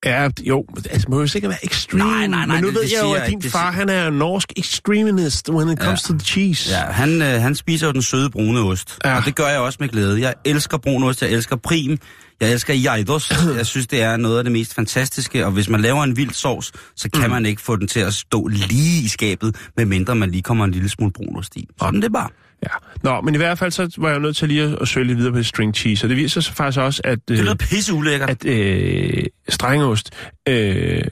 Ja, 0.05 0.29
jo, 0.43 0.65
altså, 0.91 1.07
må 1.11 1.21
jo 1.21 1.27
sikkert 1.27 1.49
være 1.49 1.65
extreme. 1.65 2.05
Nej, 2.05 2.27
nej, 2.27 2.47
nej, 2.47 2.55
Men 2.57 2.63
nu 2.63 2.67
det- 2.69 2.75
ved 2.75 2.83
det 2.83 2.93
jeg 2.93 3.03
jo, 3.03 3.13
at 3.13 3.31
din. 3.31 3.41
Det 3.41 3.53
far, 3.53 3.73
han 3.73 3.89
er 3.89 4.11
norsk 4.11 4.53
extremist 4.57 5.51
when 5.51 5.69
it 5.69 5.79
comes 5.79 6.01
Ja. 6.09 6.13
to 6.13 6.19
the 6.19 6.25
cheese. 6.27 6.71
Ja, 6.71 6.85
han, 6.93 7.23
øh, 7.23 7.43
han 7.43 7.55
spiser 7.55 7.87
jo 7.87 7.93
den 7.93 8.03
søde 8.03 8.31
brune 8.31 8.61
ost. 8.61 8.99
Ja. 9.05 9.17
Og 9.17 9.25
det 9.25 9.35
gør 9.35 9.49
jeg 9.49 9.59
også 9.61 9.77
med 9.81 9.89
glæde. 9.89 10.21
Jeg 10.21 10.35
elsker 10.45 10.79
brun 10.79 11.03
ost, 11.03 11.23
jeg 11.23 11.31
elsker 11.31 11.57
prim, 11.57 11.99
jeg 12.41 12.53
elsker 12.53 12.75
jajdos. 12.75 13.31
Jeg 13.59 13.67
synes, 13.67 13.87
det 13.87 14.03
er 14.03 14.17
noget 14.17 14.39
af 14.39 14.45
det 14.45 14.53
mest 14.53 14.75
fantastiske. 14.75 15.47
Og 15.47 15.53
hvis 15.53 15.69
man 15.69 15.81
laver 15.81 16.05
en 16.05 16.17
vild 16.17 16.31
sovs, 16.31 16.73
så 16.97 17.11
kan 17.11 17.23
mm. 17.25 17.31
man 17.31 17.47
ikke 17.47 17.63
få 17.63 17.77
den 17.77 17.89
til 17.89 18.01
at 18.01 18.15
stå 18.15 18.47
lige 18.47 19.03
i 19.05 19.09
skabet, 19.09 19.57
medmindre 19.77 20.15
man 20.15 20.31
lige 20.31 20.43
kommer 20.43 20.65
en 20.65 20.71
lille 20.71 20.89
smule 20.89 21.13
brun 21.13 21.37
ost 21.37 21.57
i. 21.57 21.69
Sådan 21.83 22.01
det 22.01 22.05
er 22.05 22.13
bare. 22.13 22.29
Ja. 22.63 22.71
Nå, 23.03 23.21
men 23.21 23.35
i 23.35 23.37
hvert 23.37 23.59
fald 23.59 23.71
så 23.71 23.95
var 23.99 24.09
jeg 24.09 24.15
jo 24.15 24.21
nødt 24.21 24.37
til 24.37 24.49
lige 24.49 24.63
at, 24.63 24.79
at 24.81 24.89
søge 24.89 25.07
lidt 25.07 25.19
videre 25.19 25.33
på 25.33 25.39
det 25.39 25.47
string 25.47 25.75
cheese, 25.75 26.07
og 26.07 26.09
det 26.09 26.17
viser 26.17 26.41
sig 26.41 26.55
faktisk 26.55 26.81
også, 26.81 27.01
at... 27.05 27.19
Det 27.29 27.39
øh, 27.39 27.45
lyder 27.45 27.55
pisse 27.55 27.95
ulækkert. 27.95 28.31
at 28.31 28.45
øh, 28.45 29.25
strengost 29.49 30.11
øh, 30.49 31.05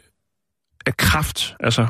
af 0.86 0.96
kraft, 0.96 1.54
altså 1.60 1.86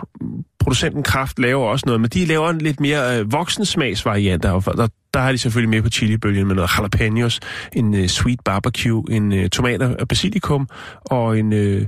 producenten 0.58 1.02
kraft 1.02 1.38
laver 1.38 1.66
også 1.66 1.86
noget, 1.86 2.00
men 2.00 2.10
de 2.10 2.24
laver 2.24 2.50
en 2.50 2.58
lidt 2.58 2.80
mere 2.80 3.18
øh, 3.18 3.32
voksensmagsvariant, 3.32 4.44
og 4.44 4.64
der, 4.64 4.88
der 5.14 5.20
har 5.20 5.32
de 5.32 5.38
selvfølgelig 5.38 5.70
med 5.70 5.82
på 5.82 5.88
chilibølgen 5.88 6.46
med 6.46 6.54
noget 6.54 6.70
jalapenos, 6.78 7.40
en 7.72 7.94
øh, 7.94 8.08
sweet 8.08 8.40
barbecue, 8.44 9.04
en 9.10 9.32
øh, 9.32 9.48
tomater 9.48 9.96
og 9.96 10.08
basilikum 10.08 10.68
og 11.04 11.38
en 11.38 11.52
øh, 11.52 11.86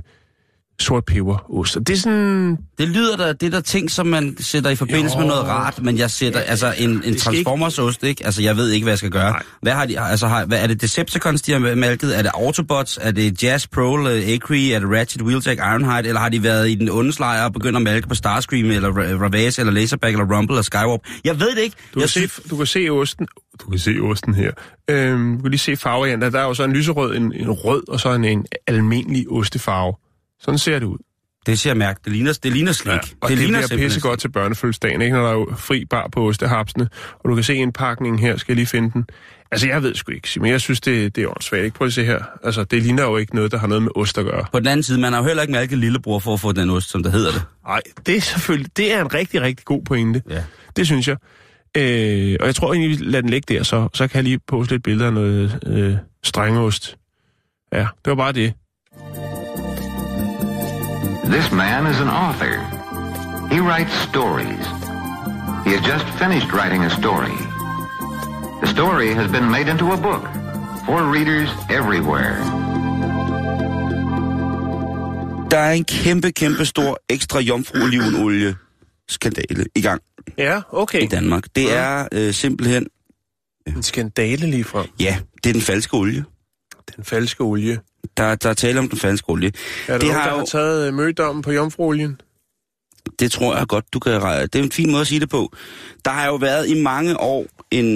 sort 0.81 1.05
peberost. 1.05 1.77
Det 1.87 1.89
er 1.89 1.97
sådan... 1.97 2.57
Det 2.77 2.87
lyder 2.89 3.17
da, 3.17 3.33
det 3.33 3.43
er 3.43 3.49
der 3.49 3.59
ting, 3.61 3.91
som 3.91 4.07
man 4.07 4.35
sætter 4.39 4.69
i 4.69 4.75
forbindelse 4.75 5.15
Jo. 5.15 5.19
med 5.19 5.27
noget 5.27 5.43
rart, 5.47 5.83
men 5.83 5.97
jeg 5.97 6.11
sætter, 6.11 6.39
altså 6.39 6.73
en, 6.77 6.89
en 7.05 7.13
Transformers-ost, 7.15 8.03
ikke? 8.03 8.25
Altså, 8.25 8.41
jeg 8.41 8.57
ved 8.57 8.69
ikke, 8.69 8.83
hvad 8.85 8.91
jeg 8.91 8.97
skal 8.97 9.09
gøre. 9.11 9.31
Nej. 9.31 9.43
Hvad 9.61 9.71
har 9.73 9.85
de, 9.85 9.99
altså, 9.99 10.27
har, 10.27 10.45
hvad, 10.45 10.59
er 10.63 10.67
det 10.67 10.81
Decepticons, 10.81 11.41
de 11.41 11.51
har 11.51 11.75
malket? 11.75 12.17
Er 12.17 12.21
det 12.21 12.31
Autobots? 12.33 12.99
Er 13.01 13.11
det 13.11 13.43
Jazz 13.43 13.67
Pro, 13.67 13.81
uh, 13.81 14.05
Acre? 14.07 14.71
Er 14.71 14.79
det 14.79 14.89
Ratchet, 14.99 15.21
Wheeljack, 15.21 15.59
Ironhide? 15.59 16.07
Eller 16.07 16.21
har 16.21 16.29
de 16.29 16.43
været 16.43 16.69
i 16.69 16.75
den 16.75 16.89
onde 16.89 17.13
slejer 17.13 17.43
og 17.43 17.53
begyndt 17.53 17.75
at 17.75 17.81
malke 17.81 18.07
på 18.07 18.15
Starscream, 18.15 18.65
eller 18.71 18.89
Ra- 18.91 19.23
Ravage, 19.23 19.59
eller 19.59 19.73
Laserback, 19.73 20.13
eller 20.13 20.37
Rumble, 20.37 20.53
eller 20.53 20.63
Skywarp? 20.63 20.99
Jeg 21.23 21.39
ved 21.39 21.55
det 21.55 21.61
ikke. 21.61 21.75
Du 21.93 21.99
jeg 21.99 22.09
kan, 22.09 22.29
se, 22.29 22.41
du 22.49 22.57
kan 22.57 22.65
se 22.65 22.89
osten. 22.89 23.27
Du 23.61 23.69
kan 23.69 23.79
se 23.79 23.91
osten 24.01 24.33
her. 24.33 24.51
Øhm, 24.89 25.35
du 25.35 25.41
kan 25.41 25.51
lige 25.51 25.59
se 25.59 25.75
farvevarianter. 25.75 26.29
Der 26.29 26.39
er 26.39 26.43
jo 26.43 26.53
så 26.53 26.63
en 26.63 26.73
lyserød, 26.73 27.15
en, 27.15 27.33
en 27.33 27.51
rød 27.51 27.89
og 27.89 27.99
så 27.99 28.13
en, 28.13 28.25
en 28.25 28.45
almindelig 28.67 29.25
ostefarve. 29.31 29.93
Sådan 30.41 30.57
ser 30.57 30.79
det 30.79 30.85
ud. 30.85 30.97
Det 31.45 31.59
ser 31.59 31.69
jeg 31.69 31.77
mærke. 31.77 31.99
Det 32.03 32.11
ligner, 32.11 32.39
det 32.43 32.51
ligner 32.51 32.71
slik. 32.71 32.91
Ja, 32.93 32.97
og 33.21 33.29
det, 33.29 33.37
det 33.37 33.37
ligner 33.37 33.67
bliver 33.67 33.81
pisse 33.81 34.01
godt 34.01 34.19
til 34.19 34.31
børnefødselsdagen, 34.31 35.01
ikke, 35.01 35.15
når 35.15 35.23
der 35.23 35.29
er 35.29 35.33
jo 35.33 35.53
fri 35.57 35.85
bar 35.85 36.09
på 36.11 36.27
ostehapsene. 36.27 36.89
Og 37.19 37.29
du 37.29 37.35
kan 37.35 37.43
se 37.43 37.55
indpakningen 37.55 38.19
her, 38.19 38.37
skal 38.37 38.53
jeg 38.53 38.55
lige 38.55 38.65
finde 38.65 38.91
den. 38.91 39.05
Altså, 39.51 39.67
jeg 39.67 39.83
ved 39.83 39.95
sgu 39.95 40.11
ikke, 40.11 40.29
men 40.39 40.51
jeg 40.51 40.61
synes, 40.61 40.81
det, 40.81 41.15
det 41.15 41.23
er 41.23 41.27
åndssvagt. 41.27 41.63
Ikke? 41.63 41.77
Prøv 41.77 41.87
at 41.87 41.93
se 41.93 42.03
her. 42.03 42.23
Altså, 42.43 42.63
det 42.63 42.83
ligner 42.83 43.03
jo 43.03 43.17
ikke 43.17 43.35
noget, 43.35 43.51
der 43.51 43.57
har 43.57 43.67
noget 43.67 43.83
med 43.83 43.91
ost 43.95 44.17
at 44.17 44.25
gøre. 44.25 44.45
På 44.51 44.59
den 44.59 44.67
anden 44.67 44.83
side, 44.83 44.99
man 44.99 45.13
har 45.13 45.19
jo 45.19 45.25
heller 45.25 45.41
ikke 45.41 45.51
malket 45.51 45.77
lillebror 45.77 46.19
for 46.19 46.33
at 46.33 46.39
få 46.39 46.51
den 46.51 46.69
ost, 46.69 46.89
som 46.89 47.03
der 47.03 47.09
hedder 47.09 47.31
det. 47.31 47.43
Nej, 47.67 47.81
det 48.05 48.17
er 48.17 48.21
selvfølgelig, 48.21 48.77
det 48.77 48.93
er 48.93 49.01
en 49.01 49.13
rigtig, 49.13 49.41
rigtig 49.41 49.65
god 49.65 49.83
pointe. 49.83 50.21
Ja. 50.29 50.43
Det 50.75 50.85
synes 50.85 51.07
jeg. 51.07 51.17
Øh, 51.77 52.37
og 52.39 52.45
jeg 52.45 52.55
tror 52.55 52.73
egentlig, 52.73 52.99
vi 52.99 53.05
lader 53.05 53.21
den 53.21 53.29
ligge 53.29 53.55
der, 53.55 53.63
så, 53.63 53.89
så 53.93 54.07
kan 54.07 54.15
jeg 54.15 54.23
lige 54.23 54.39
poste 54.47 54.73
lidt 54.73 54.83
billeder 54.83 55.07
af 55.07 55.13
noget 55.13 55.59
øh, 55.65 55.95
strengost. 56.23 56.97
Ja, 57.73 57.79
det 57.79 57.87
var 58.05 58.15
bare 58.15 58.31
det. 58.31 58.53
This 61.31 61.51
man 61.51 61.81
is 61.91 61.99
an 62.05 62.09
author. 62.09 62.55
He 63.53 63.59
writes 63.59 63.93
stories. 64.09 64.65
He 65.65 65.69
has 65.75 65.83
just 65.93 66.05
finished 66.21 66.49
writing 66.53 66.81
a 66.83 66.89
story. 67.01 67.37
The 68.63 68.67
story 68.77 69.09
has 69.19 69.31
been 69.31 69.49
made 69.51 69.67
into 69.73 69.85
a 69.97 69.97
book 70.07 70.23
for 70.85 70.99
readers 71.17 71.49
everywhere. 71.79 72.35
Der 75.51 75.57
er 75.57 75.71
en 75.71 75.83
kæmpe, 75.85 76.31
kæmpe 76.31 76.65
stor 76.65 76.99
ekstra 77.09 77.39
jomfruolivenolie 77.39 78.55
skandale 79.07 79.65
i 79.75 79.81
gang 79.81 80.01
Ja, 80.37 80.61
okay. 80.69 81.01
i 81.03 81.05
Danmark. 81.07 81.43
Det 81.55 81.73
er 81.73 82.07
øh, 82.11 82.33
simpelthen, 82.33 82.87
En 83.67 83.83
skandale 83.83 84.45
lige 84.49 84.63
frem. 84.63 84.87
ja, 84.99 85.17
det 85.43 85.49
er 85.49 85.53
den 85.53 85.61
falske 85.61 85.93
olie. 85.93 86.25
Den 86.95 87.03
falske 87.03 87.41
olie. 87.41 87.79
Der, 88.17 88.35
der 88.35 88.49
er 88.49 88.53
tale 88.53 88.79
om 88.79 88.89
den 88.89 88.99
falske 88.99 89.29
olie. 89.29 89.47
Er 89.87 89.91
der 89.93 89.97
Det 89.99 90.07
nogen, 90.07 90.15
har 90.21 90.25
der 90.29 90.31
jo- 90.33 90.37
har 90.39 90.45
taget 90.45 90.87
øh, 90.87 90.93
mødommen 90.93 91.41
på 91.41 91.51
jomfruolien? 91.51 92.21
Det 93.19 93.31
tror 93.31 93.57
jeg 93.57 93.67
godt, 93.67 93.85
du 93.93 93.99
kan 93.99 94.21
regne. 94.23 94.47
Det 94.47 94.59
er 94.59 94.63
en 94.63 94.71
fin 94.71 94.91
måde 94.91 95.01
at 95.01 95.07
sige 95.07 95.19
det 95.19 95.29
på. 95.29 95.53
Der 96.05 96.11
har 96.11 96.25
jo 96.27 96.35
været 96.35 96.69
i 96.69 96.81
mange 96.81 97.19
år 97.19 97.45
en, 97.71 97.87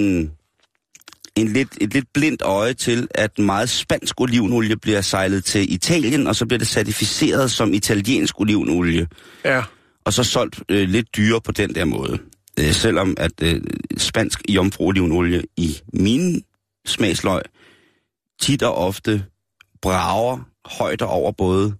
en 1.36 1.48
lidt, 1.52 1.68
et 1.80 1.92
lidt 1.94 2.06
blindt 2.14 2.42
øje 2.42 2.74
til, 2.74 3.08
at 3.14 3.38
meget 3.38 3.70
spansk 3.70 4.20
olivenolie 4.20 4.76
bliver 4.76 5.00
sejlet 5.00 5.44
til 5.44 5.72
Italien, 5.74 6.26
og 6.26 6.36
så 6.36 6.46
bliver 6.46 6.58
det 6.58 6.68
certificeret 6.68 7.50
som 7.50 7.74
italiensk 7.74 8.40
olivenolie, 8.40 9.06
Ja. 9.44 9.62
og 10.04 10.12
så 10.12 10.24
solgt 10.24 10.60
øh, 10.68 10.88
lidt 10.88 11.16
dyrere 11.16 11.40
på 11.40 11.52
den 11.52 11.74
der 11.74 11.84
måde. 11.84 12.18
Øh, 12.60 12.72
selvom 12.72 13.14
at 13.18 13.32
øh, 13.42 13.60
spansk 13.96 14.42
jomfruolivenolie 14.48 15.42
i 15.56 15.76
min 15.92 16.44
smagsløg 16.86 17.42
tit 18.40 18.62
og 18.62 18.74
ofte 18.74 19.24
brager 19.82 20.38
højder 20.66 21.06
over 21.06 21.32
både 21.32 21.74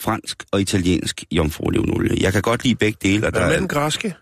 fransk 0.00 0.44
og 0.52 0.60
italiensk 0.60 1.24
jomfruolivenolie. 1.32 2.16
Jeg 2.20 2.32
kan 2.32 2.42
godt 2.42 2.64
lide 2.64 2.74
begge 2.74 2.98
dele, 3.02 3.26
og 3.26 3.34
der 3.34 3.40
er, 3.40 3.58
den 3.58 3.68
græske? 3.68 4.14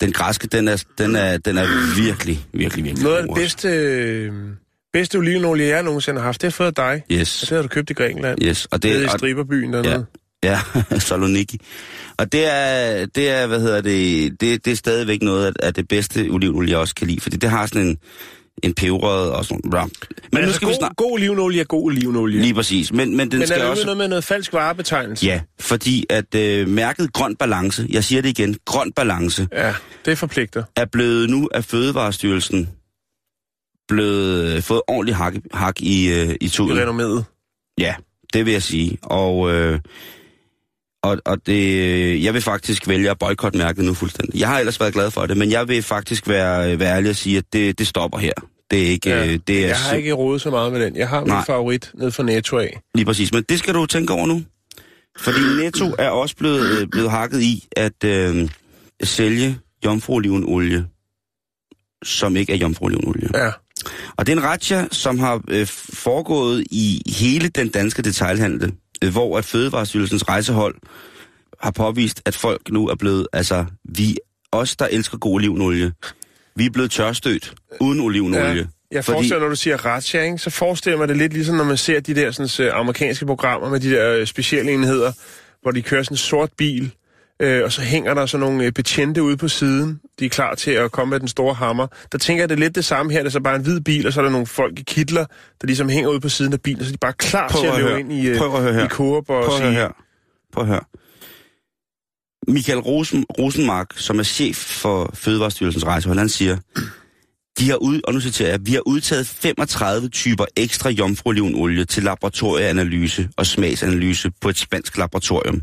den 0.00 0.12
græske, 0.12 0.46
den 0.46 0.68
er, 0.68 0.84
den, 0.98 1.16
er, 1.16 1.38
den 1.38 1.58
er 1.58 1.66
virkelig, 1.96 2.46
virkelig, 2.52 2.84
virkelig 2.84 3.04
Noget 3.04 3.16
af 3.16 3.22
den 3.22 3.34
bedste, 3.34 3.68
øh, 3.68 4.32
bedste 4.92 5.16
olivenolie, 5.16 5.66
jeg 5.66 5.82
nogensinde 5.82 6.20
har 6.20 6.24
haft, 6.24 6.40
det 6.42 6.46
har 6.46 6.50
fået 6.52 6.76
dig. 6.76 7.02
Yes, 7.12 7.42
Og 7.42 7.48
det 7.48 7.56
har 7.56 7.62
du 7.62 7.68
købt 7.68 7.90
i 7.90 7.92
Grækenland. 7.92 8.38
yes. 8.42 8.66
Og 8.70 8.82
det, 8.82 9.02
i 9.02 9.04
og, 9.04 9.10
striberbyen 9.10 9.72
dernede. 9.72 9.94
ja. 9.94 10.02
Ja, 10.44 10.60
Saloniki. 10.98 11.60
Og 12.18 12.32
det 12.32 12.46
er, 12.46 13.06
det 13.06 13.30
er, 13.30 13.46
hvad 13.46 13.60
hedder 13.60 13.80
det, 13.80 14.40
det, 14.40 14.64
det 14.64 14.70
er 14.70 14.76
stadigvæk 14.76 15.22
noget 15.22 15.46
af, 15.46 15.52
af 15.66 15.74
det 15.74 15.88
bedste 15.88 16.28
olivenolie, 16.30 16.70
jeg 16.70 16.78
også 16.78 16.94
kan 16.94 17.06
lide, 17.06 17.20
fordi 17.20 17.36
det 17.36 17.50
har 17.50 17.66
sådan 17.66 17.86
en, 17.86 17.98
en 18.62 18.74
peberrød 18.74 19.28
og 19.30 19.44
sådan 19.44 19.70
bla. 19.70 19.84
Men, 19.84 19.90
Men 20.10 20.18
nu 20.32 20.38
altså, 20.38 20.54
skal 20.56 20.66
god, 20.66 20.72
vi 20.72 20.76
snart... 20.78 20.96
god 20.96 21.12
olivenolie 21.12 21.60
er 21.60 21.64
god 21.64 21.84
olivenolie. 21.84 22.40
Lige 22.42 22.54
præcis. 22.54 22.92
Men, 22.92 23.16
men 23.16 23.30
den 23.30 23.38
Men 23.38 23.42
er 23.42 23.46
skal 23.46 23.60
det 23.60 23.68
også... 23.68 23.84
noget 23.84 23.96
med 23.98 24.08
noget 24.08 24.24
falsk 24.24 24.52
varebetegnelse? 24.52 25.26
Ja, 25.26 25.40
fordi 25.60 26.04
at 26.10 26.34
øh, 26.34 26.68
mærket 26.68 27.12
grøn 27.12 27.36
balance, 27.36 27.86
jeg 27.90 28.04
siger 28.04 28.22
det 28.22 28.28
igen, 28.38 28.56
grøn 28.64 28.92
balance, 28.92 29.48
Ja, 29.52 29.74
det 30.04 30.18
forpligter. 30.18 30.62
er 30.76 30.84
blevet 30.84 31.30
nu 31.30 31.48
af 31.54 31.64
Fødevarestyrelsen 31.64 32.68
blevet 33.88 34.56
øh, 34.56 34.62
fået 34.62 34.82
ordentligt 34.88 35.16
hak, 35.16 35.34
hak 35.52 35.80
i, 35.80 36.12
øh, 36.12 36.28
i 36.30 36.36
I 36.40 36.48
tuden. 36.48 36.78
renommet. 36.78 37.24
Ja, 37.78 37.94
det 38.32 38.44
vil 38.46 38.52
jeg 38.52 38.62
sige. 38.62 38.98
Og, 39.02 39.52
øh, 39.54 39.78
og, 41.02 41.18
og 41.24 41.46
det, 41.46 42.24
jeg 42.24 42.34
vil 42.34 42.42
faktisk 42.42 42.88
vælge 42.88 43.10
at 43.10 43.18
boykotte 43.18 43.58
mærket 43.58 43.84
nu 43.84 43.94
fuldstændig. 43.94 44.40
Jeg 44.40 44.48
har 44.48 44.58
ellers 44.58 44.80
været 44.80 44.94
glad 44.94 45.10
for 45.10 45.26
det, 45.26 45.36
men 45.36 45.50
jeg 45.50 45.68
vil 45.68 45.82
faktisk 45.82 46.28
være, 46.28 46.78
være 46.78 46.96
ærlig 46.96 47.10
og 47.10 47.16
sige, 47.16 47.38
at 47.38 47.44
det, 47.52 47.78
det 47.78 47.86
stopper 47.86 48.18
her. 48.18 48.32
Det 48.70 48.82
er 48.82 48.86
ikke... 48.86 49.10
Ja, 49.10 49.26
øh, 49.26 49.38
det 49.46 49.64
er 49.64 49.66
jeg 49.66 49.76
har 49.76 49.94
ikke 49.94 50.12
rodet 50.12 50.40
så 50.40 50.50
meget 50.50 50.72
med 50.72 50.80
den. 50.80 50.96
Jeg 50.96 51.08
har 51.08 51.20
min 51.20 51.28
Nej. 51.28 51.44
favorit 51.44 51.90
ned 51.94 52.10
fra 52.10 52.22
Netto 52.22 52.58
af. 52.58 52.80
Lige 52.94 53.04
præcis, 53.04 53.32
men 53.32 53.44
det 53.48 53.58
skal 53.58 53.74
du 53.74 53.86
tænke 53.86 54.12
over 54.12 54.26
nu. 54.26 54.42
Fordi 55.18 55.40
Netto 55.62 55.94
er 55.98 56.08
også 56.08 56.36
blevet, 56.36 56.80
øh, 56.80 56.88
blevet 56.88 57.10
hakket 57.10 57.42
i 57.42 57.68
at 57.76 58.04
øh, 58.04 58.48
sælge 59.02 59.58
jomfruolivenolie, 59.84 60.86
som 62.04 62.36
ikke 62.36 62.52
er 62.52 62.56
jomfruolivenolie. 62.56 63.28
Ja. 63.34 63.50
Og 64.16 64.26
det 64.26 64.32
er 64.32 64.36
en 64.36 64.44
ratcha, 64.44 64.84
som 64.90 65.18
har 65.18 65.40
øh, 65.48 65.66
foregået 65.92 66.64
i 66.70 67.02
hele 67.20 67.48
den 67.48 67.68
danske 67.68 68.02
detailhandel, 68.02 68.64
øh, 68.64 68.72
hvor 69.10 69.38
at 69.38 69.44
Fødevarestyrelsens 69.44 70.28
rejsehold 70.28 70.74
har 71.60 71.70
påvist, 71.70 72.22
at 72.24 72.36
folk 72.36 72.70
nu 72.70 72.88
er 72.88 72.94
blevet, 72.94 73.26
altså 73.32 73.64
vi, 73.84 74.16
os 74.52 74.76
der 74.76 74.86
elsker 74.90 75.18
god 75.18 75.34
olivenolie, 75.34 75.92
vi 76.56 76.66
er 76.66 76.70
blevet 76.70 76.90
tørstødt 76.90 77.54
uden 77.80 78.00
olivenolie. 78.00 78.54
Ja. 78.54 78.64
Jeg 78.90 79.04
forestiller, 79.04 79.40
når 79.40 79.48
du 79.48 79.56
siger 79.56 79.76
Razzia, 79.76 80.22
ikke, 80.22 80.38
så 80.38 80.50
forestiller 80.50 80.98
mig 80.98 81.08
det 81.08 81.16
lidt 81.16 81.32
ligesom, 81.32 81.56
når 81.56 81.64
man 81.64 81.76
ser 81.76 82.00
de 82.00 82.14
der 82.14 82.30
sådan, 82.30 82.68
uh, 82.68 82.78
amerikanske 82.80 83.26
programmer 83.26 83.70
med 83.70 83.80
de 83.80 83.90
der 83.90 84.20
uh, 84.20 84.26
specialenheder, 84.26 85.12
hvor 85.62 85.70
de 85.70 85.82
kører 85.82 86.02
sådan 86.02 86.14
en 86.14 86.18
sort 86.18 86.50
bil, 86.58 86.92
øh, 87.42 87.64
og 87.64 87.72
så 87.72 87.82
hænger 87.82 88.14
der 88.14 88.26
sådan 88.26 88.46
nogle 88.46 88.64
øh, 88.64 88.72
betjente 88.72 89.22
ude 89.22 89.36
på 89.36 89.48
siden. 89.48 90.00
De 90.18 90.24
er 90.24 90.28
klar 90.28 90.54
til 90.54 90.70
at 90.70 90.92
komme 90.92 91.10
med 91.10 91.20
den 91.20 91.28
store 91.28 91.54
hammer. 91.54 91.86
Der 92.12 92.18
tænker 92.18 92.42
jeg, 92.42 92.48
det 92.48 92.54
er 92.54 92.60
lidt 92.60 92.74
det 92.74 92.84
samme 92.84 93.12
her. 93.12 93.18
Det 93.18 93.26
er 93.26 93.30
så 93.30 93.40
bare 93.40 93.56
en 93.56 93.62
hvid 93.62 93.80
bil, 93.80 94.06
og 94.06 94.12
så 94.12 94.20
er 94.20 94.24
der 94.24 94.32
nogle 94.32 94.46
folk 94.46 94.78
i 94.78 94.82
kitler, 94.82 95.24
der 95.60 95.66
ligesom 95.66 95.88
hænger 95.88 96.10
ude 96.10 96.20
på 96.20 96.28
siden 96.28 96.52
af 96.52 96.60
bilen, 96.60 96.84
så 96.84 96.88
er 96.88 96.92
de 96.92 96.98
bare 96.98 97.12
klar 97.12 97.48
Prøv 97.48 97.60
til 97.62 97.66
at 97.68 97.72
at 97.74 97.78
løbe 97.78 97.88
høre. 97.90 98.00
ind 98.00 98.12
i, 98.12 98.26
øh, 98.28 98.38
Prøv 98.38 98.54
at 98.56 98.62
høre 98.62 98.72
her. 98.74 98.84
i 98.84 98.88
Coop 98.88 99.30
og 99.30 99.44
Prøv 99.44 99.54
at 99.56 99.62
sige, 99.62 99.72
her. 99.72 99.88
Prøv 100.52 100.62
at 100.64 100.68
høre. 100.68 100.80
Michael 102.48 102.78
Rosen, 102.78 103.24
Rosenmark, 103.38 103.86
som 103.96 104.18
er 104.18 104.22
chef 104.22 104.56
for 104.56 105.10
Fødevarestyrelsens 105.14 105.86
rejsehold, 105.86 106.18
han 106.18 106.28
siger, 106.28 106.56
de 107.58 107.68
har 107.70 107.76
ud, 107.76 108.00
og 108.04 108.14
nu 108.14 108.20
citerer 108.20 108.50
jeg, 108.50 108.60
vi 108.62 108.72
har 108.72 108.80
udtaget 108.86 109.26
35 109.26 110.08
typer 110.08 110.44
ekstra 110.56 110.90
jomfruolivenolie 110.90 111.84
til 111.84 112.02
laboratorieanalyse 112.02 113.28
og 113.36 113.46
smagsanalyse 113.46 114.30
på 114.40 114.48
et 114.48 114.58
spansk 114.58 114.98
laboratorium. 114.98 115.62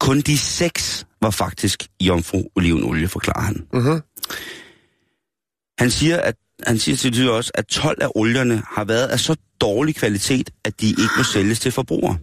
Kun 0.00 0.20
de 0.20 0.38
seks 0.38 1.06
var 1.22 1.30
faktisk 1.30 1.88
jomfruolivenolie, 2.00 3.08
forklarer 3.08 3.40
han. 3.40 3.66
Mhm. 3.72 4.00
Han 5.78 5.90
siger, 5.90 6.20
at 6.20 6.34
han 6.66 6.78
siger 6.78 6.96
til 6.96 7.16
det 7.16 7.30
også, 7.30 7.50
at 7.54 7.66
12 7.66 8.02
af 8.02 8.08
olierne 8.14 8.62
har 8.66 8.84
været 8.84 9.06
af 9.06 9.20
så 9.20 9.36
dårlig 9.60 9.94
kvalitet, 9.94 10.50
at 10.64 10.80
de 10.80 10.88
ikke 10.88 11.14
må 11.16 11.22
sælges 11.22 11.60
til 11.60 11.72
forbrugere. 11.72 12.18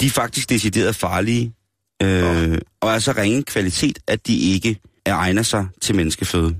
De 0.00 0.06
er 0.06 0.10
faktisk 0.10 0.50
decideret 0.50 0.96
farlige, 0.96 1.54
øh, 2.02 2.58
og 2.80 2.90
er 2.90 2.98
så 2.98 3.12
ringe 3.12 3.42
kvalitet, 3.42 3.98
at 4.06 4.26
de 4.26 4.36
ikke 4.38 4.80
er 5.06 5.14
egner 5.14 5.42
sig 5.42 5.66
til 5.80 5.94
menneskeføde. 5.94 6.56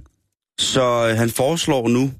Så 0.58 1.08
øh, 1.10 1.16
han 1.16 1.30
foreslår 1.30 1.88
nu 1.88 2.12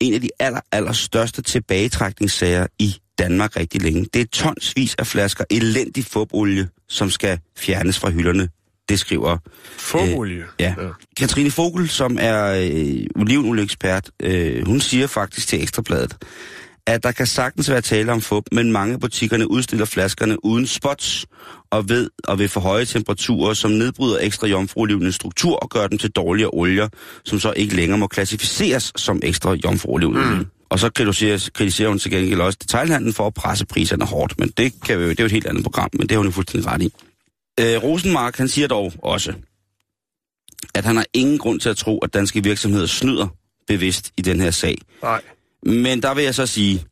en 0.00 0.14
af 0.14 0.20
de 0.20 0.28
aller, 0.38 0.60
aller 0.72 0.92
største 0.92 1.42
tilbagetrækningssager 1.42 2.66
i 2.78 2.96
Danmark 3.20 3.56
rigtig 3.56 3.82
længe. 3.82 4.06
Det 4.14 4.20
er 4.20 4.26
tonsvis 4.32 4.94
af 4.98 5.06
flasker 5.06 5.44
elendig 5.50 6.04
fubolie, 6.04 6.68
som 6.88 7.10
skal 7.10 7.38
fjernes 7.58 7.98
fra 7.98 8.10
hylderne. 8.10 8.48
Det 8.88 8.98
skriver 8.98 9.38
Fogolie. 9.78 10.44
Ja. 10.60 10.74
ja. 10.78 10.88
Katrine 11.16 11.50
Fogel, 11.50 11.88
som 11.88 12.18
er 12.20 12.44
øh, 12.52 13.22
olivenolieekspert, 13.22 14.10
øh, 14.22 14.66
hun 14.66 14.80
siger 14.80 15.06
faktisk 15.06 15.48
til 15.48 15.62
Ekstrabladet, 15.62 16.16
at 16.86 17.02
der 17.02 17.12
kan 17.12 17.26
sagtens 17.26 17.70
være 17.70 17.80
tale 17.80 18.12
om 18.12 18.20
fup, 18.20 18.44
men 18.52 18.72
mange 18.72 18.98
butikkerne 18.98 19.50
udstiller 19.50 19.84
flaskerne 19.86 20.44
uden 20.44 20.66
spots 20.66 21.26
og 21.70 21.88
ved 21.88 22.10
og 22.24 22.38
ved 22.38 22.48
for 22.48 22.60
høje 22.60 22.84
temperaturer, 22.84 23.54
som 23.54 23.70
nedbryder 23.70 24.18
ekstra 24.20 24.46
jomfruolivens 24.46 25.14
struktur 25.14 25.56
og 25.56 25.70
gør 25.70 25.86
dem 25.86 25.98
til 25.98 26.10
dårligere 26.10 26.50
olier, 26.52 26.88
som 27.24 27.40
så 27.40 27.52
ikke 27.56 27.76
længere 27.76 27.98
må 27.98 28.06
klassificeres 28.06 28.92
som 28.96 29.20
ekstra 29.22 29.56
jomfruolivenolie. 29.64 30.38
Mm. 30.38 30.46
Og 30.70 30.78
så 30.78 30.90
kritiserer, 30.90 31.50
kritiserer 31.54 31.88
hun 31.88 31.98
til 31.98 32.10
gengæld 32.10 32.40
også 32.40 32.58
detailhandlen 32.62 33.12
for 33.12 33.26
at 33.26 33.34
presse 33.34 33.66
priserne 33.66 34.04
hårdt, 34.04 34.38
men 34.38 34.48
det, 34.48 34.72
kan 34.82 34.98
vi, 34.98 35.04
det 35.04 35.20
er 35.20 35.24
jo 35.24 35.26
et 35.26 35.32
helt 35.32 35.46
andet 35.46 35.64
program, 35.64 35.90
men 35.92 36.02
det 36.02 36.10
har 36.10 36.18
hun 36.18 36.26
jo 36.26 36.32
fuldstændig 36.32 36.70
ret 36.70 36.82
i. 36.82 36.92
Øh, 37.60 37.82
Rosenmark, 37.82 38.36
han 38.36 38.48
siger 38.48 38.68
dog 38.68 38.92
også, 38.98 39.34
at 40.74 40.84
han 40.84 40.96
har 40.96 41.06
ingen 41.12 41.38
grund 41.38 41.60
til 41.60 41.68
at 41.68 41.76
tro, 41.76 41.98
at 41.98 42.14
danske 42.14 42.42
virksomheder 42.42 42.86
snyder 42.86 43.28
bevidst 43.66 44.12
i 44.16 44.22
den 44.22 44.40
her 44.40 44.50
sag. 44.50 44.78
Nej. 45.02 45.22
Men 45.62 46.02
der 46.02 46.14
vil 46.14 46.24
jeg 46.24 46.34
så 46.34 46.46
sige, 46.46 46.84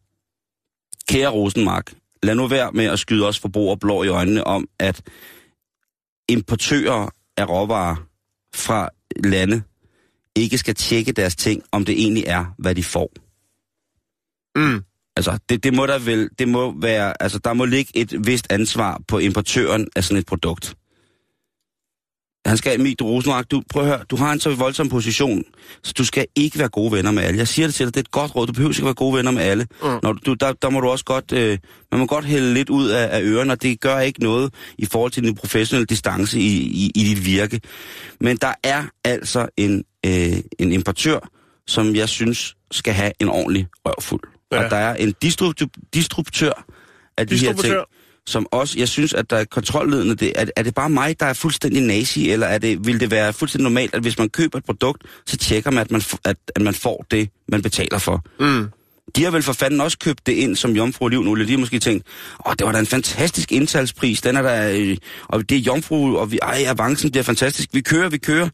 kære 1.09 1.29
Rosenmark, 1.29 1.93
lad 2.23 2.35
nu 2.35 2.47
være 2.47 2.73
med 2.73 2.85
at 2.85 2.99
skyde 2.99 3.27
os 3.27 3.39
forbrugere 3.39 3.79
blå 3.79 4.03
i 4.03 4.09
øjnene 4.09 4.45
om, 4.45 4.69
at 4.79 5.03
importører 6.29 7.09
af 7.37 7.49
råvarer 7.49 7.97
fra 8.55 8.89
lande 9.25 9.63
ikke 10.35 10.59
skal 10.59 10.75
tjekke 10.75 11.13
deres 11.13 11.37
ting, 11.37 11.63
om 11.73 11.85
det 11.85 12.03
egentlig 12.03 12.25
er, 12.27 12.45
hvad 12.59 12.75
de 12.75 12.85
får. 12.85 13.28
Mm. 14.59 14.83
Altså, 15.17 15.39
det, 15.49 15.65
det 15.65 15.75
må 15.75 15.87
der 15.87 15.99
vel, 15.99 16.29
det 16.39 16.49
må 16.49 16.75
være, 16.81 17.23
altså, 17.23 17.39
der 17.39 17.53
må 17.53 17.65
ligge 17.65 17.91
et 17.95 18.27
vist 18.27 18.47
ansvar 18.51 19.01
på 19.09 19.19
importøren 19.19 19.89
af 19.97 20.05
sådan 20.05 20.19
et 20.19 20.27
produkt. 20.27 20.75
Han 22.47 22.57
skal, 22.57 22.81
Emil 22.81 22.97
Rosenmark, 23.03 23.51
du, 23.51 23.63
prøv 23.71 23.83
at 23.83 23.89
høre, 23.89 24.05
du 24.11 24.17
har 24.17 24.33
en 24.33 24.41
så 24.41 24.55
voldsom 24.55 24.89
position, 24.89 25.45
så 25.83 25.93
du 25.99 26.05
skal 26.05 26.27
ikke 26.37 26.59
være 26.59 26.69
gode 26.69 26.93
venner 26.93 27.11
med 27.11 27.23
alle. 27.23 27.39
Jeg 27.39 27.49
siger 27.49 27.69
det 27.69 27.75
til 27.75 27.87
dig, 27.87 27.95
det 27.95 28.01
er 28.01 28.05
et 28.05 28.11
godt 28.11 28.37
råd, 28.37 28.47
du 28.47 28.53
behøver 28.53 28.73
ikke 28.73 28.85
være 28.85 28.95
gode 28.95 29.17
venner 29.17 29.31
med 29.31 29.43
alle. 29.43 29.67
Mm. 29.83 29.89
Når 30.03 30.13
du, 30.13 30.35
der, 30.35 30.53
der 30.53 30.71
må 30.71 30.81
du 30.81 30.89
også 30.89 31.05
godt, 31.05 31.33
øh, 31.33 31.59
man 31.91 32.01
må 32.01 32.07
godt 32.07 32.25
hælde 32.25 32.55
lidt 32.55 32.71
ud 32.71 32.89
af, 32.89 33.09
af 33.17 33.23
ørerne, 33.23 33.53
og 33.53 33.63
det 33.63 33.81
gør 33.81 33.99
ikke 33.99 34.23
noget 34.23 34.55
i 34.79 34.87
forhold 34.87 35.13
til 35.13 35.23
din 35.23 35.35
professionelle 35.35 35.87
distance 35.87 36.39
i, 36.39 36.57
i, 36.57 36.93
i 36.95 37.05
dit 37.05 37.25
virke. 37.25 37.61
Men 38.21 38.37
der 38.37 38.55
er 38.63 38.85
altså 39.05 39.49
en, 39.57 39.85
øh, 40.07 40.37
en 40.59 40.73
importør, 40.73 41.19
som 41.67 41.95
jeg 41.95 42.09
synes 42.09 42.57
skal 42.71 42.95
have 42.95 43.13
en 43.21 43.29
ordentlig 43.29 43.67
røvfuld. 43.85 44.38
Ja. 44.53 44.65
Og 44.65 44.71
der 44.71 44.77
er 44.77 44.95
en 44.95 45.15
distrib- 45.25 45.89
distributør 45.95 46.65
af 47.17 47.27
de 47.27 47.37
her 47.37 47.53
ting, 47.53 47.75
som 48.27 48.47
også, 48.51 48.79
jeg 48.79 48.89
synes, 48.89 49.13
at 49.15 49.31
der 49.31 49.37
er 49.37 49.45
kontrolledende. 49.45 50.15
Det, 50.15 50.33
er, 50.37 50.47
er 50.57 50.63
det 50.63 50.75
bare 50.75 50.91
mig, 50.91 51.21
der 51.21 51.27
er 51.27 51.33
fuldstændig 51.33 51.83
nazi, 51.83 52.31
eller 52.31 52.47
er 52.47 52.59
det, 52.59 52.87
vil 52.87 53.01
det 53.01 53.11
være 53.11 53.33
fuldstændig 53.33 53.63
normalt, 53.63 53.95
at 53.95 54.01
hvis 54.01 54.19
man 54.19 54.29
køber 54.29 54.59
et 54.59 54.65
produkt, 54.65 55.03
så 55.27 55.37
tjekker 55.37 55.71
man, 55.71 55.81
at 55.81 55.91
man, 55.91 56.03
at, 56.25 56.37
at 56.57 56.63
man 56.63 56.75
får 56.75 57.07
det, 57.11 57.31
man 57.49 57.63
betaler 57.63 57.99
for? 57.99 58.25
Mm. 58.41 58.69
De 59.17 59.25
har 59.25 59.31
vel 59.31 59.43
for 59.43 59.53
fanden 59.53 59.81
også 59.81 59.99
købt 59.99 60.27
det 60.27 60.33
ind 60.33 60.57
som 60.57 60.71
jomfru 60.77 61.05
olivenolie. 61.05 61.47
De 61.47 61.51
har 61.51 61.59
måske 61.59 61.79
tænkt, 61.79 62.07
åh, 62.47 62.53
det 62.59 62.67
var 62.67 62.73
da 62.73 62.79
en 62.79 62.87
fantastisk 62.87 63.53
indsalgspris. 63.53 64.21
Den 64.21 64.37
er 64.37 64.43
der, 64.43 64.71
øh, 64.77 64.97
og 65.29 65.49
det 65.49 65.57
er 65.57 65.61
jomfru, 65.61 66.17
og 66.19 66.33
vi, 66.33 66.39
ej, 66.43 66.65
avancen 66.67 67.11
bliver 67.11 67.25
fantastisk. 67.25 67.69
Vi 67.73 67.81
kører, 67.81 68.09
vi 68.09 68.19
kører. 68.19 68.49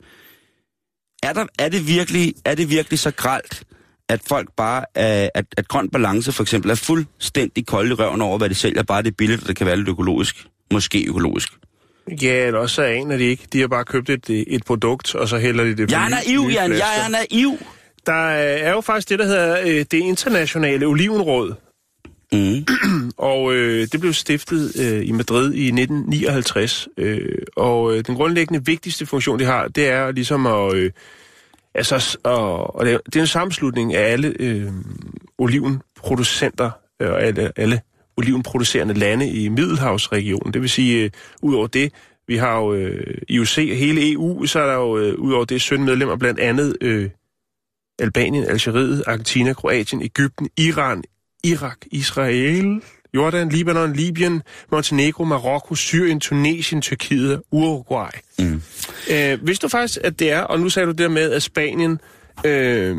Er, 1.23 1.33
der, 1.33 1.47
er, 1.59 1.69
det 1.69 1.89
virkelig, 1.89 2.35
er 2.45 2.55
det 2.55 2.71
virkelig 2.71 2.99
så 2.99 3.11
gralt, 3.11 3.63
at 4.09 4.21
folk 4.29 4.49
bare, 4.57 4.85
er, 4.95 5.29
at, 5.35 5.45
at 5.57 5.69
grøn 5.69 5.89
balance 5.89 6.33
for 6.33 6.43
eksempel 6.43 6.71
er 6.71 6.75
fuldstændig 6.75 7.67
kold 7.67 7.91
i 7.91 7.93
røven 7.93 8.21
over, 8.21 8.39
hvad 8.39 8.49
de 8.49 8.55
sælger, 8.55 8.83
bare 8.83 9.03
det 9.03 9.09
er 9.09 9.15
billigt, 9.19 9.43
og 9.43 9.49
det 9.49 9.57
kan 9.57 9.67
være 9.67 9.77
lidt 9.77 9.89
økologisk. 9.89 10.47
Måske 10.73 11.05
økologisk. 11.09 11.49
Ja, 12.23 12.47
eller 12.47 12.61
også 12.61 12.75
så 12.75 12.83
aner 12.83 13.17
de 13.17 13.25
ikke. 13.25 13.47
De 13.53 13.61
har 13.61 13.69
bare 13.69 13.85
købt 13.85 14.11
et, 14.11 14.31
et 14.31 14.65
produkt, 14.65 15.15
og 15.15 15.29
så 15.29 15.39
hælder 15.39 15.65
de 15.65 15.77
det 15.77 15.89
på 15.89 15.93
Jeg 15.93 16.05
er 16.05 16.09
naiv, 16.09 16.51
Jan. 16.53 16.73
Jeg 16.73 17.05
er 17.05 17.09
naiv. 17.09 17.59
Der 18.07 18.29
er 18.29 18.73
jo 18.73 18.81
faktisk 18.81 19.09
det, 19.09 19.19
der 19.19 19.25
hedder 19.25 19.61
øh, 19.61 19.77
det 19.91 19.95
internationale 19.95 20.87
olivenråd. 20.87 21.55
Mm. 22.33 22.67
Og 23.17 23.55
øh, 23.55 23.89
det 23.93 24.01
blev 24.01 24.13
stiftet 24.13 24.73
øh, 24.81 25.09
i 25.09 25.13
Madrid 25.13 25.53
i 25.53 25.67
1959. 25.67 26.89
Øh, 26.99 27.39
og 27.57 27.97
øh, 27.97 28.05
den 28.07 28.15
grundlæggende 28.15 28.67
vigtigste 28.67 29.07
funktion, 29.07 29.39
det 29.39 29.47
har, 29.47 29.69
det 29.69 29.89
er 29.89 30.13
ligesom 30.13 30.47
at... 30.47 30.75
Øh, 30.75 30.91
altså, 31.75 32.19
og, 32.23 32.77
og 32.77 32.87
det, 32.87 33.17
er, 33.17 33.21
en 33.21 33.27
sammenslutning 33.27 33.95
af 33.95 34.13
alle 34.13 34.35
øh, 34.41 34.73
olivenproducenter 35.39 36.71
øh, 37.01 37.11
og 37.11 37.23
alle, 37.23 37.53
alle 37.57 37.81
olivenproducerende 38.17 38.95
lande 38.95 39.31
i 39.31 39.49
Middelhavsregionen. 39.49 40.53
Det 40.55 40.63
vil 40.63 40.71
sige, 40.71 41.05
øh, 41.05 41.11
ud 41.43 41.55
over 41.55 41.67
det, 41.67 41.93
vi 42.27 42.37
har 42.37 42.59
jo 42.59 42.75
øh, 42.75 43.19
IOC 43.29 43.59
og 43.59 43.77
hele 43.77 44.13
EU, 44.13 44.47
så 44.47 44.61
er 44.61 44.67
der 44.67 44.75
jo 44.75 44.99
øh, 44.99 45.15
ud 45.19 45.33
over 45.33 45.45
det 45.45 45.61
17 45.61 45.87
medlemmer, 45.87 46.17
blandt 46.17 46.41
andet 46.41 46.77
øh, 46.81 47.11
Albanien, 47.99 48.45
Algeriet, 48.45 49.05
Argentina, 49.07 49.53
Kroatien, 49.53 50.03
Ægypten, 50.03 50.49
Iran, 50.57 51.03
Irak, 51.45 51.79
Israel, 51.87 52.83
Jordan, 53.15 53.49
Libanon, 53.49 53.93
Libyen, 53.93 54.43
Montenegro, 54.73 55.25
Marokko, 55.25 55.75
Syrien, 55.75 56.21
Tunesien, 56.21 56.83
Tyrkiet 56.83 57.35
og 57.35 57.45
Uruguay. 57.51 58.11
Mm. 58.39 58.63
Øh, 59.11 59.47
vidste 59.47 59.63
du 59.63 59.69
faktisk, 59.69 59.99
at 60.05 60.19
det 60.19 60.33
er, 60.33 60.41
og 60.41 60.61
nu 60.61 60.69
sagde 60.69 60.87
du 60.87 60.93
det 60.93 61.11
med, 61.11 61.33
at 61.33 61.43
Spanien, 61.43 62.01
øh, 62.45 62.97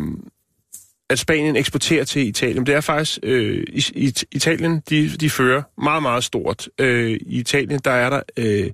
at 1.09 1.19
Spanien 1.19 1.55
eksporterer 1.55 2.03
til 2.03 2.27
Italien. 2.27 2.65
Det 2.65 2.75
er 2.75 2.81
faktisk, 2.81 3.19
øh, 3.23 3.63
i, 3.67 3.85
i, 3.95 4.13
Italien, 4.31 4.81
de, 4.89 5.09
de 5.09 5.29
fører 5.29 5.61
meget, 5.77 6.01
meget 6.01 6.23
stort. 6.23 6.69
Øh, 6.79 7.11
I 7.11 7.39
Italien, 7.39 7.79
der 7.85 7.91
er 7.91 8.09
der 8.09 8.21
øh, 8.37 8.71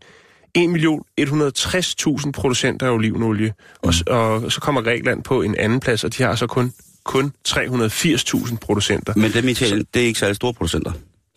1.160.000 0.58 2.32
producenter 2.32 2.88
af 2.88 2.92
olivenolie, 2.92 3.54
mm. 3.84 3.90
og, 4.08 4.44
og 4.44 4.52
så 4.52 4.62
kommer 4.62 4.82
Grækenland 4.82 5.24
på 5.24 5.42
en 5.42 5.56
anden 5.56 5.80
plads, 5.80 6.04
og 6.04 6.18
de 6.18 6.24
har 6.24 6.36
så 6.36 6.48
kun 6.48 6.74
kun 7.04 7.34
380.000 7.48 8.58
producenter. 8.62 9.14
Men 9.16 9.34
dem 9.34 9.48
i 9.48 9.52
Italien, 9.52 9.86
det 9.94 10.02
er 10.02 10.06
ikke 10.06 10.20
særlig 10.20 10.36
store 10.36 10.54
producenter. 10.54 10.92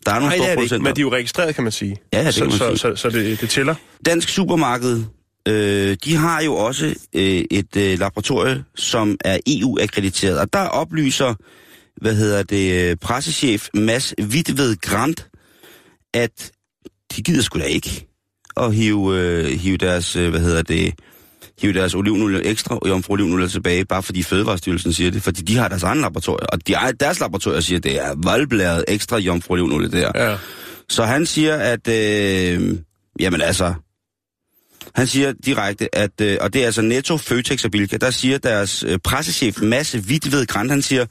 Der 0.05 0.11
er 0.11 0.19
nogle 0.19 0.27
Nej, 0.27 0.37
store 0.37 0.45
det 0.45 0.51
er 0.51 0.55
det 0.55 0.57
producenter. 0.57 0.75
ikke, 0.75 0.83
men 0.83 0.95
de 0.95 1.01
er 1.01 1.03
jo 1.03 1.11
registreret, 1.11 1.55
kan 1.55 1.63
man 1.63 1.71
sige. 1.71 1.97
Ja, 2.13 2.19
ja, 2.19 2.25
det 2.25 2.33
så, 2.33 2.43
man 2.43 2.51
så, 2.51 2.67
sige. 2.67 2.77
så, 2.77 2.95
så 2.95 3.09
det, 3.09 3.41
det 3.41 3.49
tæller. 3.49 3.75
Dansk 4.05 4.29
Supermarked, 4.29 5.03
øh, 5.47 5.97
de 6.05 6.15
har 6.15 6.41
jo 6.41 6.55
også 6.55 6.85
øh, 7.13 7.43
et 7.51 7.75
øh, 7.77 7.99
laboratorie, 7.99 8.63
som 8.75 9.17
er 9.25 9.39
EU-akkrediteret. 9.47 10.39
Og 10.39 10.53
der 10.53 10.67
oplyser, 10.67 11.33
hvad 12.01 12.15
hedder 12.15 12.43
det, 12.43 12.89
øh, 12.89 12.95
pressechef 12.95 13.67
Mads 13.73 14.13
Hvidtved 14.17 14.75
Grant, 14.75 15.27
at 16.13 16.51
de 17.15 17.21
gider 17.21 17.41
sgu 17.41 17.59
da 17.59 17.63
ikke 17.63 18.07
at 18.57 18.75
hive, 18.75 19.19
øh, 19.19 19.59
hive 19.59 19.77
deres, 19.77 20.15
øh, 20.15 20.29
hvad 20.29 20.39
hedder 20.39 20.61
det, 20.61 20.93
hive 21.61 21.73
deres 21.73 21.95
olivenolie 21.95 22.43
ekstra 22.43 22.77
og 22.77 22.89
jomfru 22.89 23.13
olivenolie 23.13 23.47
tilbage, 23.47 23.85
bare 23.85 24.03
fordi 24.03 24.23
Fødevarestyrelsen 24.23 24.93
siger 24.93 25.11
det, 25.11 25.21
fordi 25.23 25.41
de 25.41 25.57
har 25.57 25.67
deres 25.67 25.83
egen 25.83 26.01
laboratorie, 26.01 26.49
og 26.49 26.67
de, 26.67 26.75
deres 26.99 27.19
laboratorie 27.19 27.61
siger, 27.61 27.77
at 27.77 27.83
det 27.83 28.05
er 28.05 28.13
voldblæret 28.17 28.85
ekstra 28.87 29.17
jomfru 29.17 29.53
olivenolie 29.53 29.91
der. 29.91 30.11
Ja. 30.15 30.37
Så 30.89 31.03
han 31.03 31.25
siger, 31.25 31.55
at, 31.55 31.87
øh, 31.87 32.77
jamen 33.19 33.41
altså, 33.41 33.73
han 34.95 35.07
siger 35.07 35.33
direkte, 35.45 35.95
at, 35.95 36.21
øh, 36.21 36.37
og 36.41 36.53
det 36.53 36.61
er 36.61 36.65
altså 36.65 36.81
Netto, 36.81 37.17
Føtex 37.17 37.65
og 37.65 37.71
Bilka, 37.71 37.97
der 37.97 38.09
siger 38.09 38.37
deres 38.37 38.83
øh, 38.83 38.99
pressechef 38.99 39.61
Mads 39.61 39.91
Hvidtved 39.91 40.45
Grant, 40.45 40.71
han 40.71 40.81
siger, 40.81 41.05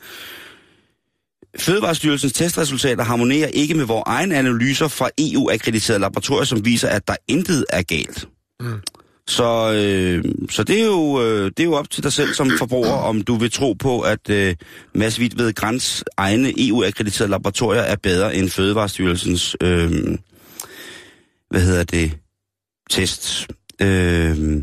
Fødevarestyrelsens 1.58 2.32
testresultater 2.32 3.04
harmonerer 3.04 3.46
ikke 3.46 3.74
med 3.74 3.84
vores 3.84 4.02
egne 4.06 4.36
analyser 4.36 4.88
fra 4.88 5.10
EU-akkrediterede 5.18 6.00
laboratorier, 6.00 6.44
som 6.44 6.64
viser, 6.64 6.88
at 6.88 7.08
der 7.08 7.16
intet 7.28 7.64
er 7.68 7.82
galt. 7.82 8.28
Mm. 8.60 8.80
Så, 9.26 9.72
øh, 9.72 10.24
så 10.50 10.62
det, 10.62 10.80
er 10.80 10.84
jo, 10.84 11.22
øh, 11.22 11.44
det 11.44 11.60
er 11.60 11.64
jo 11.64 11.74
op 11.74 11.90
til 11.90 12.02
dig 12.02 12.12
selv 12.12 12.34
som 12.34 12.50
forbruger, 12.58 12.92
om 12.92 13.22
du 13.22 13.36
vil 13.36 13.50
tro 13.50 13.72
på, 13.72 14.00
at 14.00 14.30
øh, 14.30 14.54
Mads 14.94 15.16
Hvidtved 15.16 15.52
Grants 15.52 16.04
egne 16.16 16.68
EU-akkrediterede 16.68 17.30
laboratorier 17.30 17.82
er 17.82 17.96
bedre 17.96 18.36
end 18.36 18.50
Fødevarestyrelsens, 18.50 19.56
øh, 19.60 19.90
hvad 21.50 21.60
hedder 21.60 21.84
det, 21.84 22.12
test. 22.90 23.48
Øh, 23.82 24.62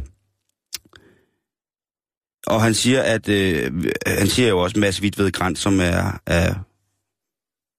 og 2.47 2.61
han 2.61 2.73
siger, 2.73 3.01
at 3.01 3.29
øh, 3.29 3.71
han 4.07 4.27
siger 4.27 4.49
jo 4.49 4.59
også 4.59 4.79
Mads 4.79 4.97
Hvidved 4.97 5.31
Grant, 5.31 5.59
som 5.59 5.79
er, 5.79 6.19
er, 6.25 6.53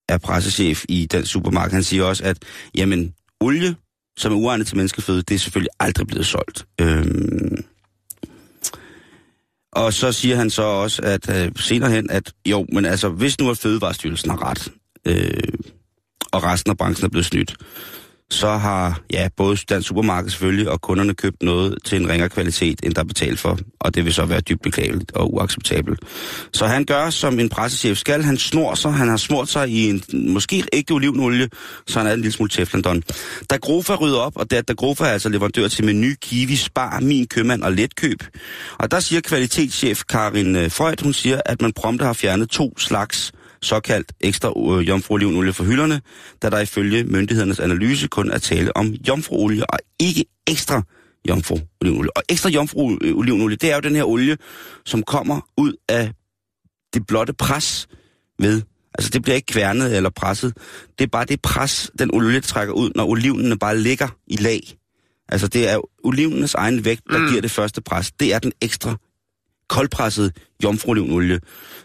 er 0.09 0.17
pressechef 0.17 0.85
i 0.89 1.05
den 1.05 1.25
supermarked, 1.25 1.73
han 1.73 1.83
siger 1.83 2.03
også, 2.03 2.23
at 2.23 2.37
jamen, 2.75 3.13
olie, 3.39 3.75
som 4.17 4.31
er 4.31 4.35
uegnet 4.35 4.67
til 4.67 4.77
menneskeføde, 4.77 5.21
det 5.21 5.35
er 5.35 5.39
selvfølgelig 5.39 5.71
aldrig 5.79 6.07
blevet 6.07 6.25
solgt. 6.25 6.65
Øhm, 6.81 7.65
og 9.71 9.93
så 9.93 10.11
siger 10.11 10.35
han 10.35 10.49
så 10.49 10.63
også, 10.63 11.01
at 11.01 11.45
øh, 11.45 11.51
senere 11.55 11.91
hen, 11.91 12.09
at 12.09 12.33
jo, 12.45 12.65
men 12.73 12.85
altså, 12.85 13.09
hvis 13.09 13.39
nu 13.39 13.49
at 13.49 13.57
Fødevarestyrelsen 13.57 14.29
har 14.29 14.49
ret, 14.49 14.71
øh, 15.05 15.53
og 16.31 16.43
resten 16.43 16.71
af 16.71 16.77
branchen 16.77 17.05
er 17.05 17.09
blevet 17.09 17.25
snydt, 17.25 17.55
så 18.33 18.49
har 18.57 19.01
ja, 19.11 19.27
både 19.37 19.57
Dansk 19.69 19.87
Supermarked 19.87 20.29
selvfølgelig 20.29 20.69
og 20.69 20.81
kunderne 20.81 21.13
købt 21.13 21.43
noget 21.43 21.77
til 21.85 22.01
en 22.01 22.09
ringere 22.09 22.29
kvalitet, 22.29 22.79
end 22.83 22.93
der 22.93 23.01
er 23.01 23.05
betalt 23.05 23.39
for. 23.39 23.57
Og 23.79 23.95
det 23.95 24.05
vil 24.05 24.13
så 24.13 24.25
være 24.25 24.41
dybt 24.41 24.61
beklageligt 24.61 25.11
og 25.11 25.33
uacceptabelt. 25.33 25.99
Så 26.53 26.65
han 26.65 26.85
gør, 26.85 27.09
som 27.09 27.39
en 27.39 27.49
pressechef 27.49 27.97
skal. 27.97 28.23
Han 28.23 28.37
snor 28.37 28.75
sig. 28.75 28.93
Han 28.93 29.07
har 29.07 29.17
smurt 29.17 29.49
sig 29.49 29.69
i 29.69 29.89
en 29.89 30.03
måske 30.13 30.63
ægte 30.73 30.91
olivenolie, 30.91 31.49
så 31.87 31.99
han 31.99 32.07
er 32.07 32.13
en 32.13 32.19
lille 32.19 32.31
smule 32.31 32.49
teflondon. 32.49 33.03
Da 33.49 33.55
Grofa 33.55 33.95
rydder 33.95 34.19
op, 34.19 34.37
og 34.37 34.51
der, 34.51 34.61
da 34.61 34.73
Grofa 34.73 35.03
er 35.03 35.09
altså 35.09 35.29
leverandør 35.29 35.67
til 35.67 35.85
Menu, 35.85 36.07
Kiwi, 36.21 36.55
Spar, 36.55 36.99
Min 36.99 37.27
Købmand 37.27 37.63
og 37.63 37.71
Letkøb. 37.71 38.23
Og 38.77 38.91
der 38.91 38.99
siger 38.99 39.21
kvalitetschef 39.21 40.03
Karin 40.09 40.55
øh, 40.55 40.71
Freud, 40.71 41.03
hun 41.03 41.13
siger, 41.13 41.41
at 41.45 41.61
man 41.61 41.73
prompte 41.73 42.05
har 42.05 42.13
fjernet 42.13 42.49
to 42.49 42.79
slags 42.79 43.31
såkaldt 43.63 44.11
ekstra 44.21 44.53
øh, 44.57 44.87
jomfruolivenolie 44.87 45.53
fra 45.53 45.63
hylderne, 45.63 46.01
da 46.41 46.49
der 46.49 46.59
ifølge 46.59 47.03
myndighedernes 47.03 47.59
analyse 47.59 48.07
kun 48.07 48.31
er 48.31 48.37
tale 48.37 48.77
om 48.77 48.87
jomfruolie 49.07 49.69
og 49.69 49.79
ikke 49.99 50.25
ekstra 50.47 50.81
jomfruolivenolie. 51.29 52.17
Og 52.17 52.23
ekstra 52.29 52.49
jomfruolivenolie, 52.49 53.57
det 53.57 53.71
er 53.71 53.75
jo 53.75 53.81
den 53.81 53.95
her 53.95 54.03
olie, 54.03 54.37
som 54.85 55.03
kommer 55.03 55.41
ud 55.57 55.73
af 55.89 56.13
det 56.93 57.07
blotte 57.07 57.33
pres 57.33 57.87
ved. 58.39 58.61
Altså 58.97 59.09
det 59.09 59.21
bliver 59.21 59.35
ikke 59.35 59.45
kværnet 59.45 59.97
eller 59.97 60.09
presset. 60.09 60.57
Det 60.99 61.03
er 61.03 61.09
bare 61.09 61.25
det 61.25 61.41
pres, 61.41 61.91
den 61.99 62.15
olie 62.15 62.41
trækker 62.41 62.73
ud, 62.73 62.91
når 62.95 63.05
olivenene 63.05 63.57
bare 63.57 63.77
ligger 63.77 64.07
i 64.27 64.35
lag. 64.35 64.61
Altså 65.29 65.47
det 65.47 65.69
er 65.69 65.79
olivenes 66.03 66.53
egen 66.55 66.85
vægt, 66.85 67.01
der 67.09 67.17
mm. 67.17 67.27
giver 67.27 67.41
det 67.41 67.51
første 67.51 67.81
pres. 67.81 68.11
Det 68.11 68.33
er 68.33 68.39
den 68.39 68.51
ekstra 68.61 68.95
koldpresset 69.73 70.37
jomfruolivenolie, 70.63 71.39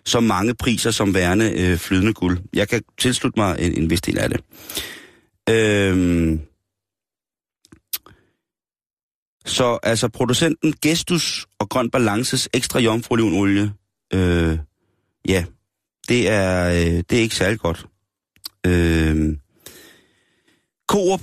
som 0.04 0.22
mange 0.22 0.54
priser 0.54 0.90
som 0.90 1.14
værende 1.14 1.52
øh, 1.52 1.78
flydende 1.78 2.14
guld. 2.14 2.38
Jeg 2.54 2.68
kan 2.68 2.82
tilslutte 2.98 3.40
mig 3.40 3.56
en, 3.58 3.82
en 3.82 3.90
vis 3.90 4.00
del 4.00 4.18
af 4.18 4.28
det. 4.30 4.40
Øhm, 5.50 6.40
så 9.46 9.78
altså 9.82 10.08
producenten 10.08 10.74
Gestus 10.82 11.46
og 11.58 11.68
Grøn 11.68 11.90
Balances 11.90 12.48
ekstra 12.54 12.80
jomfruolivenolie, 12.80 13.72
øh, 14.14 14.58
ja, 15.28 15.44
det 16.08 16.28
er, 16.28 16.70
øh, 16.70 17.02
det 17.10 17.12
er 17.12 17.22
ikke 17.22 17.36
særlig 17.36 17.58
godt. 17.58 17.86
Øh, 18.66 19.36
Coop, 20.88 21.20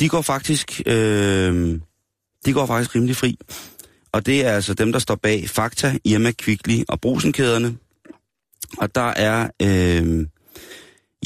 de 0.00 0.08
går 0.08 0.22
faktisk, 0.22 0.80
øh, 0.86 1.80
de 2.44 2.52
går 2.52 2.66
faktisk 2.66 2.94
rimelig 2.94 3.16
fri. 3.16 3.38
Og 4.12 4.26
det 4.26 4.46
er 4.46 4.52
altså 4.52 4.74
dem, 4.74 4.92
der 4.92 4.98
står 4.98 5.14
bag 5.14 5.48
Fakta, 5.48 5.98
Irma, 6.04 6.32
Kvickly 6.32 6.82
og 6.88 7.00
Brusenkæderne. 7.00 7.76
Og 8.78 8.94
der 8.94 9.12
er 9.16 9.50
øh, 9.62 10.26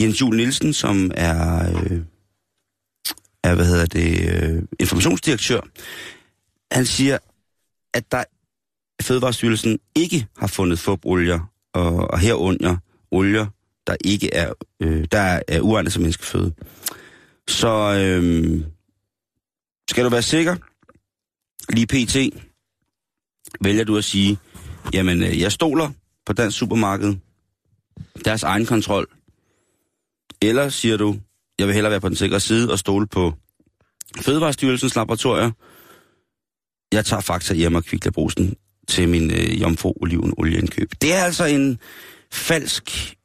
Jens 0.00 0.20
Jul 0.20 0.36
Nielsen, 0.36 0.72
som 0.72 1.10
er, 1.14 1.68
øh, 1.70 2.00
er 3.44 3.54
hvad 3.54 3.66
hedder 3.66 3.86
det, 3.86 4.34
øh, 4.34 4.62
informationsdirektør. 4.80 5.60
Han 6.72 6.86
siger, 6.86 7.18
at 7.94 8.12
der 8.12 8.24
Fødevarestyrelsen 9.02 9.78
ikke 9.94 10.26
har 10.38 10.46
fundet 10.46 10.78
fupolier 10.78 11.52
og, 11.74 12.10
og 12.10 12.18
herunder 12.18 12.76
olier, 13.10 13.46
der 13.86 13.96
ikke 14.04 14.34
er, 14.34 14.52
øh, 14.80 15.06
der 15.12 15.18
er, 15.18 15.42
er 15.48 15.60
uegnet 15.60 15.92
som 15.92 16.02
menneskeføde. 16.02 16.54
Så 17.48 17.68
øh, 18.00 18.64
skal 19.90 20.04
du 20.04 20.08
være 20.08 20.22
sikker, 20.22 20.56
lige 21.68 21.86
pt, 21.86 22.16
vælger 23.60 23.84
du 23.84 23.96
at 23.96 24.04
sige, 24.04 24.38
jamen 24.92 25.22
øh, 25.22 25.40
jeg 25.40 25.52
stoler 25.52 25.90
på 26.26 26.32
dansk 26.32 26.58
supermarked, 26.58 27.14
deres 28.24 28.42
egen 28.42 28.66
kontrol, 28.66 29.06
eller 30.42 30.68
siger 30.68 30.96
du, 30.96 31.16
jeg 31.58 31.66
vil 31.66 31.74
hellere 31.74 31.90
være 31.90 32.00
på 32.00 32.08
den 32.08 32.16
sikre 32.16 32.40
side 32.40 32.72
og 32.72 32.78
stole 32.78 33.06
på 33.06 33.34
Fødevarestyrelsens 34.20 34.96
laboratorier, 34.96 35.50
jeg 36.92 37.04
tager 37.04 37.20
fakta 37.20 37.54
hjem 37.54 37.74
og 37.74 37.84
kviklabrusen 37.84 38.56
til 38.88 39.08
min 39.08 39.30
øh, 39.30 39.60
jomfru 39.60 39.92
olivenolieindkøb. 40.00 40.92
Det 41.02 41.14
er 41.14 41.24
altså 41.24 41.44
en 41.44 41.78
falsk 42.32 43.16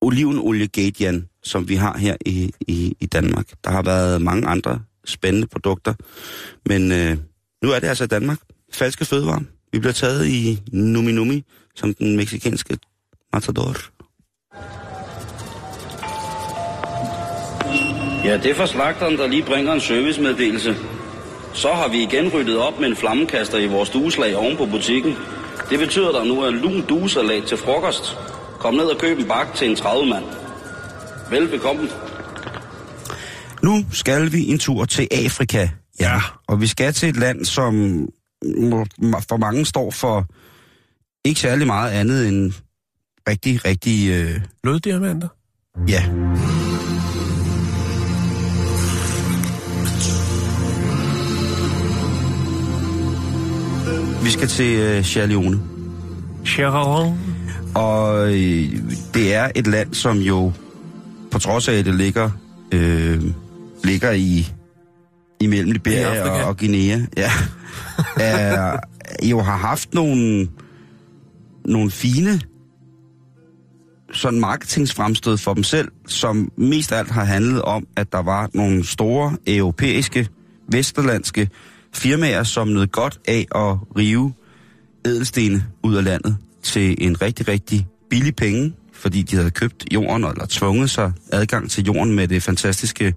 olivenolie 0.00 0.66
gate, 0.66 1.04
Jan, 1.04 1.28
som 1.42 1.68
vi 1.68 1.74
har 1.74 1.98
her 1.98 2.16
i, 2.26 2.52
i, 2.60 2.96
i 3.00 3.06
Danmark. 3.06 3.46
Der 3.64 3.70
har 3.70 3.82
været 3.82 4.22
mange 4.22 4.48
andre 4.48 4.80
spændende 5.04 5.46
produkter, 5.46 5.94
men 6.66 6.92
øh, 6.92 7.16
nu 7.62 7.70
er 7.70 7.80
det 7.80 7.88
altså 7.88 8.06
Danmark. 8.06 8.38
Falske 8.76 9.04
fødevarer. 9.04 9.40
Vi 9.72 9.78
bliver 9.78 9.92
taget 9.92 10.26
i 10.26 10.60
Numi 10.72 11.12
Numi, 11.12 11.44
som 11.74 11.94
den 11.94 12.16
meksikanske 12.16 12.78
matador. 13.32 13.76
Ja, 18.24 18.36
det 18.36 18.50
er 18.50 18.54
for 18.54 18.66
slagteren, 18.66 19.16
der 19.16 19.26
lige 19.26 19.42
bringer 19.42 19.72
en 19.72 19.80
servicemeddelelse. 19.80 20.76
Så 21.54 21.72
har 21.72 21.88
vi 21.88 22.02
igen 22.02 22.28
ryddet 22.28 22.58
op 22.58 22.80
med 22.80 22.88
en 22.88 22.96
flammekaster 22.96 23.58
i 23.58 23.66
vores 23.66 23.90
dueslag 23.90 24.36
oven 24.36 24.56
på 24.56 24.66
butikken. 24.66 25.14
Det 25.70 25.78
betyder, 25.78 26.08
at 26.08 26.14
der 26.14 26.24
nu 26.24 26.40
er 26.40 26.50
lun 26.50 26.82
duesalat 26.82 27.44
til 27.44 27.56
frokost. 27.56 28.16
Kom 28.58 28.74
ned 28.74 28.84
og 28.84 28.98
køb 28.98 29.18
en 29.18 29.28
bakke 29.28 29.56
til 29.56 29.70
en 29.70 29.76
30 29.76 30.06
mand. 30.06 30.24
Velbekomme. 31.30 31.88
Nu 33.62 33.84
skal 33.92 34.32
vi 34.32 34.46
en 34.48 34.58
tur 34.58 34.84
til 34.84 35.08
Afrika. 35.10 35.68
Ja. 36.00 36.20
Og 36.48 36.60
vi 36.60 36.66
skal 36.66 36.92
til 36.92 37.08
et 37.08 37.16
land, 37.16 37.44
som 37.44 38.06
for 39.28 39.36
mange 39.36 39.64
står 39.64 39.90
for 39.90 40.26
ikke 41.24 41.40
særlig 41.40 41.66
meget 41.66 41.90
andet 41.90 42.28
end 42.28 42.52
rigtig, 43.28 43.64
rigtig... 43.64 44.10
Øh, 44.10 44.40
Bloddiamanter? 44.62 45.28
Ja. 45.88 46.02
Vi 54.24 54.30
skal 54.30 54.48
til 54.48 54.76
øh, 54.76 55.04
Sierra 55.04 55.26
Leone. 55.26 55.60
Cheron. 56.46 57.18
Og 57.74 58.28
øh, 58.28 58.72
det 59.14 59.34
er 59.34 59.50
et 59.54 59.66
land, 59.66 59.94
som 59.94 60.18
jo, 60.18 60.52
på 61.30 61.38
trods 61.38 61.68
af, 61.68 61.74
at 61.74 61.84
det 61.84 61.94
ligger, 61.94 62.30
øh, 62.72 63.22
ligger 63.84 64.12
i 64.12 64.52
imellem 65.40 65.68
I 65.68 65.72
Liberia 65.72 66.30
og, 66.30 66.48
og 66.48 66.56
Guinea, 66.56 67.00
ja, 67.16 67.30
er, 68.20 68.76
jo 69.22 69.40
har 69.40 69.56
haft 69.56 69.94
nogle, 69.94 70.48
nogle 71.64 71.90
fine 71.90 72.40
sådan 74.12 74.40
marketingsfremstød 74.40 75.36
for 75.36 75.54
dem 75.54 75.62
selv, 75.62 75.88
som 76.06 76.52
mest 76.56 76.92
af 76.92 76.98
alt 76.98 77.10
har 77.10 77.24
handlet 77.24 77.62
om, 77.62 77.86
at 77.96 78.12
der 78.12 78.22
var 78.22 78.50
nogle 78.54 78.86
store 78.86 79.36
europæiske, 79.46 80.28
vesterlandske 80.68 81.48
firmaer, 81.94 82.42
som 82.42 82.68
nød 82.68 82.86
godt 82.86 83.20
af 83.28 83.46
at 83.54 83.78
rive 83.96 84.32
ædelstene 85.06 85.64
ud 85.82 85.94
af 85.94 86.04
landet 86.04 86.36
til 86.62 86.96
en 86.98 87.22
rigtig, 87.22 87.48
rigtig 87.48 87.86
billig 88.10 88.36
penge, 88.36 88.72
fordi 88.92 89.22
de 89.22 89.36
havde 89.36 89.50
købt 89.50 89.84
jorden, 89.92 90.24
eller 90.24 90.46
tvunget 90.48 90.90
sig 90.90 91.12
adgang 91.32 91.70
til 91.70 91.84
jorden 91.84 92.14
med 92.14 92.28
det 92.28 92.42
fantastiske, 92.42 93.14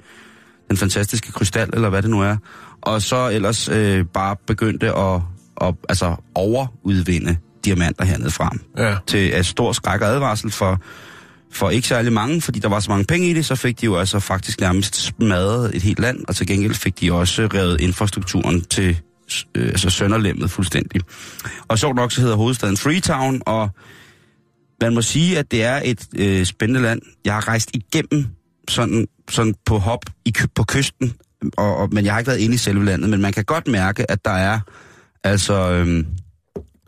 den 0.70 0.78
fantastiske 0.78 1.32
krystal, 1.32 1.70
eller 1.74 1.90
hvad 1.90 2.02
det 2.02 2.10
nu 2.10 2.22
er. 2.22 2.38
Og 2.82 3.02
så 3.02 3.30
ellers 3.30 3.70
øh, 3.70 4.06
bare 4.06 4.36
begyndte 4.48 4.96
at, 4.96 5.22
at 5.62 5.76
altså 5.90 6.16
overudvinde 6.36 7.38
diamanter 7.66 8.06
hernede 8.06 8.32
frem. 8.32 8.62
Ja. 8.78 8.96
Til 9.08 9.28
at 9.28 9.46
stor 9.46 9.72
skræk 9.72 10.02
og 10.02 10.08
advarsel 10.08 10.52
for, 10.52 10.82
for 11.52 11.70
ikke 11.70 11.88
særlig 11.88 12.14
mange, 12.14 12.42
fordi 12.42 12.60
der 12.60 12.70
var 12.70 12.80
så 12.80 12.92
mange 12.92 13.06
penge 13.06 13.30
i 13.30 13.34
det, 13.34 13.46
så 13.46 13.56
fik 13.56 13.82
de 13.82 13.86
jo 13.86 13.98
altså 13.98 14.20
faktisk 14.20 14.62
nærmest 14.62 14.96
smadret 14.96 15.76
et 15.76 15.82
helt 15.82 16.00
land, 16.00 16.26
og 16.28 16.36
til 16.36 16.48
gengæld 16.48 16.74
fik 16.74 17.00
de 17.00 17.14
også 17.14 17.50
revet 17.54 17.82
infrastrukturen 17.82 18.62
til 18.62 18.98
øh, 19.56 19.68
altså 19.68 19.90
sønderlemmet 19.90 20.52
fuldstændig. 20.52 21.02
Og 21.68 21.80
sjovt 21.80 21.96
nok 21.96 22.12
så 22.12 22.22
hedder 22.22 22.36
hovedstaden 22.36 22.78
Freetown, 22.78 23.42
og 23.46 23.70
man 24.82 24.94
må 24.94 25.02
sige, 25.02 25.40
at 25.40 25.52
det 25.52 25.64
er 25.64 25.82
et 25.84 26.08
øh, 26.16 26.46
spændende 26.46 26.82
land. 26.82 27.02
Jeg 27.26 27.34
har 27.34 27.48
rejst 27.48 27.70
igennem 27.74 28.26
sådan, 28.70 29.08
sådan 29.30 29.56
på 29.66 29.78
hop 29.78 30.06
i, 30.26 30.34
på 30.56 30.64
kysten, 30.68 31.14
og, 31.58 31.78
og, 31.78 31.90
men 31.94 32.06
jeg 32.06 32.14
har 32.14 32.20
ikke 32.20 32.28
været 32.28 32.40
inde 32.40 32.56
i 32.56 32.58
selve 32.58 32.86
landet, 32.86 33.10
men 33.10 33.22
man 33.22 33.34
kan 33.34 33.44
godt 33.46 33.68
mærke, 33.68 34.12
at 34.12 34.26
der 34.26 34.32
er 34.32 34.60
altså... 35.24 35.72
Øh, 35.72 36.06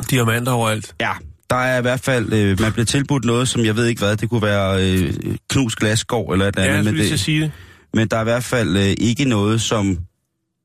Diamanter 0.09 0.51
overalt. 0.51 0.95
Ja, 1.01 1.11
der 1.49 1.55
er 1.55 1.77
i 1.77 1.81
hvert 1.81 1.99
fald, 1.99 2.33
øh, 2.33 2.59
man 2.61 2.71
bliver 2.71 2.85
tilbudt 2.85 3.25
noget, 3.25 3.47
som 3.47 3.65
jeg 3.65 3.75
ved 3.75 3.85
ikke 3.85 3.99
hvad, 4.01 4.17
det 4.17 4.29
kunne 4.29 4.41
være 4.41 4.91
øh, 4.91 5.13
knus 5.49 5.75
glasskov 5.75 6.31
eller 6.31 6.47
et 6.47 6.55
Ja, 6.55 6.61
jeg 6.61 6.71
andet, 6.71 6.85
men, 6.85 6.95
til 6.95 7.03
at 7.03 7.11
det, 7.11 7.19
sige 7.19 7.41
det. 7.41 7.51
men 7.93 8.07
der 8.07 8.17
er 8.17 8.21
i 8.21 8.23
hvert 8.23 8.43
fald 8.43 8.77
øh, 8.77 8.93
ikke 8.97 9.25
noget, 9.25 9.61
som, 9.61 9.97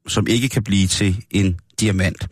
som 0.09 0.27
ikke 0.27 0.49
kan 0.49 0.63
blive 0.65 0.87
til 0.87 1.25
en 1.31 1.57
diamant. 1.81 2.29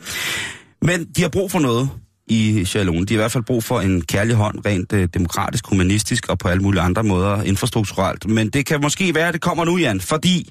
Men 0.83 1.05
de 1.17 1.23
har 1.23 1.29
brug 1.29 1.51
for 1.51 1.59
noget 1.59 1.91
i 2.29 2.65
Sierra 2.65 2.85
Leone. 2.85 3.07
De 3.07 3.15
har 3.15 3.19
i 3.19 3.23
hvert 3.23 3.33
fald 3.33 3.45
brug 3.45 3.65
for 3.65 3.81
en 3.81 4.01
kærlig 4.03 4.35
hånd, 4.37 4.67
rent 4.67 4.93
øh, 4.93 5.09
demokratisk, 5.15 5.67
humanistisk 5.67 6.29
og 6.29 6.39
på 6.39 6.49
alle 6.49 6.63
mulige 6.63 6.83
andre 6.83 7.03
måder, 7.03 7.43
infrastrukturelt. 7.43 8.29
Men 8.29 8.49
det 8.51 8.67
kan 8.67 8.81
måske 8.83 9.15
være, 9.15 9.29
at 9.29 9.35
det 9.35 9.41
kommer 9.41 9.65
nu, 9.65 9.77
Jan, 9.77 10.01
fordi 10.01 10.51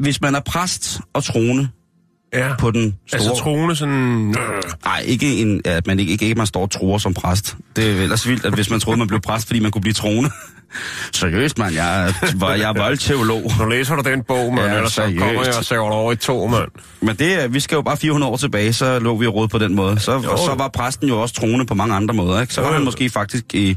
hvis 0.00 0.20
man 0.20 0.34
er 0.34 0.40
præst 0.40 1.00
og 1.12 1.24
troende 1.24 1.68
Ja. 2.34 2.56
på 2.58 2.70
den 2.70 2.94
store... 3.06 3.20
Altså 3.20 3.42
troende 3.42 3.76
sådan... 3.76 4.34
Nej, 4.84 5.02
ikke, 5.06 5.36
en, 5.36 5.60
at 5.64 5.86
man 5.86 5.98
ikke, 5.98 6.12
ikke, 6.12 6.24
ikke 6.24 6.34
man 6.38 6.46
står 6.46 6.62
og 6.62 6.70
troer 6.70 6.98
som 6.98 7.14
præst. 7.14 7.56
Det 7.76 7.90
er 7.90 8.02
ellers 8.02 8.28
vildt, 8.28 8.44
at 8.44 8.54
hvis 8.54 8.70
man 8.70 8.80
troede, 8.80 8.98
man 8.98 9.08
blev 9.08 9.20
præst, 9.20 9.46
fordi 9.46 9.60
man 9.60 9.70
kunne 9.70 9.82
blive 9.82 9.94
troende. 9.94 10.30
Seriøst, 11.12 11.58
mand. 11.58 11.74
Jeg, 11.74 12.08
er- 12.08 12.12
var, 12.38 12.54
jeg 12.54 12.68
er 12.70 12.82
voldteolog. 12.82 13.50
Nu 13.60 13.64
læser 13.64 13.96
du 13.96 14.02
den 14.10 14.22
bog, 14.22 14.54
mand, 14.54 14.72
Ja, 14.72 14.88
så 14.88 15.02
kommer 15.02 15.42
jeg 15.44 15.54
og 15.58 15.64
sæver 15.64 15.90
over 15.90 16.12
i 16.12 16.16
to, 16.16 16.46
mand. 16.46 16.68
Men 17.00 17.16
det, 17.16 17.54
vi 17.54 17.60
skal 17.60 17.76
jo 17.76 17.82
bare 17.82 17.96
400 17.96 18.32
år 18.32 18.36
tilbage, 18.36 18.72
så 18.72 18.98
lå 18.98 19.16
vi 19.16 19.26
råd 19.26 19.48
på 19.48 19.58
den 19.58 19.74
måde. 19.74 19.98
Så, 20.00 20.12
Jo. 20.14 20.36
så 20.36 20.54
var 20.58 20.68
præsten 20.68 21.08
jo 21.08 21.22
også 21.22 21.34
troende 21.34 21.66
på 21.66 21.74
mange 21.74 21.94
andre 21.94 22.14
måder. 22.14 22.40
Ikke? 22.40 22.54
Så 22.54 22.60
var 22.60 22.72
han 22.72 22.84
måske 22.84 23.10
faktisk 23.10 23.54
i, 23.54 23.76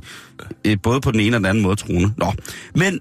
i, 0.64 0.76
både 0.76 1.02
på 1.02 1.12
den 1.12 1.20
ene 1.20 1.36
og 1.36 1.39
den 1.39 1.45
anden 1.45 1.64
måde 1.64 1.76
troende. 1.76 2.14
Nå. 2.18 2.34
Men 2.76 3.00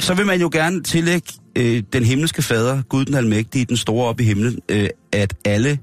så 0.00 0.14
vil 0.14 0.26
man 0.26 0.40
jo 0.40 0.50
gerne 0.52 0.82
tillægge 0.82 1.32
øh, 1.56 1.82
den 1.92 2.04
himmelske 2.04 2.42
fader, 2.42 2.82
Gud 2.88 3.04
den 3.04 3.14
almægtige, 3.14 3.64
den 3.64 3.76
store 3.76 4.08
op 4.08 4.20
i 4.20 4.24
himlen, 4.24 4.58
øh, 4.68 4.88
at 5.12 5.34
alle 5.44 5.78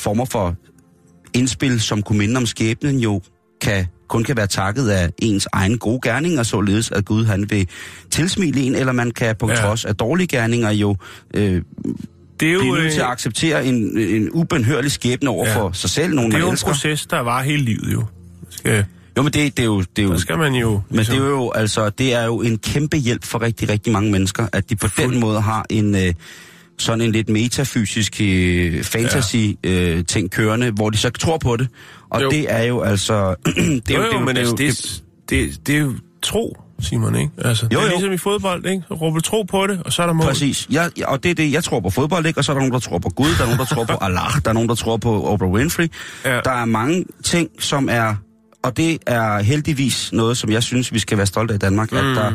former 0.00 0.24
for 0.24 0.54
indspil, 1.34 1.80
som 1.80 2.02
kunne 2.02 2.18
minde 2.18 2.36
om 2.36 2.46
skæbnen, 2.46 2.98
jo 2.98 3.20
kan, 3.64 3.86
kun 4.08 4.24
kan 4.24 4.36
være 4.36 4.46
takket 4.46 4.88
af 4.88 5.10
ens 5.18 5.48
egen 5.52 5.78
gode 5.78 6.00
gerninger, 6.04 6.42
således 6.42 6.90
at 6.90 7.04
Gud 7.04 7.24
han 7.24 7.50
vil 7.50 7.68
tilsmile 8.10 8.60
en, 8.60 8.74
eller 8.74 8.92
man 8.92 9.10
kan 9.10 9.36
på 9.36 9.48
Ja. 9.48 9.54
ja. 9.54 9.60
trods 9.60 9.84
af 9.84 9.96
dårlige 9.96 10.26
gerninger 10.26 10.70
jo 10.70 10.96
øh, 11.34 11.62
Det 12.40 12.48
er 12.48 12.52
jo, 12.52 12.60
blive 12.60 12.74
nødt 12.74 12.84
øh, 12.84 12.92
til 12.92 13.00
at 13.00 13.06
acceptere 13.06 13.66
en, 13.66 13.98
en 13.98 14.30
ubenhørlig 14.30 14.90
skæbne 14.92 15.30
over 15.30 15.46
Ja. 15.46 15.52
ja. 15.52 15.60
for 15.60 15.72
sig 15.72 15.90
selv, 15.90 16.14
nogen 16.14 16.30
det 16.30 16.36
er 16.36 16.40
jo 16.40 16.46
en 16.46 16.52
elsker. 16.52 16.68
proces, 16.68 17.06
der 17.06 17.20
var 17.20 17.42
hele 17.42 17.62
livet 17.64 17.92
jo. 17.92 18.04
Skal, 18.50 18.84
Jo, 19.16 19.22
men 19.22 19.32
det, 19.32 19.56
det 19.56 19.62
er 19.62 19.66
jo... 19.66 19.80
Det 19.80 20.04
er 20.04 20.06
jo 20.08 20.18
skal 20.18 20.38
man 20.38 20.54
jo... 20.54 20.80
men 20.90 20.98
det 20.98 21.08
er 21.08 21.16
jo 21.16 21.50
altså, 21.50 21.90
det 21.90 22.14
er 22.14 22.24
jo 22.24 22.42
en 22.42 22.58
kæmpe 22.58 22.96
hjælp 22.96 23.24
for 23.24 23.42
rigtig, 23.42 23.68
rigtig 23.68 23.92
mange 23.92 24.10
mennesker, 24.12 24.46
at 24.52 24.70
de 24.70 24.76
på 24.76 24.86
den 24.98 25.20
måde 25.20 25.40
har 25.40 25.66
en 25.70 25.94
øh, 25.94 26.14
sådan 26.78 27.00
en 27.00 27.12
lidt 27.12 27.28
metafysisk 27.28 28.20
øh, 28.20 28.82
fantasy-ting 28.82 30.30
kørende, 30.30 30.70
hvor 30.70 30.90
de 30.90 30.98
så 30.98 31.10
tror 31.10 31.38
på 31.38 31.56
det. 31.56 31.68
Og 32.14 32.20
Jo. 32.20 32.24
jo. 32.24 32.30
det 32.30 32.52
er 32.52 32.62
jo 32.62 32.80
altså... 32.82 33.34
det 33.86 33.90
er 33.90 33.96
jo, 33.96 34.04
jo, 34.12 34.18
men 34.18 34.28
det, 34.28 34.36
er 34.36 34.40
altså, 34.40 34.54
jo- 34.62 34.68
det, 34.68 35.02
det, 35.30 35.66
det 35.66 35.74
er 35.74 35.78
jo 35.80 35.92
tro, 36.22 36.56
Simon, 36.80 37.14
ikke? 37.16 37.30
Altså, 37.38 37.66
Jo, 37.72 37.78
det 37.78 37.84
er 37.84 37.88
jo. 37.90 37.90
ligesom 37.90 38.12
i 38.12 38.16
fodbold, 38.16 38.66
ikke? 38.66 38.82
Du 38.88 39.20
tro 39.20 39.42
på 39.42 39.66
det, 39.66 39.82
og 39.84 39.92
så 39.92 40.02
er 40.02 40.06
der 40.06 40.12
mål. 40.14 40.26
Præcis. 40.26 40.66
Jeg, 40.70 40.90
jeg, 40.96 41.06
og 41.08 41.22
det 41.22 41.30
er 41.30 41.34
det, 41.34 41.52
jeg 41.52 41.64
tror 41.64 41.80
på 41.80 41.90
fodbold, 41.90 42.26
ikke? 42.26 42.40
Og 42.40 42.44
så 42.44 42.52
er 42.52 42.54
der 42.54 42.60
nogen, 42.60 42.72
der 42.72 42.78
tror 42.78 42.98
på 42.98 43.08
Gud, 43.08 43.26
der 43.26 43.42
er 43.42 43.46
nogen, 43.46 43.58
der 43.58 43.64
tror 43.64 43.84
på 43.84 43.92
Allah, 44.06 44.30
der 44.44 44.48
er 44.50 44.52
nogen, 44.52 44.68
der 44.68 44.74
tror 44.74 44.96
på 44.96 45.24
Oprah 45.24 45.50
Winfrey. 45.50 45.88
Ja. 46.24 46.40
Der 46.40 46.50
er 46.50 46.64
mange 46.64 47.04
ting, 47.24 47.48
som 47.58 47.88
er... 47.90 48.14
Og 48.62 48.76
det 48.76 48.98
er 49.06 49.42
heldigvis 49.42 50.12
noget, 50.12 50.36
som 50.36 50.50
jeg 50.50 50.62
synes, 50.62 50.92
vi 50.92 50.98
skal 50.98 51.18
være 51.18 51.26
stolte 51.26 51.54
af 51.54 51.56
i 51.56 51.58
Danmark, 51.58 51.92
mm. 51.92 51.98
at 51.98 52.04
der 52.04 52.32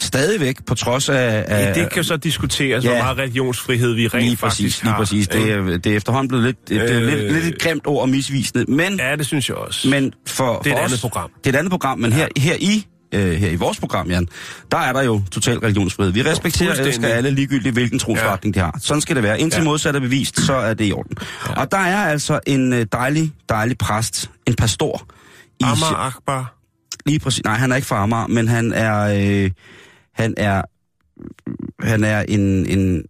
stadigvæk, 0.00 0.64
på 0.66 0.74
trods 0.74 1.08
af... 1.08 1.44
af 1.48 1.74
Det 1.74 1.90
kan 1.92 2.04
så 2.04 2.16
diskuteres, 2.16 2.84
Ja. 2.84 2.88
hvor 2.90 2.98
meget 2.98 3.18
religionsfrihed 3.18 3.92
vi 3.94 4.06
rent 4.08 4.24
lige 4.24 4.36
faktisk 4.36 4.62
præcis, 4.62 4.80
har. 4.80 4.90
lige 4.90 4.96
præcis. 4.96 5.28
Det 5.28 5.52
er, 5.52 5.62
det 5.78 5.92
er 5.92 5.96
efterhånden 5.96 6.28
blevet 6.28 6.44
lidt, 6.44 6.68
det 6.68 6.76
er 6.76 6.96
Øh. 7.00 7.06
lidt, 7.06 7.32
lidt 7.32 7.44
et 7.44 7.58
grimt 7.58 7.86
ord 7.86 8.02
og 8.02 8.08
misvisende. 8.08 8.64
Men, 8.72 8.98
Ja, 9.00 9.16
det 9.16 9.26
synes 9.26 9.48
jeg 9.48 9.56
også. 9.56 9.88
men 9.88 10.12
for, 10.26 10.58
Det 10.58 10.72
er 10.72 10.74
for 10.74 10.78
et 10.78 10.84
os, 10.84 10.90
andet 10.90 11.00
program. 11.00 11.30
Det 11.44 11.46
er 11.50 11.54
et 11.54 11.58
andet 11.58 11.70
program, 11.70 11.98
men 11.98 12.12
her, 12.12 12.28
her 12.36 12.56
i 12.60 12.86
øh, 13.14 13.32
her 13.32 13.50
i 13.50 13.56
vores 13.56 13.80
program, 13.80 14.10
Jan, 14.10 14.28
der 14.70 14.78
er 14.78 14.92
der 14.92 15.02
jo 15.02 15.22
total 15.30 15.58
religionsfrihed. 15.58 16.12
Vi 16.12 16.22
respekterer 16.22 16.80
og 16.80 16.86
elsker 16.86 17.08
alle 17.08 17.30
ligegyldigt, 17.30 17.72
hvilken 17.72 17.98
trosretning 17.98 18.54
de 18.54 18.60
har. 18.60 18.78
Sådan 18.82 19.00
skal 19.00 19.16
det 19.16 19.22
være. 19.22 19.40
Indtil 19.40 19.58
Ja. 19.58 19.64
modsat 19.64 19.96
er 19.96 20.00
bevist, 20.00 20.40
så 20.40 20.54
er 20.54 20.74
det 20.74 20.88
i 20.88 20.92
orden. 20.92 21.16
Og 21.56 21.70
der 21.72 21.78
er 21.78 22.04
altså 22.04 22.40
en 22.46 22.72
øh, 22.72 22.86
dejlig, 22.92 23.32
dejlig 23.48 23.78
præst, 23.78 24.30
en 24.46 24.54
pastor. 24.54 25.06
I 25.60 25.64
Amar 25.64 25.94
Akbar. 26.06 26.53
Lige 27.06 27.18
præcis. 27.18 27.44
Nej, 27.44 27.54
han 27.54 27.72
er 27.72 27.76
ikke 27.76 27.88
fra 27.88 28.02
Amager, 28.02 28.26
men 28.26 28.48
han 28.48 28.72
er... 28.72 29.00
Øh, 29.44 29.50
han 30.14 30.34
er... 30.36 30.62
Han 31.80 32.04
er 32.04 32.20
en, 32.28 32.66
en, 32.66 33.04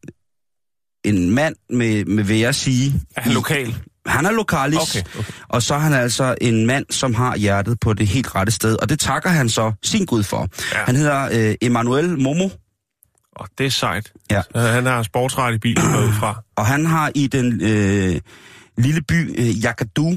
en 1.04 1.30
mand 1.30 1.56
med, 1.70 2.04
med, 2.04 2.24
vil 2.24 2.38
jeg 2.38 2.54
sige... 2.54 3.02
Er 3.16 3.20
han 3.20 3.32
lokal? 3.32 3.74
Han 4.06 4.26
er 4.26 4.30
lokalis, 4.30 4.78
Okay, 4.78 5.18
okay. 5.18 5.32
og 5.48 5.62
så 5.62 5.74
er 5.74 5.78
han 5.78 5.92
altså 5.92 6.34
en 6.40 6.66
mand, 6.66 6.86
som 6.90 7.14
har 7.14 7.36
hjertet 7.36 7.80
på 7.80 7.92
det 7.92 8.06
helt 8.06 8.34
rette 8.34 8.52
sted, 8.52 8.76
og 8.82 8.88
det 8.88 9.00
takker 9.00 9.30
han 9.30 9.48
så 9.48 9.72
sin 9.82 10.06
Gud 10.06 10.22
for. 10.22 10.48
Ja. 10.72 10.84
Han 10.84 10.96
hedder 10.96 11.28
øh, 11.32 11.54
Emmanuel 11.60 12.18
Momo, 12.18 12.48
Og 13.36 13.48
det 13.58 13.66
er 13.66 13.70
sejt. 13.70 14.12
Ja. 14.30 14.42
Han 14.54 14.86
har 14.86 15.02
sportsret 15.02 15.54
i 15.54 15.58
bilen 15.58 15.84
fra. 16.12 16.42
og 16.56 16.66
han 16.66 16.86
har 16.86 17.12
i 17.14 17.26
den 17.26 17.60
øh, 17.62 18.20
lille 18.78 19.02
by 19.02 19.40
øh, 19.40 19.46
Yakadu, 19.64 20.10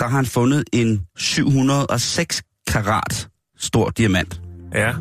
der 0.00 0.08
har 0.08 0.16
han 0.16 0.26
fundet 0.26 0.64
en 0.72 1.06
706 1.16 2.42
karat 2.68 3.28
stor 3.58 3.90
diamant. 3.90 4.40
Ja. 4.74 4.92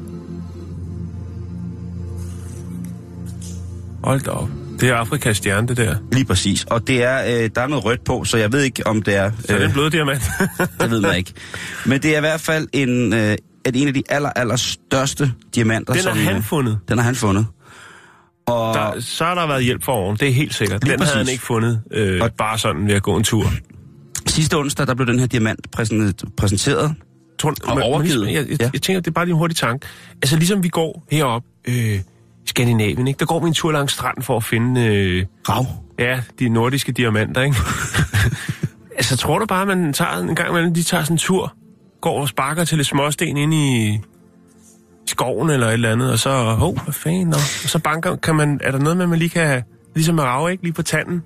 Hold 4.04 4.22
da 4.22 4.30
op. 4.32 4.50
Det 4.80 4.90
er 4.90 4.96
Afrikas 4.96 5.38
stjerne, 5.38 5.68
det 5.68 5.78
der. 5.78 5.96
Lige 6.12 6.26
præcis. 6.26 6.64
Og 6.64 6.88
det 6.88 7.04
er, 7.04 7.44
øh, 7.44 7.50
der 7.56 7.62
er 7.62 7.68
noget 7.68 7.86
rødt 7.86 8.04
på, 8.04 8.24
så 8.24 8.38
jeg 8.38 8.52
ved 8.52 8.62
ikke, 8.62 8.88
om 8.88 9.02
det 9.02 9.16
er... 9.16 9.32
Så 9.46 9.54
er 9.54 9.58
det 9.58 9.66
en 9.66 9.72
blød 9.74 9.90
diamant. 9.90 10.22
det 10.82 10.92
ved 10.92 11.02
man 11.02 11.16
ikke. 11.16 11.34
Men 11.86 12.02
det 12.02 12.14
er 12.14 12.18
i 12.18 12.20
hvert 12.20 12.42
fald 12.42 12.68
en, 12.74 13.14
øh, 13.14 13.38
at 13.66 13.76
en 13.76 13.88
af 13.88 13.94
de 13.94 14.04
aller, 14.10 14.30
aller 14.30 14.56
største 14.56 15.32
diamanter, 15.56 15.94
Den 15.94 16.04
har 16.04 16.10
som... 16.14 16.18
han 16.20 16.36
øh, 16.36 16.44
fundet. 16.44 16.80
Den 16.90 16.98
har 16.98 17.06
han 17.06 17.16
fundet. 17.16 17.46
Og 18.48 18.74
Der, 18.76 19.00
så 19.00 19.24
har 19.26 19.36
der 19.36 19.48
været 19.48 19.64
hjælp 19.64 19.84
for 19.84 19.92
oven, 19.92 20.18
det 20.18 20.28
er 20.28 20.34
helt 20.34 20.54
sikkert. 20.56 20.84
Lige 20.84 20.92
Den 20.94 21.00
havde 21.02 21.14
han 21.18 21.20
præcis. 21.26 21.34
ikke 21.34 21.44
fundet, 21.46 21.82
øh, 21.92 22.22
Og- 22.24 22.32
bare 22.38 22.58
sådan 22.58 22.88
ved 22.88 22.94
at 22.94 23.04
gå 23.04 23.18
en 23.18 23.24
tur. 23.24 23.52
sidste 24.28 24.58
onsdag, 24.58 24.88
der 24.88 24.94
blev 24.96 25.08
den 25.08 25.20
her 25.20 25.28
diamant 25.28 25.68
præsent- 25.80 26.36
præsenteret. 26.38 26.96
Tror, 27.40 27.54
Og 27.68 27.76
men 27.76 27.84
overgivet. 27.84 28.26
Ligesom, 28.28 28.44
jeg, 28.44 28.50
jeg, 28.52 28.62
Ja. 28.62 28.70
jeg 28.74 28.82
tænker, 28.82 29.00
det 29.02 29.08
er 29.08 29.12
bare 29.14 29.26
lige 29.26 29.34
en 29.34 29.38
hurtig 29.38 29.58
tanke. 29.58 29.88
Altså 30.22 30.36
ligesom 30.38 30.64
vi 30.64 30.70
går 30.70 31.04
herop 31.12 31.44
øh, 31.68 31.76
i 31.76 32.00
Skandinavien, 32.46 33.08
ikke? 33.08 33.20
der 33.20 33.26
går 33.26 33.40
vi 33.40 33.48
en 33.48 33.54
tur 33.54 33.72
langs 33.72 33.94
stranden 33.94 34.24
for 34.24 34.38
at 34.38 34.44
finde 34.44 34.82
øh, 34.86 35.26
Rav. 35.50 35.66
ja, 36.00 36.22
de 36.40 36.50
nordiske 36.50 36.92
diamanter. 36.92 37.42
Ikke? 37.42 37.58
altså 38.98 39.18
tror 39.18 39.40
du 39.40 39.46
bare, 39.46 39.66
man 39.66 39.94
tager 39.94 40.18
en 40.18 40.36
gang 40.36 40.50
imellem, 40.50 40.74
de 40.74 40.84
tager 40.84 41.04
sådan 41.04 41.14
en 41.14 41.18
tur 41.18 41.54
går 42.02 42.22
og 42.22 42.28
sparker 42.30 42.64
til 42.64 42.78
lidt 42.78 42.88
småsten 42.88 43.38
ind 43.38 43.54
i 43.54 44.00
skoven 45.08 45.50
eller 45.50 45.68
et 45.68 45.74
eller 45.74 45.92
andet, 45.92 46.12
og 46.12 46.20
så, 46.20 46.44
hov, 46.44 46.80
hvad 46.84 46.94
fanden, 46.94 47.34
og, 47.34 47.40
så 47.40 47.80
banker, 47.80 48.16
kan 48.16 48.36
man, 48.36 48.60
er 48.64 48.72
der 48.72 48.80
noget 48.80 48.98
med, 48.98 49.04
at 49.06 49.10
man 49.10 49.20
lige 49.20 49.30
kan, 49.30 49.64
ligesom 49.96 50.16
med 50.16 50.24
rav, 50.24 50.50
ikke, 50.52 50.64
lige 50.64 50.74
på 50.74 50.82
tanden? 50.82 51.24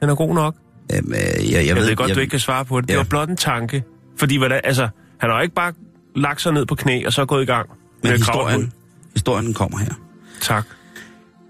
Den 0.00 0.08
er 0.10 0.14
god 0.14 0.34
nok. 0.34 0.54
Jamen, 0.92 1.12
øh, 1.12 1.18
jeg, 1.18 1.26
jeg, 1.42 1.52
Jeg, 1.52 1.66
jeg 1.66 1.76
ved, 1.76 1.86
ved 1.86 1.96
godt, 1.96 2.08
jeg, 2.08 2.16
du 2.16 2.20
ikke 2.20 2.30
kan 2.30 2.40
svare 2.40 2.64
på 2.64 2.80
det. 2.80 2.88
Det 2.88 2.94
Ja. 2.94 2.98
var 2.98 3.04
blot 3.04 3.28
en 3.28 3.36
tanke. 3.36 3.84
Fordi, 4.18 4.36
hvordan, 4.36 4.60
altså, 4.64 4.88
han 5.18 5.30
har 5.30 5.36
jo 5.36 5.42
ikke 5.42 5.54
bare 5.54 5.72
lagt 6.16 6.40
sig 6.40 6.52
ned 6.52 6.66
på 6.66 6.74
knæ, 6.74 7.02
og 7.06 7.12
så 7.12 7.24
gået 7.24 7.42
i 7.42 7.46
gang. 7.46 7.68
Men 8.02 8.10
med 8.10 8.18
historien, 8.18 8.72
historien 9.14 9.54
kommer 9.54 9.78
her. 9.78 9.92
Tak. 10.40 10.64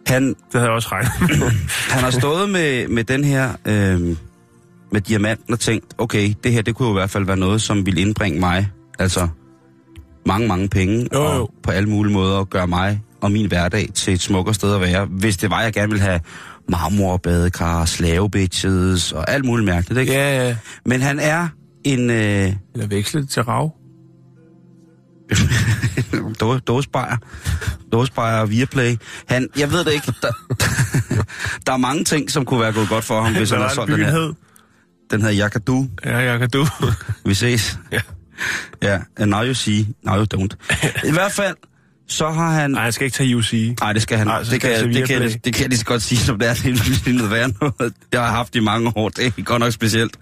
Han, 0.06 0.28
Det 0.28 0.36
havde 0.52 0.64
jeg 0.64 0.72
også 0.72 0.88
regnet 0.92 1.10
han 1.94 2.04
har 2.04 2.10
stået 2.10 2.50
med, 2.50 2.88
med 2.88 3.04
den 3.04 3.24
her, 3.24 3.52
øh, 3.64 4.16
med 4.92 5.00
diamanten 5.00 5.52
og 5.52 5.60
tænkt, 5.60 5.94
okay, 5.98 6.34
det 6.44 6.52
her, 6.52 6.62
det 6.62 6.74
kunne 6.74 6.88
jo 6.88 6.94
i 6.94 6.98
hvert 6.98 7.10
fald 7.10 7.24
være 7.24 7.36
noget, 7.36 7.62
som 7.62 7.86
ville 7.86 8.00
indbringe 8.00 8.40
mig, 8.40 8.68
altså 8.98 9.28
mange, 10.26 10.48
mange 10.48 10.68
penge, 10.68 11.08
Jo, 11.14 11.22
jo. 11.22 11.26
og 11.28 11.54
på 11.62 11.70
alle 11.70 11.88
mulige 11.88 12.12
måder 12.12 12.44
gøre 12.44 12.66
mig 12.66 13.00
og 13.20 13.32
min 13.32 13.46
hverdag 13.46 13.88
til 13.94 14.14
et 14.14 14.20
smukkere 14.20 14.54
sted 14.54 14.74
at 14.74 14.80
være. 14.80 15.04
Hvis 15.04 15.36
det 15.36 15.50
var, 15.50 15.62
jeg 15.62 15.72
gerne 15.72 15.88
ville 15.88 16.02
have 16.04 16.20
marmorbadekar, 16.68 17.84
slavebitches 17.84 19.12
og 19.12 19.30
alt 19.30 19.44
muligt 19.44 19.66
mærkeligt, 19.66 20.00
ikke? 20.00 20.12
ja, 20.12 20.46
ja. 20.48 20.56
Men 20.84 21.02
han 21.02 21.18
er 21.20 21.48
en 21.87 22.11
øh, 22.11 22.16
Eller 22.74 22.87
veksle 22.89 23.20
det 23.20 23.28
til 23.28 23.43
rav. 23.43 23.72
då- 26.41 26.59
dåsebajer. 26.59 27.16
Dåsebajer 27.93 28.39
og 28.41 28.51
Viaplay. 28.51 28.97
Han, 29.28 29.49
jeg 29.59 29.72
ved 29.72 29.84
det 29.84 29.93
ikke. 29.93 30.12
Der, 30.22 30.28
der 31.66 31.72
er 31.72 31.76
mange 31.76 32.05
ting, 32.05 32.30
som 32.30 32.45
kunne 32.45 32.61
være 32.61 32.72
gået 32.72 32.89
godt 32.89 33.05
for 33.05 33.22
ham, 33.22 33.34
hvis 33.34 33.51
han 33.51 33.59
havde 33.59 33.68
det, 33.68 33.74
solgt 33.74 33.93
den 33.93 34.01
her. 34.05 34.11
hed? 34.11 34.32
Den 35.11 35.22
hedder 35.22 35.45
Yakadu. 35.45 35.87
Ja, 36.05 36.18
jeg 36.18 36.39
kan 36.39 36.51
du. 36.51 36.66
Vi 37.26 37.34
ses. 37.34 37.78
Ja. 37.93 38.01
Ja, 38.82 38.99
and 39.16 39.30
now 39.30 39.43
you 39.45 39.55
see, 39.55 39.87
now 40.03 40.16
you 40.16 40.26
don't. 40.34 40.76
I 41.09 41.12
hvert 41.12 41.32
fald, 41.32 41.57
så 42.09 42.30
har 42.30 42.51
han... 42.51 42.70
Nej, 42.70 42.82
jeg 42.82 42.95
skal 42.95 43.05
ikke 43.05 43.14
tage 43.14 43.37
UC. 43.37 43.74
Nej, 43.80 43.93
det 43.93 44.03
skal 44.03 44.18
han. 44.18 44.26
Nej, 44.26 44.43
det, 44.43 44.61
kan, 44.61 44.70
det, 44.70 45.07
kan 45.07 45.20
Viaplay. 45.20 45.39
det 45.45 45.55
kan 45.55 45.61
jeg 45.62 45.68
lige 45.68 45.78
så 45.78 45.84
godt 45.84 46.03
sige, 46.03 46.18
som 46.18 46.39
det 46.39 46.49
er. 46.49 46.55
Det 46.55 47.07
er 47.07 47.12
noget 47.12 47.30
værre 47.30 47.53
noget, 47.61 47.95
jeg 48.12 48.20
har 48.20 48.30
haft 48.30 48.55
i 48.57 48.61
mange 48.61 48.93
år. 48.97 49.09
Det 49.09 49.26
er 49.39 49.43
godt 49.43 49.61
nok 49.61 49.72
specielt. 49.72 50.16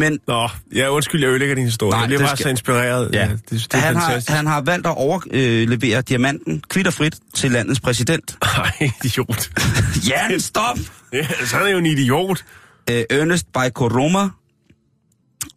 Men 0.00 0.18
Nå, 0.26 0.48
ja, 0.74 0.88
undskyld, 0.90 1.20
jeg 1.20 1.30
ødelægger 1.30 1.54
din 1.54 1.64
historie. 1.64 1.90
Nej, 1.90 2.00
jeg 2.00 2.08
bliver 2.08 2.20
bare 2.20 2.36
skal- 2.36 2.42
så 2.44 2.48
inspireret. 2.50 3.10
Ja. 3.12 3.28
det, 3.28 3.50
det 3.50 3.74
er 3.74 3.78
han, 3.78 3.96
har, 3.96 4.02
fantastisk. 4.08 4.36
han 4.36 4.46
har 4.46 4.60
valgt 4.60 4.86
at 4.86 4.94
overlevere 4.96 6.00
diamanten 6.02 6.62
kvitterfrit 6.68 7.16
til 7.34 7.50
landets 7.50 7.80
præsident. 7.80 8.38
Ej, 8.42 8.90
idiot. 9.04 9.50
Jan, 10.08 10.40
stop! 10.40 10.78
ja, 11.12 11.26
så 11.46 11.56
er 11.56 11.62
han 11.62 11.72
jo 11.72 11.78
en 11.78 11.86
idiot. 11.86 12.44
Øh, 12.90 13.04
Ernest 13.10 13.46
Baikoroma. 13.52 14.28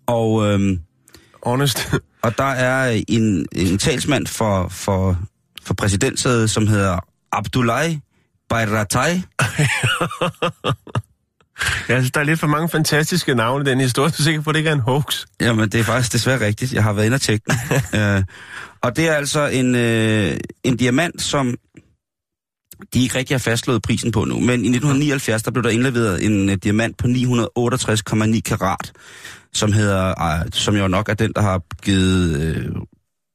Og, 0.07 0.45
øhm, 0.47 0.79
Honest. 1.43 1.93
og 2.21 2.37
der 2.37 2.43
er 2.43 3.01
en, 3.07 3.45
en 3.55 3.77
talsmand 3.77 4.27
for, 4.27 4.67
for, 4.67 5.17
for 5.63 5.73
præsidentsædet, 5.73 6.49
som 6.49 6.67
hedder 6.67 6.99
Abdullahi 7.31 7.99
Bayratai. 8.49 9.21
Jeg 11.89 11.97
synes, 12.01 12.11
der 12.11 12.19
er 12.19 12.23
lidt 12.23 12.39
for 12.39 12.47
mange 12.47 12.69
fantastiske 12.69 13.35
navne 13.35 13.69
i 13.69 13.71
den 13.71 13.79
historie. 13.79 14.09
Du 14.09 14.15
er 14.19 14.23
sikker 14.23 14.41
på, 14.41 14.49
at 14.49 14.53
det 14.53 14.59
ikke 14.59 14.69
er 14.69 14.73
en 14.73 14.79
hoax? 14.79 15.25
Jamen, 15.41 15.69
det 15.69 15.79
er 15.79 15.83
faktisk 15.83 16.13
desværre 16.13 16.45
rigtigt. 16.45 16.73
Jeg 16.73 16.83
har 16.83 16.93
været 16.93 17.05
inde 17.05 17.15
og 17.15 17.21
tjekke 17.21 17.45
den. 17.49 17.55
øh, 17.99 18.23
og 18.81 18.95
det 18.95 19.07
er 19.07 19.13
altså 19.13 19.47
en, 19.47 19.75
øh, 19.75 20.37
en 20.63 20.77
diamant, 20.77 21.21
som 21.21 21.55
de 22.93 23.03
ikke 23.03 23.17
rigtig 23.17 23.33
har 23.33 23.39
fastslået 23.39 23.81
prisen 23.81 24.11
på 24.11 24.25
nu. 24.25 24.39
Men 24.39 24.49
i 24.49 24.69
1979, 24.69 25.43
der 25.43 25.51
blev 25.51 25.63
der 25.63 25.69
indleveret 25.69 26.25
en 26.25 26.49
uh, 26.49 26.55
diamant 26.55 26.97
på 26.97 27.07
968,9 27.07 28.39
karat, 28.41 28.91
som 29.53 29.71
hedder, 29.71 30.13
uh, 30.41 30.49
som 30.51 30.75
jo 30.75 30.87
nok 30.87 31.09
er 31.09 31.13
den, 31.13 31.33
der 31.35 31.41
har 31.41 31.61
givet 31.83 32.41
øh, 32.41 32.71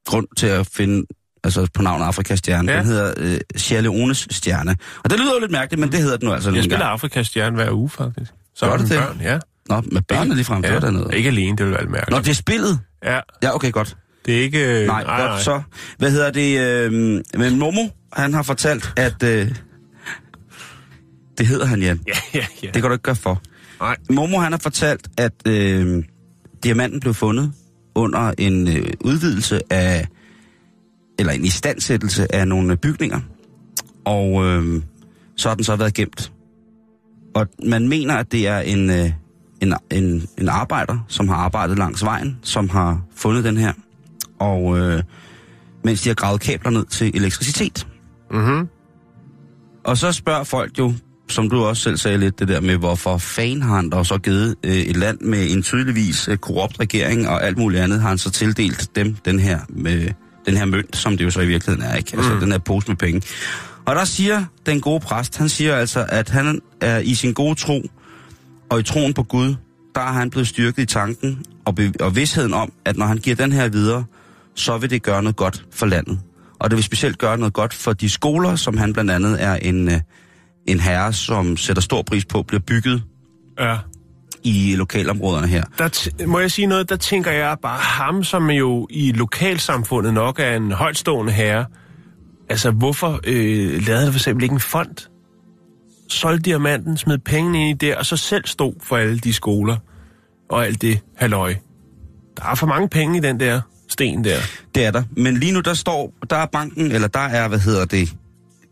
grund 0.07 0.27
til 0.37 0.47
at 0.47 0.67
finde 0.67 1.07
altså 1.45 1.67
på 1.75 1.83
navnet 1.83 2.05
Afrikas 2.07 2.39
stjerne. 2.39 2.71
Ja. 2.73 2.77
Ja. 2.77 2.83
Den 2.83 2.91
hedder 2.91 3.15
øh, 3.17 3.39
Sierra 3.57 3.83
Leones 3.83 4.29
stjerne. 4.31 4.77
Og 5.05 5.11
det 5.11 5.19
lyder 5.21 5.33
jo 5.35 5.41
lidt 5.41 5.53
mærkeligt, 5.53 5.81
men 5.81 5.93
det 5.93 6.01
hedder 6.01 6.17
den 6.17 6.29
nu 6.29 6.35
altså. 6.35 6.51
Jeg 6.51 6.63
spiller 6.63 6.77
engang. 6.77 6.93
Afrikas 6.93 7.27
stjerne 7.27 7.57
hver 7.57 7.71
uge, 7.73 7.91
faktisk. 7.91 8.31
Så 8.55 8.67
Gør 8.67 8.77
det 8.77 8.89
det? 8.91 8.99
børn, 8.99 9.21
ja. 9.23 9.39
Nå, 9.69 9.83
med 9.93 10.03
børnene 10.03 10.35
lige 10.35 10.45
frem, 10.45 10.63
det 10.63 10.73
var 10.73 10.81
dernede. 10.81 11.11
Ikke 11.17 11.29
alene, 11.29 11.57
det 11.57 11.67
vil 11.67 11.75
være 11.75 11.85
mærkeligt. 11.85 12.11
Nå, 12.11 12.19
det 12.19 12.29
er 12.29 12.35
spillet? 12.35 12.81
Ja, 13.05 13.21
Ja, 13.43 13.55
okay, 13.55 13.73
godt. 13.73 13.97
det 14.27 14.37
er 14.39 14.41
ikke... 14.43 14.81
øh, 14.83 14.87
Nej, 14.87 15.05
godt 15.05 15.43
så. 15.43 15.63
Hvad 15.99 16.11
hedder 16.11 16.31
det? 16.31 16.59
Øh, 16.61 16.93
men 17.39 17.59
Momo, 17.59 17.83
han 18.13 18.35
har 18.35 18.43
fortalt, 18.43 18.93
at... 18.97 19.23
Øh, 19.23 19.51
det 21.39 21.47
hedder 21.47 21.67
han, 21.67 21.83
Jan. 21.83 22.01
Ja, 22.09 22.13
ja, 22.35 22.47
ja. 22.63 22.67
Det 22.67 22.75
kan 22.75 22.83
du 22.83 22.93
ikke 22.93 23.03
gøre 23.03 23.17
for. 23.17 23.43
Nej. 23.81 23.97
Momo, 24.11 24.39
han 24.39 24.53
har 24.53 24.59
fortalt, 24.59 25.09
at 25.19 25.33
øh, 25.47 26.05
diamanten 26.65 27.01
blev 27.01 27.15
fundet 27.15 27.53
under 27.95 28.33
en 28.39 28.69
øh, 28.77 28.87
udvidelse 29.01 29.61
af... 29.73 30.09
Eller 31.19 31.33
en 31.33 31.45
istandsættelse 31.45 32.35
af 32.35 32.49
nogle 32.49 32.77
bygninger. 32.77 33.21
Og 34.05 34.45
øh, 34.45 34.83
så 35.37 35.49
har 35.49 35.55
den 35.55 35.65
så 35.65 35.77
været 35.77 35.95
gemt. 35.95 36.33
Og 37.35 37.47
man 37.65 37.89
mener, 37.89 38.15
at 38.15 38.33
det 38.33 38.49
er 38.49 38.59
en, 38.59 38.91
øh, 38.91 39.11
en, 39.61 39.75
en, 39.91 40.29
en 40.39 40.49
arbejder, 40.49 41.05
som 41.09 41.29
har 41.29 41.37
arbejdet 41.37 41.79
langs 41.79 42.05
vejen, 42.05 42.39
som 42.43 42.69
har 42.69 43.03
fundet 43.17 43.45
den 43.45 43.57
her. 43.57 43.73
Og 44.39 44.79
øh, 44.79 45.03
mens 45.85 46.03
de 46.03 46.09
har 46.09 46.15
gravet 46.15 46.41
kabler 46.41 46.71
ned 46.71 46.85
til 46.85 47.17
elektricitet. 47.17 47.87
Mm-hmm. 48.31 48.69
Og 49.85 49.97
så 49.97 50.13
spørger 50.13 50.45
folk 50.45 50.79
jo, 50.79 50.93
som 51.29 51.51
du 51.51 51.65
også 51.65 51.83
selv 51.83 51.97
sagde 51.97 52.19
lidt, 52.19 52.39
det 52.39 52.49
der 52.49 52.61
med, 52.61 52.77
hvorfor 52.77 53.19
fanden 53.19 53.63
har 53.63 53.77
han 53.77 53.91
dog 53.91 54.07
så 54.07 54.19
givet 54.19 54.55
øh, 54.65 54.73
et 54.73 54.97
land 54.97 55.21
med 55.21 55.51
en 55.51 55.63
tydeligvis 55.63 56.29
øh, 56.29 56.37
korrupt 56.37 56.81
regering 56.81 57.29
og 57.29 57.47
alt 57.47 57.59
muligt 57.59 57.83
andet, 57.83 58.01
har 58.01 58.09
han 58.09 58.19
så 58.19 58.31
tildelt 58.31 58.97
dem 58.97 59.17
den 59.25 59.39
her, 59.39 59.61
med, 59.69 60.09
den 60.49 60.57
her 60.57 60.65
mønt, 60.65 60.97
som 60.97 61.17
det 61.17 61.25
jo 61.25 61.31
så 61.31 61.41
i 61.41 61.47
virkeligheden 61.47 61.91
er, 61.91 61.97
ikke? 61.97 62.17
Altså 62.17 62.33
Mm. 62.35 62.41
den 62.41 62.53
her 62.53 62.59
pose 62.59 62.89
med 62.89 62.97
penge. 62.97 63.23
Og 63.87 63.95
der 63.95 64.05
siger 64.05 64.45
den 64.67 64.81
gode 64.81 65.01
præst, 65.01 65.37
han 65.37 65.49
siger 65.49 65.77
altså, 65.77 66.07
at 66.09 66.29
han 66.31 66.61
er 66.81 66.99
i 66.99 67.15
sin 67.15 67.33
gode 67.33 67.55
tro, 67.55 67.83
og 68.71 68.81
i 68.81 68.83
troen 68.83 69.15
på 69.15 69.23
Gud, 69.23 69.55
der 69.95 70.01
er 70.01 70.13
han 70.13 70.31
blevet 70.31 70.49
styrket 70.49 70.83
i 70.83 70.87
tanken 70.87 71.45
og, 71.65 71.75
og 72.01 72.17
vidsheden 72.17 72.55
om, 72.55 72.73
at 72.85 72.97
når 72.97 73.07
han 73.07 73.19
giver 73.19 73.37
den 73.37 73.53
her 73.53 73.69
videre, 73.69 74.05
så 74.55 74.79
vil 74.79 74.91
det 74.91 75.03
gøre 75.03 75.23
noget 75.23 75.37
godt 75.37 75.65
for 75.75 75.87
landet. 75.87 76.21
Og 76.61 76.71
det 76.71 76.77
vil 76.77 76.85
specielt 76.85 77.19
gøre 77.19 77.39
noget 77.39 77.55
godt 77.55 77.75
for 77.75 77.93
de 77.93 78.09
skoler, 78.09 78.57
som 78.57 78.77
han 78.77 78.93
blandt 78.93 79.11
andet 79.11 79.43
er 79.43 79.55
en, 79.55 79.89
øh, 79.89 80.01
en 80.67 80.81
herre, 80.81 81.13
som 81.13 81.57
sætter 81.57 81.83
stor 81.83 82.03
pris 82.03 82.25
på, 82.25 82.43
bliver 82.43 82.61
bygget 82.61 83.03
Ja. 83.61 83.77
I 84.45 84.75
lokalområderne 84.77 85.47
her. 85.47 85.65
Der 85.79 86.27
må 86.27 86.39
jeg 86.39 86.51
sige 86.51 86.67
noget, 86.67 86.89
der 86.89 86.97
tænker 86.97 87.31
jeg 87.31 87.57
bare 87.63 87.79
ham, 87.79 88.25
som 88.25 88.51
jo 88.51 88.87
i 88.91 89.13
lokalsamfundet 89.13 90.15
nok 90.15 90.41
er 90.41 90.57
en 90.57 90.73
højtstående 90.73 91.33
herre. 91.33 91.67
Altså, 92.51 92.71
hvorfor 92.71 93.21
øh, 93.25 93.87
lavede 93.87 94.05
der 94.05 94.11
for 94.11 94.19
eksempel 94.19 94.43
ikke 94.43 94.53
en 94.53 94.61
fond? 94.61 95.09
Solgte 96.09 96.43
diamanten, 96.43 96.97
smed 96.97 97.19
pengene 97.19 97.71
ind 97.71 97.83
i 97.83 97.87
der, 97.87 97.97
og 97.97 98.07
så 98.07 98.17
selv 98.17 98.47
stod 98.47 98.73
for 98.83 98.97
alle 98.97 99.19
de 99.19 99.33
skoler 99.33 99.77
og 100.51 100.67
alt 100.67 100.83
det 100.83 101.01
halløj. 101.17 101.55
Der 102.37 102.45
er 102.45 102.55
for 102.55 102.67
mange 102.67 102.89
penge 102.89 103.19
i 103.19 103.21
den 103.21 103.41
der 103.41 103.61
sten 103.89 104.25
der. 104.25 104.39
Det 104.75 104.85
er 104.85 104.91
der. 104.91 105.03
Men 105.17 105.37
lige 105.37 105.53
nu, 105.53 105.61
der 105.61 105.75
står, 105.75 106.13
der 106.31 106.37
er 106.37 106.47
banken, 106.47 106.93
eller 106.93 107.09
der 107.09 107.21
er, 107.21 107.49
hvad 107.49 107.59
hedder 107.59 107.85
det, 107.85 108.17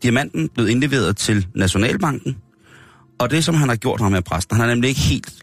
diamanten 0.03 0.49
blevet 0.49 0.69
indleveret 0.69 1.17
til 1.17 1.47
Nationalbanken. 1.55 2.37
Og 3.19 3.31
det, 3.31 3.43
som 3.43 3.55
han 3.55 3.69
har 3.69 3.75
gjort 3.75 4.01
ham 4.01 4.11
med 4.11 4.21
præsten, 4.21 4.55
han 4.57 4.67
har 4.67 4.75
nemlig 4.75 4.89
ikke 4.89 5.01
helt 5.01 5.33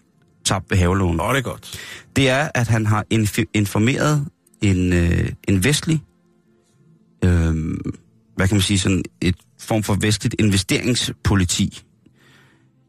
tabt 0.44 0.70
ved 0.70 0.78
havelån. 0.78 1.16
Nå, 1.16 1.32
det 1.32 1.38
er 1.38 1.42
godt. 1.42 1.78
det 2.16 2.28
er, 2.28 2.48
at 2.54 2.68
han 2.68 2.86
har 2.86 3.04
inf- 3.14 3.50
informeret 3.54 4.26
en, 4.62 4.92
øh, 4.92 5.28
en 5.48 5.64
vestlig, 5.64 6.02
øh, 7.24 7.54
hvad 8.36 8.48
kan 8.48 8.54
man 8.54 8.62
sige, 8.62 8.78
sådan 8.78 9.02
et 9.20 9.36
form 9.60 9.82
for 9.82 9.94
vestligt 9.94 10.36
investeringspoliti, 10.38 11.82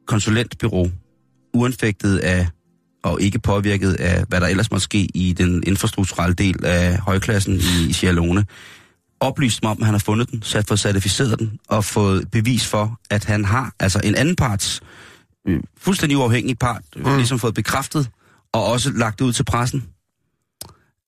konsulentbyrå, 0.08 0.90
uanfægtet 1.54 2.18
af 2.18 2.48
og 3.04 3.22
ikke 3.22 3.40
påvirket 3.40 3.94
af, 3.94 4.24
hvad 4.28 4.42
der 4.42 4.48
ellers 4.48 4.72
måtte 4.72 4.84
ske 4.84 5.08
i 5.14 5.34
den 5.34 5.64
infrastrukturelle 5.68 6.34
del 6.34 6.66
af 6.66 6.98
højklassen 7.00 7.56
i 7.90 7.94
Sierra 7.94 8.14
Leone, 8.14 8.46
oplyst 9.20 9.64
mig 9.64 9.72
om, 9.72 9.78
at 9.80 9.86
han 9.86 9.94
har 9.94 10.00
fundet 10.00 10.32
den, 10.32 10.42
sat 10.42 10.68
for 10.68 10.76
certificeret 10.76 11.40
den, 11.40 11.60
og 11.70 11.86
fået 11.86 12.32
bevis 12.32 12.68
for, 12.68 13.00
at 13.10 13.26
han 13.26 13.46
har 13.46 13.74
altså 13.80 14.02
en 14.04 14.16
anden 14.16 14.36
parts, 14.36 14.82
øh, 15.48 15.60
fuldstændig 15.78 16.18
uafhængig 16.18 16.58
part, 16.60 16.82
mm. 16.96 17.16
ligesom 17.16 17.40
fået 17.40 17.54
bekræftet, 17.54 18.10
og 18.54 18.66
også 18.66 18.92
lagt 18.92 19.20
det 19.20 19.26
ud 19.26 19.34
til 19.34 19.44
pressen, 19.46 19.84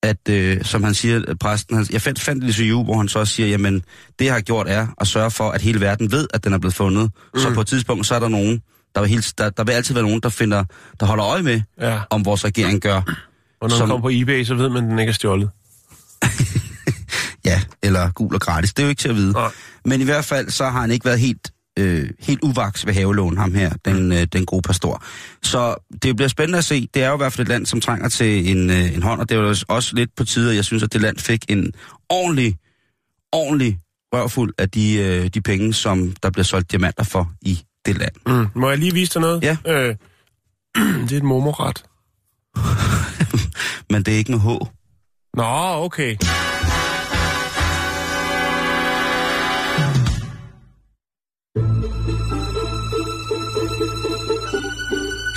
at, 0.03 0.29
øh, 0.29 0.63
som 0.63 0.83
han 0.83 0.93
siger, 0.93 1.21
at 1.27 1.39
præsten, 1.39 1.75
han, 1.77 1.88
jeg 1.91 2.01
fandt, 2.01 2.21
fandt 2.21 2.41
det 2.41 2.47
i 2.47 2.51
interview, 2.51 2.83
hvor 2.83 2.97
han 2.97 3.07
så 3.07 3.25
siger, 3.25 3.47
jamen, 3.49 3.73
det 4.19 4.25
jeg 4.25 4.33
har 4.33 4.41
gjort 4.41 4.67
er 4.69 4.88
at 5.01 5.07
sørge 5.07 5.31
for, 5.31 5.49
at 5.51 5.61
hele 5.61 5.81
verden 5.81 6.11
ved, 6.11 6.27
at 6.33 6.43
den 6.43 6.53
er 6.53 6.57
blevet 6.57 6.73
fundet. 6.73 7.11
Mm. 7.33 7.39
Så 7.39 7.53
på 7.53 7.61
et 7.61 7.67
tidspunkt, 7.67 8.05
så 8.05 8.15
er 8.15 8.19
der 8.19 8.27
nogen, 8.27 8.61
der 8.95 9.01
vil, 9.01 9.09
helt, 9.09 9.33
der, 9.38 9.49
der 9.49 9.63
vil 9.63 9.71
altid 9.73 9.93
være 9.93 10.03
nogen, 10.03 10.19
der 10.21 10.29
finder, 10.29 10.63
der 10.99 11.05
holder 11.05 11.25
øje 11.25 11.41
med, 11.43 11.61
Ja. 11.81 11.99
om 12.09 12.25
vores 12.25 12.45
regering 12.45 12.81
gør. 12.81 12.95
Og 13.61 13.69
når 13.69 13.69
Som- 13.69 13.79
man 13.79 13.88
kommer 13.93 14.01
på 14.01 14.09
eBay, 14.13 14.43
så 14.43 14.55
ved 14.55 14.69
man, 14.69 14.83
at 14.83 14.89
den 14.91 14.99
ikke 14.99 15.09
er 15.09 15.13
stjålet. 15.13 15.49
Ja, 17.45 17.61
eller 17.83 18.11
gul 18.11 18.33
og 18.35 18.41
gratis. 18.41 18.73
Det 18.73 18.83
er 18.83 18.85
jo 18.85 18.89
ikke 18.89 18.99
til 18.99 19.09
at 19.09 19.15
vide. 19.15 19.31
Nej. 19.33 19.51
Men 19.85 20.01
i 20.01 20.03
hvert 20.03 20.25
fald, 20.25 20.49
så 20.49 20.69
har 20.69 20.81
han 20.81 20.91
ikke 20.91 21.05
været 21.05 21.19
helt 21.19 21.51
øh, 21.78 22.09
helt 22.19 22.39
uvaks 22.43 22.86
ved 22.86 22.93
havelån, 22.93 23.38
ham 23.38 23.53
her, 23.53 23.73
den, 23.86 24.11
øh, 24.11 24.23
den 24.34 24.45
gode 24.45 24.61
pastor. 24.61 25.03
Så 25.43 25.75
det 26.01 26.15
bliver 26.15 26.30
spændende 26.30 26.57
at 26.57 26.65
se. 26.65 26.88
Det 26.93 27.03
er 27.03 27.07
jo 27.07 27.13
i 27.13 27.17
hvert 27.17 27.34
fald 27.34 27.47
et 27.47 27.49
land, 27.49 27.65
som 27.65 27.82
trænger 27.82 28.09
til 28.09 28.51
en, 28.51 28.69
øh, 28.69 28.95
en 28.95 29.03
hånd, 29.03 29.21
og 29.21 29.30
det 29.30 29.38
er 29.38 29.41
jo 29.41 29.55
også 29.67 29.95
lidt 29.95 30.09
på 30.17 30.23
tide, 30.23 30.49
at 30.49 30.55
jeg 30.55 30.65
synes, 30.65 30.84
at 30.84 30.93
det 30.93 31.01
land 31.01 31.17
fik 31.17 31.45
en 31.49 31.73
ordentlig, 32.09 32.55
ordentlig 33.32 33.80
rørfuld 34.13 34.53
af 34.57 34.69
de, 34.69 34.97
øh, 34.97 35.28
de 35.28 35.41
penge, 35.41 35.73
som 35.73 36.13
der 36.23 36.30
bliver 36.30 36.45
solgt 36.45 36.71
diamanter 36.71 37.03
for 37.03 37.32
i 37.41 37.59
det 37.86 37.97
land. 37.97 38.11
Mm. 38.28 38.47
Må 38.55 38.69
jeg 38.69 38.78
lige 38.78 38.93
vise 38.93 39.13
dig 39.13 39.21
noget? 39.21 39.43
Ja. 39.43 39.57
Øh, 39.67 39.95
det 41.03 41.11
er 41.11 41.17
et 41.17 41.23
momoret. 41.23 41.84
Men 43.91 44.03
det 44.03 44.13
er 44.13 44.17
ikke 44.17 44.32
med 44.32 44.39
H. 44.39 44.47
Nå, 45.38 45.84
okay. 45.86 46.17